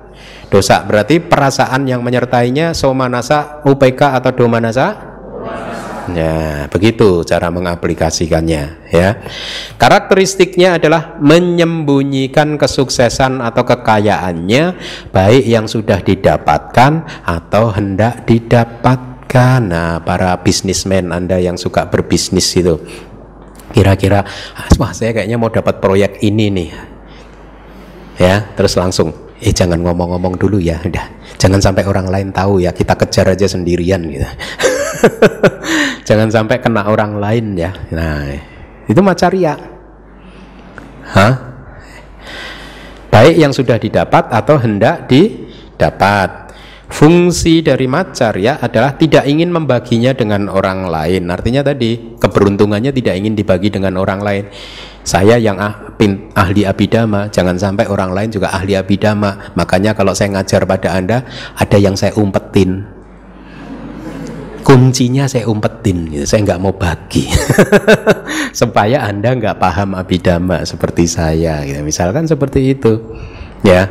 Dosa 0.51 0.84
berarti 0.84 1.24
perasaan 1.24 1.88
yang 1.88 2.03
menyertainya 2.03 2.76
somanasa, 2.76 3.63
upeka 3.63 4.11
atau 4.19 4.36
domanasa? 4.36 5.11
Ya, 6.10 6.66
begitu 6.74 7.22
cara 7.22 7.54
mengaplikasikannya 7.54 8.89
ya. 8.89 9.22
Karakteristiknya 9.78 10.82
adalah 10.82 11.22
menyembunyikan 11.22 12.58
kesuksesan 12.58 13.38
atau 13.38 13.62
kekayaannya 13.62 14.82
baik 15.14 15.45
yang 15.45 15.70
sudah 15.70 16.02
didapatkan 16.02 17.06
atau 17.22 17.70
hendak 17.70 18.26
didapatkan. 18.26 19.62
Nah, 19.62 20.02
para 20.02 20.34
bisnismen 20.41 21.14
Anda 21.14 21.38
yang 21.38 21.62
suka 21.62 21.86
berbisnis 21.86 22.49
itu 22.58 22.82
kira-kira 23.72 24.26
ah, 24.58 24.68
wah 24.82 24.91
saya 24.91 25.16
kayaknya 25.16 25.38
mau 25.38 25.54
dapat 25.54 25.78
proyek 25.78 26.18
ini 26.26 26.49
nih. 26.49 26.70
Ya, 28.18 28.49
terus 28.58 28.74
langsung 28.74 29.14
eh 29.38 29.54
jangan 29.54 29.86
ngomong-ngomong 29.86 30.38
dulu 30.38 30.58
ya, 30.58 30.82
udah. 30.82 31.38
Jangan 31.38 31.62
sampai 31.62 31.86
orang 31.86 32.10
lain 32.10 32.30
tahu 32.34 32.62
ya, 32.62 32.74
kita 32.74 32.93
kejar 32.97 33.34
aja 33.34 33.45
sendirian 33.45 34.02
gitu. 34.10 34.26
Jangan 36.08 36.30
sampai 36.30 36.58
kena 36.62 36.88
orang 36.88 37.18
lain 37.18 37.58
ya. 37.58 37.72
Nah, 37.91 38.32
itu 38.88 39.02
macaria. 39.02 39.56
Hah? 41.12 41.34
Baik 43.12 43.36
yang 43.36 43.52
sudah 43.52 43.76
didapat 43.76 44.32
atau 44.32 44.56
hendak 44.56 45.12
didapat. 45.12 46.41
Fungsi 46.91 47.64
dari 47.64 47.88
macarya 47.88 48.60
adalah 48.60 48.99
tidak 48.99 49.24
ingin 49.24 49.47
membaginya 49.47 50.12
dengan 50.12 50.52
orang 50.52 50.91
lain. 50.91 51.32
Artinya 51.32 51.64
tadi 51.64 52.20
keberuntungannya 52.20 52.91
tidak 52.91 53.16
ingin 53.16 53.32
dibagi 53.32 53.72
dengan 53.72 53.95
orang 53.95 54.20
lain. 54.20 54.45
Saya 55.02 55.39
yang 55.39 55.58
ah, 55.58 55.95
pin, 55.95 56.30
ahli 56.36 56.68
abidama, 56.68 57.32
jangan 57.32 57.56
sampai 57.56 57.88
orang 57.88 58.12
lain 58.12 58.30
juga 58.30 58.52
ahli 58.52 58.76
abidama. 58.76 59.56
Makanya 59.56 59.95
kalau 59.95 60.12
saya 60.12 60.36
ngajar 60.36 60.68
pada 60.68 60.93
Anda, 60.93 61.24
ada 61.56 61.78
yang 61.80 61.95
saya 61.95 62.12
umpetin. 62.20 63.01
Kuncinya 64.62 65.26
saya 65.26 65.49
umpetin, 65.49 66.07
gitu. 66.07 66.26
saya 66.26 66.45
nggak 66.45 66.62
mau 66.62 66.72
bagi, 66.72 67.28
supaya 68.59 69.03
anda 69.09 69.34
nggak 69.34 69.57
paham 69.57 69.97
abidama 69.97 70.62
seperti 70.64 71.09
saya. 71.09 71.66
Gitu. 71.66 71.82
Misalkan 71.82 72.30
seperti 72.30 72.78
itu, 72.78 73.01
ya 73.66 73.89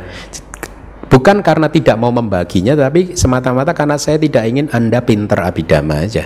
Bukan 1.11 1.43
karena 1.43 1.67
tidak 1.67 1.99
mau 1.99 2.07
membaginya, 2.07 2.71
tapi 2.71 3.19
semata-mata 3.19 3.75
karena 3.75 3.99
saya 3.99 4.15
tidak 4.15 4.47
ingin 4.47 4.71
Anda 4.71 5.03
pinter 5.03 5.43
abidama 5.43 6.07
aja. 6.07 6.23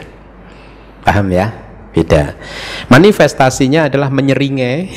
Paham 1.01 1.33
ya? 1.33 1.49
Beda. 1.89 2.37
Manifestasinya 2.93 3.89
adalah 3.89 4.13
menyeringai 4.13 4.93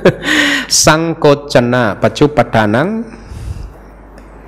sangkocena 0.84 1.96
padanang 1.96 3.08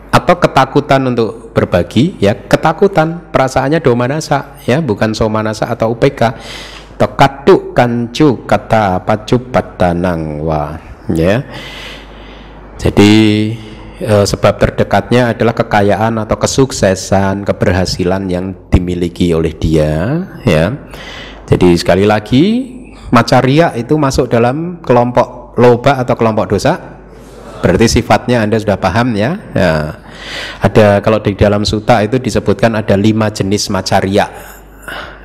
atau 0.09 0.35
ketakutan 0.41 1.05
untuk 1.13 1.53
berbagi 1.53 2.17
ya 2.21 2.35
ketakutan 2.35 3.29
perasaannya 3.29 3.81
domanasa 3.85 4.61
ya 4.65 4.81
bukan 4.81 5.13
somanasa 5.13 5.69
atau 5.69 5.93
UPK 5.93 6.21
kaduk 6.99 7.77
kancu 7.77 8.43
kata 8.49 9.05
padanang 9.05 10.43
wah 10.43 10.75
ya 11.13 11.47
jadi 12.79 13.15
e, 13.99 14.15
sebab 14.23 14.55
terdekatnya 14.57 15.35
adalah 15.35 15.53
kekayaan 15.53 16.23
atau 16.23 16.39
kesuksesan, 16.39 17.43
keberhasilan 17.43 18.31
yang 18.31 18.55
dimiliki 18.71 19.35
oleh 19.35 19.53
dia, 19.59 20.25
ya. 20.47 20.79
Jadi 21.51 21.75
sekali 21.75 22.07
lagi, 22.07 22.45
macaria 23.11 23.75
itu 23.75 23.99
masuk 23.99 24.31
dalam 24.31 24.79
kelompok 24.79 25.59
loba 25.59 25.99
atau 25.99 26.15
kelompok 26.15 26.55
dosa. 26.55 26.97
Berarti 27.59 28.01
sifatnya 28.01 28.43
Anda 28.45 28.59
sudah 28.59 28.79
paham 28.79 29.15
ya. 29.19 29.39
ya. 29.55 29.99
Ada 30.63 31.03
kalau 31.03 31.23
di 31.23 31.39
dalam 31.39 31.63
suta 31.63 32.03
itu 32.03 32.19
disebutkan 32.19 32.75
ada 32.75 32.99
lima 32.99 33.31
jenis 33.31 33.71
macaria, 33.71 34.27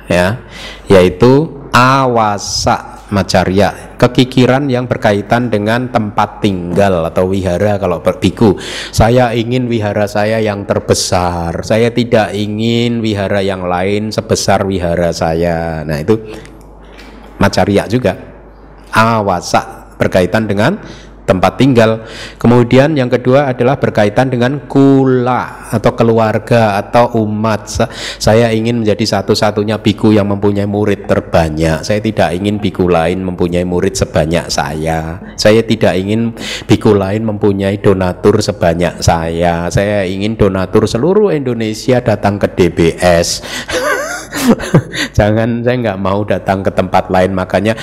ya, 0.06 0.38
yaitu 0.86 1.64
awasa 1.74 2.94
macarya 3.12 3.94
kekikiran 4.00 4.66
yang 4.66 4.88
berkaitan 4.88 5.52
dengan 5.52 5.92
tempat 5.92 6.40
tinggal 6.40 7.06
atau 7.06 7.28
wihara 7.28 7.76
kalau 7.76 8.00
berbiku 8.00 8.56
saya 8.90 9.30
ingin 9.36 9.68
wihara 9.68 10.08
saya 10.08 10.40
yang 10.40 10.64
terbesar 10.64 11.62
saya 11.62 11.92
tidak 11.92 12.32
ingin 12.32 13.04
wihara 13.04 13.44
yang 13.44 13.68
lain 13.68 14.08
sebesar 14.08 14.64
wihara 14.64 15.12
saya 15.12 15.86
nah 15.86 16.00
itu 16.00 16.16
macarya 17.36 17.84
juga 17.86 18.16
awasa 18.90 19.94
berkaitan 20.00 20.48
dengan 20.48 20.80
tempat 21.24 21.56
tinggal. 21.56 22.04
Kemudian 22.36 22.94
yang 22.94 23.08
kedua 23.08 23.50
adalah 23.50 23.80
berkaitan 23.80 24.28
dengan 24.28 24.64
kula 24.68 25.72
atau 25.72 25.92
keluarga 25.96 26.78
atau 26.78 27.24
umat. 27.24 27.66
Saya 28.20 28.52
ingin 28.52 28.84
menjadi 28.84 29.18
satu-satunya 29.18 29.80
biku 29.80 30.12
yang 30.12 30.28
mempunyai 30.28 30.68
murid 30.68 31.08
terbanyak. 31.08 31.82
Saya 31.82 32.00
tidak 32.04 32.36
ingin 32.36 32.60
biku 32.60 32.86
lain 32.86 33.24
mempunyai 33.24 33.64
murid 33.64 33.96
sebanyak 33.96 34.52
saya. 34.52 35.18
Saya 35.34 35.64
tidak 35.64 35.96
ingin 35.96 36.36
biku 36.68 36.92
lain 36.92 37.24
mempunyai 37.24 37.80
donatur 37.80 38.38
sebanyak 38.44 39.00
saya. 39.00 39.66
Saya 39.72 40.04
ingin 40.04 40.36
donatur 40.36 40.84
seluruh 40.84 41.32
Indonesia 41.32 42.04
datang 42.04 42.36
ke 42.36 42.46
DBS. 42.52 43.40
Jangan 45.18 45.64
saya 45.64 45.76
nggak 45.80 46.00
mau 46.00 46.20
datang 46.26 46.60
ke 46.60 46.70
tempat 46.74 47.08
lain 47.08 47.32
makanya 47.32 47.74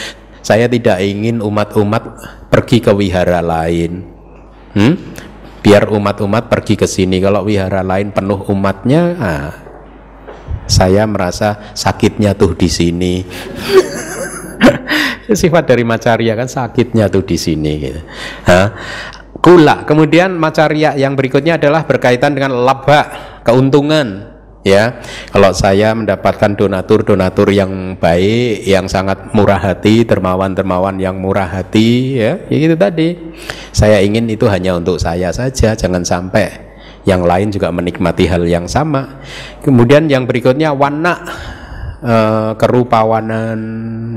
saya 0.41 0.65
tidak 0.65 0.97
ingin 1.01 1.39
umat-umat 1.39 2.03
pergi 2.49 2.81
ke 2.81 2.91
wihara 2.91 3.45
lain. 3.45 4.01
Hmm? 4.73 4.97
Biar 5.61 5.85
umat-umat 5.93 6.49
pergi 6.49 6.73
ke 6.73 6.89
sini. 6.89 7.21
Kalau 7.21 7.45
wihara 7.45 7.85
lain 7.85 8.09
penuh 8.09 8.41
umatnya, 8.49 9.01
ah, 9.21 9.53
saya 10.65 11.05
merasa 11.05 11.69
sakitnya 11.77 12.33
tuh 12.33 12.57
di 12.57 12.65
sini. 12.65 13.21
Sifat 15.31 15.69
dari 15.69 15.85
macaria 15.85 16.33
kan 16.33 16.49
sakitnya 16.49 17.07
tuh 17.07 17.23
di 17.23 17.37
sini. 17.37 17.71
Gitu. 17.77 18.01
Kula. 19.41 19.85
Kemudian 19.85 20.37
macaria 20.37 20.97
yang 20.97 21.13
berikutnya 21.13 21.61
adalah 21.61 21.85
berkaitan 21.85 22.33
dengan 22.33 22.57
laba, 22.61 23.09
keuntungan 23.45 24.30
ya 24.61 25.01
kalau 25.33 25.49
saya 25.51 25.93
mendapatkan 25.97 26.53
donatur-donatur 26.53 27.49
yang 27.49 27.97
baik 27.97 28.65
yang 28.65 28.85
sangat 28.85 29.33
murah 29.33 29.57
hati 29.57 30.05
dermawan-dermawan 30.05 31.01
yang 31.01 31.17
murah 31.17 31.49
hati 31.49 32.21
ya, 32.21 32.37
ya 32.49 32.57
itu 32.57 32.75
tadi. 32.77 33.09
Saya 33.71 34.03
ingin 34.03 34.27
itu 34.29 34.45
hanya 34.51 34.77
untuk 34.77 35.01
saya 35.01 35.31
saja 35.33 35.73
jangan 35.73 36.05
sampai 36.05 36.71
yang 37.05 37.25
lain 37.25 37.49
juga 37.49 37.73
menikmati 37.73 38.29
hal 38.29 38.45
yang 38.45 38.69
sama. 38.69 39.21
Kemudian 39.65 40.05
yang 40.05 40.29
berikutnya 40.29 40.73
warna 40.73 41.17
uh, 42.05 42.51
kerupawanan 42.57 43.59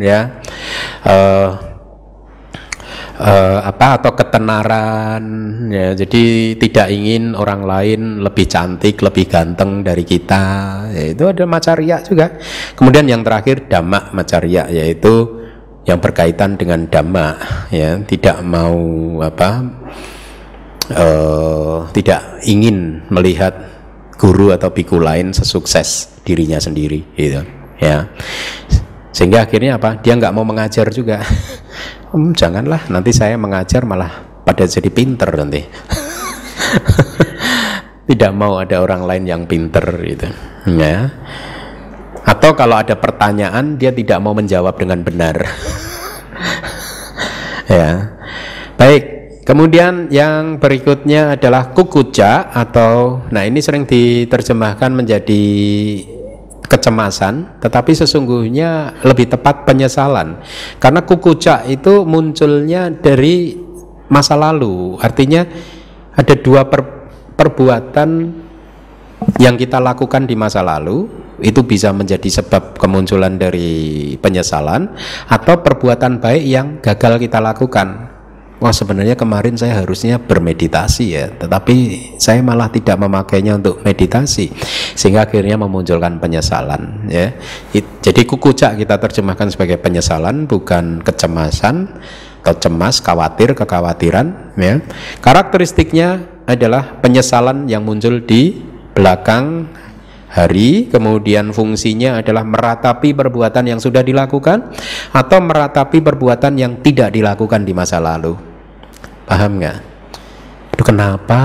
ya. 0.01 0.40
Uh, 1.05 1.73
uh, 3.18 3.58
apa 3.62 4.02
atau 4.02 4.12
ketenaran 4.14 5.24
ya. 5.70 5.94
Jadi 5.94 6.54
tidak 6.58 6.90
ingin 6.90 7.38
orang 7.38 7.62
lain 7.66 8.00
lebih 8.22 8.46
cantik 8.50 9.02
lebih 9.02 9.30
ganteng 9.30 9.86
dari 9.86 10.02
kita. 10.02 10.42
Ya, 10.90 11.04
itu 11.14 11.24
ada 11.28 11.44
macaria 11.46 12.02
juga. 12.02 12.34
Kemudian 12.74 13.06
yang 13.06 13.22
terakhir 13.22 13.70
dhamma 13.70 14.10
macaria 14.14 14.66
yaitu 14.70 15.44
yang 15.84 16.00
berkaitan 16.00 16.56
dengan 16.58 16.86
dhamma 16.90 17.38
ya. 17.70 18.00
Tidak 18.02 18.42
mau 18.42 18.78
apa 19.22 19.50
uh, 20.94 21.78
tidak 21.94 22.42
ingin 22.46 23.06
melihat 23.10 23.54
guru 24.14 24.54
atau 24.54 24.70
biku 24.70 25.02
lain 25.02 25.34
sesukses 25.34 26.22
dirinya 26.22 26.58
sendiri 26.58 27.02
gitu 27.18 27.42
ya. 27.78 28.08
Sehingga 29.14 29.46
akhirnya 29.46 29.78
apa? 29.78 30.02
Dia 30.02 30.18
nggak 30.18 30.34
mau 30.34 30.42
mengajar 30.42 30.90
juga 30.90 31.22
hmm, 32.14 32.32
janganlah. 32.38 32.86
Nanti 32.88 33.10
saya 33.10 33.34
mengajar 33.34 33.82
malah 33.82 34.42
pada 34.46 34.62
jadi 34.64 34.88
pinter 34.94 35.28
nanti. 35.34 35.66
Tidak 38.08 38.32
mau 38.36 38.60
ada 38.60 38.84
orang 38.84 39.08
lain 39.08 39.24
yang 39.24 39.42
pinter 39.48 39.82
gitu 40.04 40.28
ya. 40.68 41.08
Atau 42.24 42.56
kalau 42.56 42.80
ada 42.80 42.96
pertanyaan 42.96 43.76
dia 43.76 43.92
tidak 43.92 44.20
mau 44.20 44.32
menjawab 44.32 44.76
dengan 44.76 45.00
benar. 45.04 45.36
Ya. 47.64 48.12
Baik. 48.76 49.02
Kemudian 49.48 50.12
yang 50.12 50.60
berikutnya 50.60 51.40
adalah 51.40 51.72
kukuca 51.72 52.52
atau 52.52 53.24
nah 53.32 53.40
ini 53.40 53.64
sering 53.64 53.88
diterjemahkan 53.88 54.92
menjadi 54.92 55.44
kecemasan, 56.64 57.60
tetapi 57.60 57.92
sesungguhnya 57.92 59.00
lebih 59.04 59.28
tepat 59.28 59.68
penyesalan. 59.68 60.40
Karena 60.80 61.04
kukucak 61.04 61.68
itu 61.68 62.08
munculnya 62.08 62.88
dari 62.88 63.56
masa 64.08 64.34
lalu. 64.36 64.96
Artinya 65.00 65.44
ada 66.14 66.34
dua 66.38 66.64
per, 66.68 66.82
perbuatan 67.36 68.10
yang 69.40 69.56
kita 69.56 69.80
lakukan 69.80 70.28
di 70.28 70.36
masa 70.36 70.60
lalu 70.60 71.08
itu 71.42 71.66
bisa 71.66 71.90
menjadi 71.90 72.40
sebab 72.40 72.78
kemunculan 72.78 73.34
dari 73.40 74.14
penyesalan 74.20 74.86
atau 75.26 75.54
perbuatan 75.58 76.22
baik 76.22 76.44
yang 76.44 76.66
gagal 76.78 77.18
kita 77.18 77.42
lakukan 77.42 78.13
wah 78.64 78.72
sebenarnya 78.72 79.12
kemarin 79.12 79.60
saya 79.60 79.84
harusnya 79.84 80.16
bermeditasi 80.16 81.04
ya, 81.12 81.28
tetapi 81.28 81.76
saya 82.16 82.40
malah 82.40 82.72
tidak 82.72 82.96
memakainya 82.96 83.60
untuk 83.60 83.84
meditasi, 83.84 84.48
sehingga 84.96 85.28
akhirnya 85.28 85.60
memunculkan 85.60 86.16
penyesalan 86.16 87.04
ya. 87.12 87.36
Jadi 87.76 88.24
kukucak 88.24 88.80
kita 88.80 88.96
terjemahkan 88.96 89.52
sebagai 89.52 89.76
penyesalan, 89.76 90.48
bukan 90.48 91.04
kecemasan 91.04 91.92
atau 92.40 92.56
cemas, 92.56 93.04
khawatir, 93.04 93.52
kekhawatiran 93.52 94.56
ya. 94.56 94.80
Karakteristiknya 95.20 96.24
adalah 96.48 97.04
penyesalan 97.04 97.68
yang 97.68 97.84
muncul 97.84 98.24
di 98.24 98.64
belakang 98.96 99.68
hari, 100.32 100.88
kemudian 100.88 101.52
fungsinya 101.52 102.24
adalah 102.24 102.48
meratapi 102.48 103.12
perbuatan 103.12 103.76
yang 103.76 103.80
sudah 103.80 104.00
dilakukan 104.00 104.72
atau 105.12 105.38
meratapi 105.44 106.00
perbuatan 106.00 106.56
yang 106.56 106.80
tidak 106.80 107.12
dilakukan 107.12 107.60
di 107.60 107.76
masa 107.76 108.00
lalu 108.00 108.53
paham 109.24 109.60
nggak 109.60 109.94
Aduh 110.74 110.90
kenapa 110.90 111.42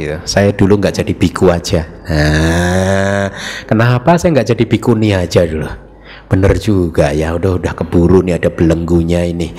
gitu. 0.00 0.16
Saya 0.24 0.48
dulu 0.56 0.80
nggak 0.80 1.04
jadi 1.04 1.12
biku 1.12 1.52
aja. 1.52 1.84
Nah, 2.08 3.28
kenapa 3.68 4.16
saya 4.16 4.32
nggak 4.32 4.56
jadi 4.56 4.64
bikuni 4.64 5.12
aja 5.12 5.44
dulu? 5.44 5.68
Bener 6.32 6.56
juga 6.56 7.12
ya, 7.12 7.36
udah 7.36 7.60
udah 7.60 7.72
keburu 7.76 8.24
nih 8.24 8.40
ada 8.40 8.48
belenggunya 8.48 9.28
ini. 9.28 9.52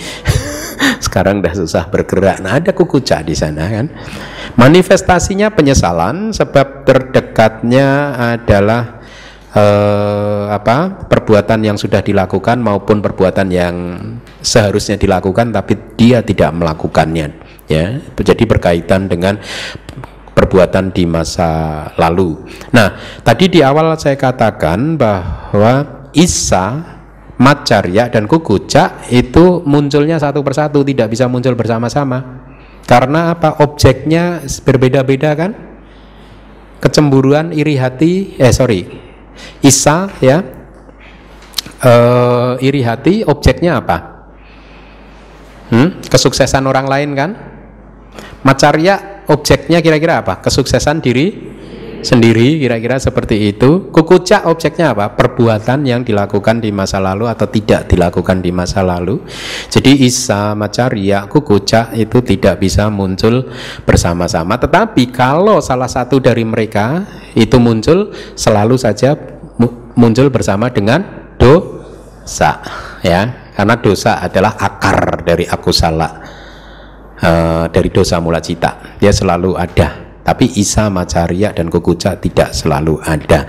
Sekarang 1.05 1.45
udah 1.45 1.53
susah 1.53 1.93
bergerak. 1.93 2.41
Nah, 2.41 2.57
ada 2.57 2.74
kukuca 2.74 3.22
di 3.22 3.38
sana 3.38 3.70
kan. 3.70 3.86
Manifestasinya 4.57 5.53
penyesalan 5.53 6.34
sebab 6.34 6.82
terdekat 6.82 7.34
predikatnya 7.34 8.18
adalah 8.38 9.03
eh, 9.53 10.45
apa 10.53 11.05
perbuatan 11.05 11.59
yang 11.61 11.78
sudah 11.78 12.01
dilakukan 12.01 12.61
maupun 12.61 13.01
perbuatan 13.01 13.47
yang 13.51 13.76
seharusnya 14.41 14.95
dilakukan 14.95 15.53
tapi 15.53 15.97
dia 15.97 16.22
tidak 16.26 16.53
melakukannya 16.55 17.43
ya 17.68 17.99
jadi 17.99 18.43
berkaitan 18.43 19.07
dengan 19.07 19.39
perbuatan 20.34 20.89
di 20.91 21.05
masa 21.05 21.86
lalu. 21.95 22.36
Nah, 22.74 23.22
tadi 23.22 23.47
di 23.47 23.59
awal 23.61 23.93
saya 23.95 24.18
katakan 24.18 24.97
bahwa 24.97 26.09
Isa, 26.11 26.82
Macarya 27.38 28.09
dan 28.09 28.26
Kukucak 28.26 29.14
itu 29.14 29.61
munculnya 29.64 30.18
satu 30.18 30.41
persatu, 30.41 30.82
tidak 30.82 31.14
bisa 31.14 31.30
muncul 31.30 31.53
bersama-sama. 31.53 32.43
Karena 32.84 33.32
apa? 33.32 33.64
Objeknya 33.64 34.43
berbeda-beda 34.66 35.32
kan? 35.38 35.51
Kecemburuan, 36.84 37.55
iri 37.55 37.80
hati, 37.80 38.36
eh 38.36 38.51
sorry, 38.51 38.84
Isa 39.64 40.11
ya, 40.20 40.43
uh, 41.80 42.59
iri 42.59 42.84
hati, 42.84 43.24
objeknya 43.24 43.80
apa? 43.80 43.97
Hmm? 45.72 46.03
Kesuksesan 46.03 46.68
orang 46.68 46.91
lain 46.91 47.09
kan? 47.16 47.53
Macarya 48.44 49.24
objeknya 49.32 49.80
kira-kira 49.80 50.20
apa? 50.20 50.44
Kesuksesan 50.44 51.00
diri 51.00 51.54
sendiri 52.04 52.60
kira-kira 52.60 53.00
seperti 53.00 53.56
itu. 53.56 53.89
Kukucak 53.89 54.46
objeknya 54.46 54.91
apa? 54.91 55.16
Perbuatan 55.16 55.88
yang 55.88 56.04
dilakukan 56.04 56.60
di 56.60 56.70
masa 56.70 57.00
lalu 57.00 57.32
atau 57.32 57.48
tidak 57.48 57.88
dilakukan 57.88 58.44
di 58.44 58.52
masa 58.52 58.84
lalu. 58.84 59.24
Jadi 59.72 60.04
Isa, 60.04 60.54
Macarya, 60.54 61.26
Kukucak 61.32 61.96
itu 61.96 62.20
tidak 62.22 62.60
bisa 62.60 62.91
muncul 62.91 63.48
bersama-sama. 63.88 64.60
Tetapi 64.60 65.10
kalau 65.10 65.64
salah 65.64 65.88
satu 65.88 66.20
dari 66.20 66.44
mereka 66.44 67.08
itu 67.34 67.58
muncul 67.58 68.12
selalu 68.36 68.76
saja 68.76 69.16
muncul 69.96 70.28
bersama 70.28 70.68
dengan 70.70 71.32
dosa 71.39 72.60
ya. 73.02 73.39
Karena 73.54 73.78
dosa 73.78 74.18
adalah 74.18 74.58
akar 74.58 75.22
dari 75.22 75.46
aku 75.46 75.70
salah 75.70 76.33
uh, 77.24 77.66
dari 77.72 77.90
dosa 77.90 78.20
mula 78.20 78.44
cita 78.44 79.00
dia 79.00 79.16
selalu 79.16 79.56
ada 79.56 80.04
tapi 80.24 80.56
Isa, 80.56 80.88
Macarya 80.88 81.52
dan 81.52 81.68
Kukuca 81.68 82.16
tidak 82.16 82.56
selalu 82.56 82.96
ada. 83.04 83.44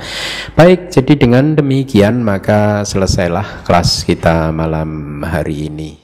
Baik, 0.59 0.91
jadi 0.91 1.15
dengan 1.15 1.55
demikian 1.55 2.19
maka 2.19 2.83
selesailah 2.83 3.63
kelas 3.63 4.03
kita 4.03 4.51
malam 4.51 5.23
hari 5.23 5.71
ini. 5.71 6.04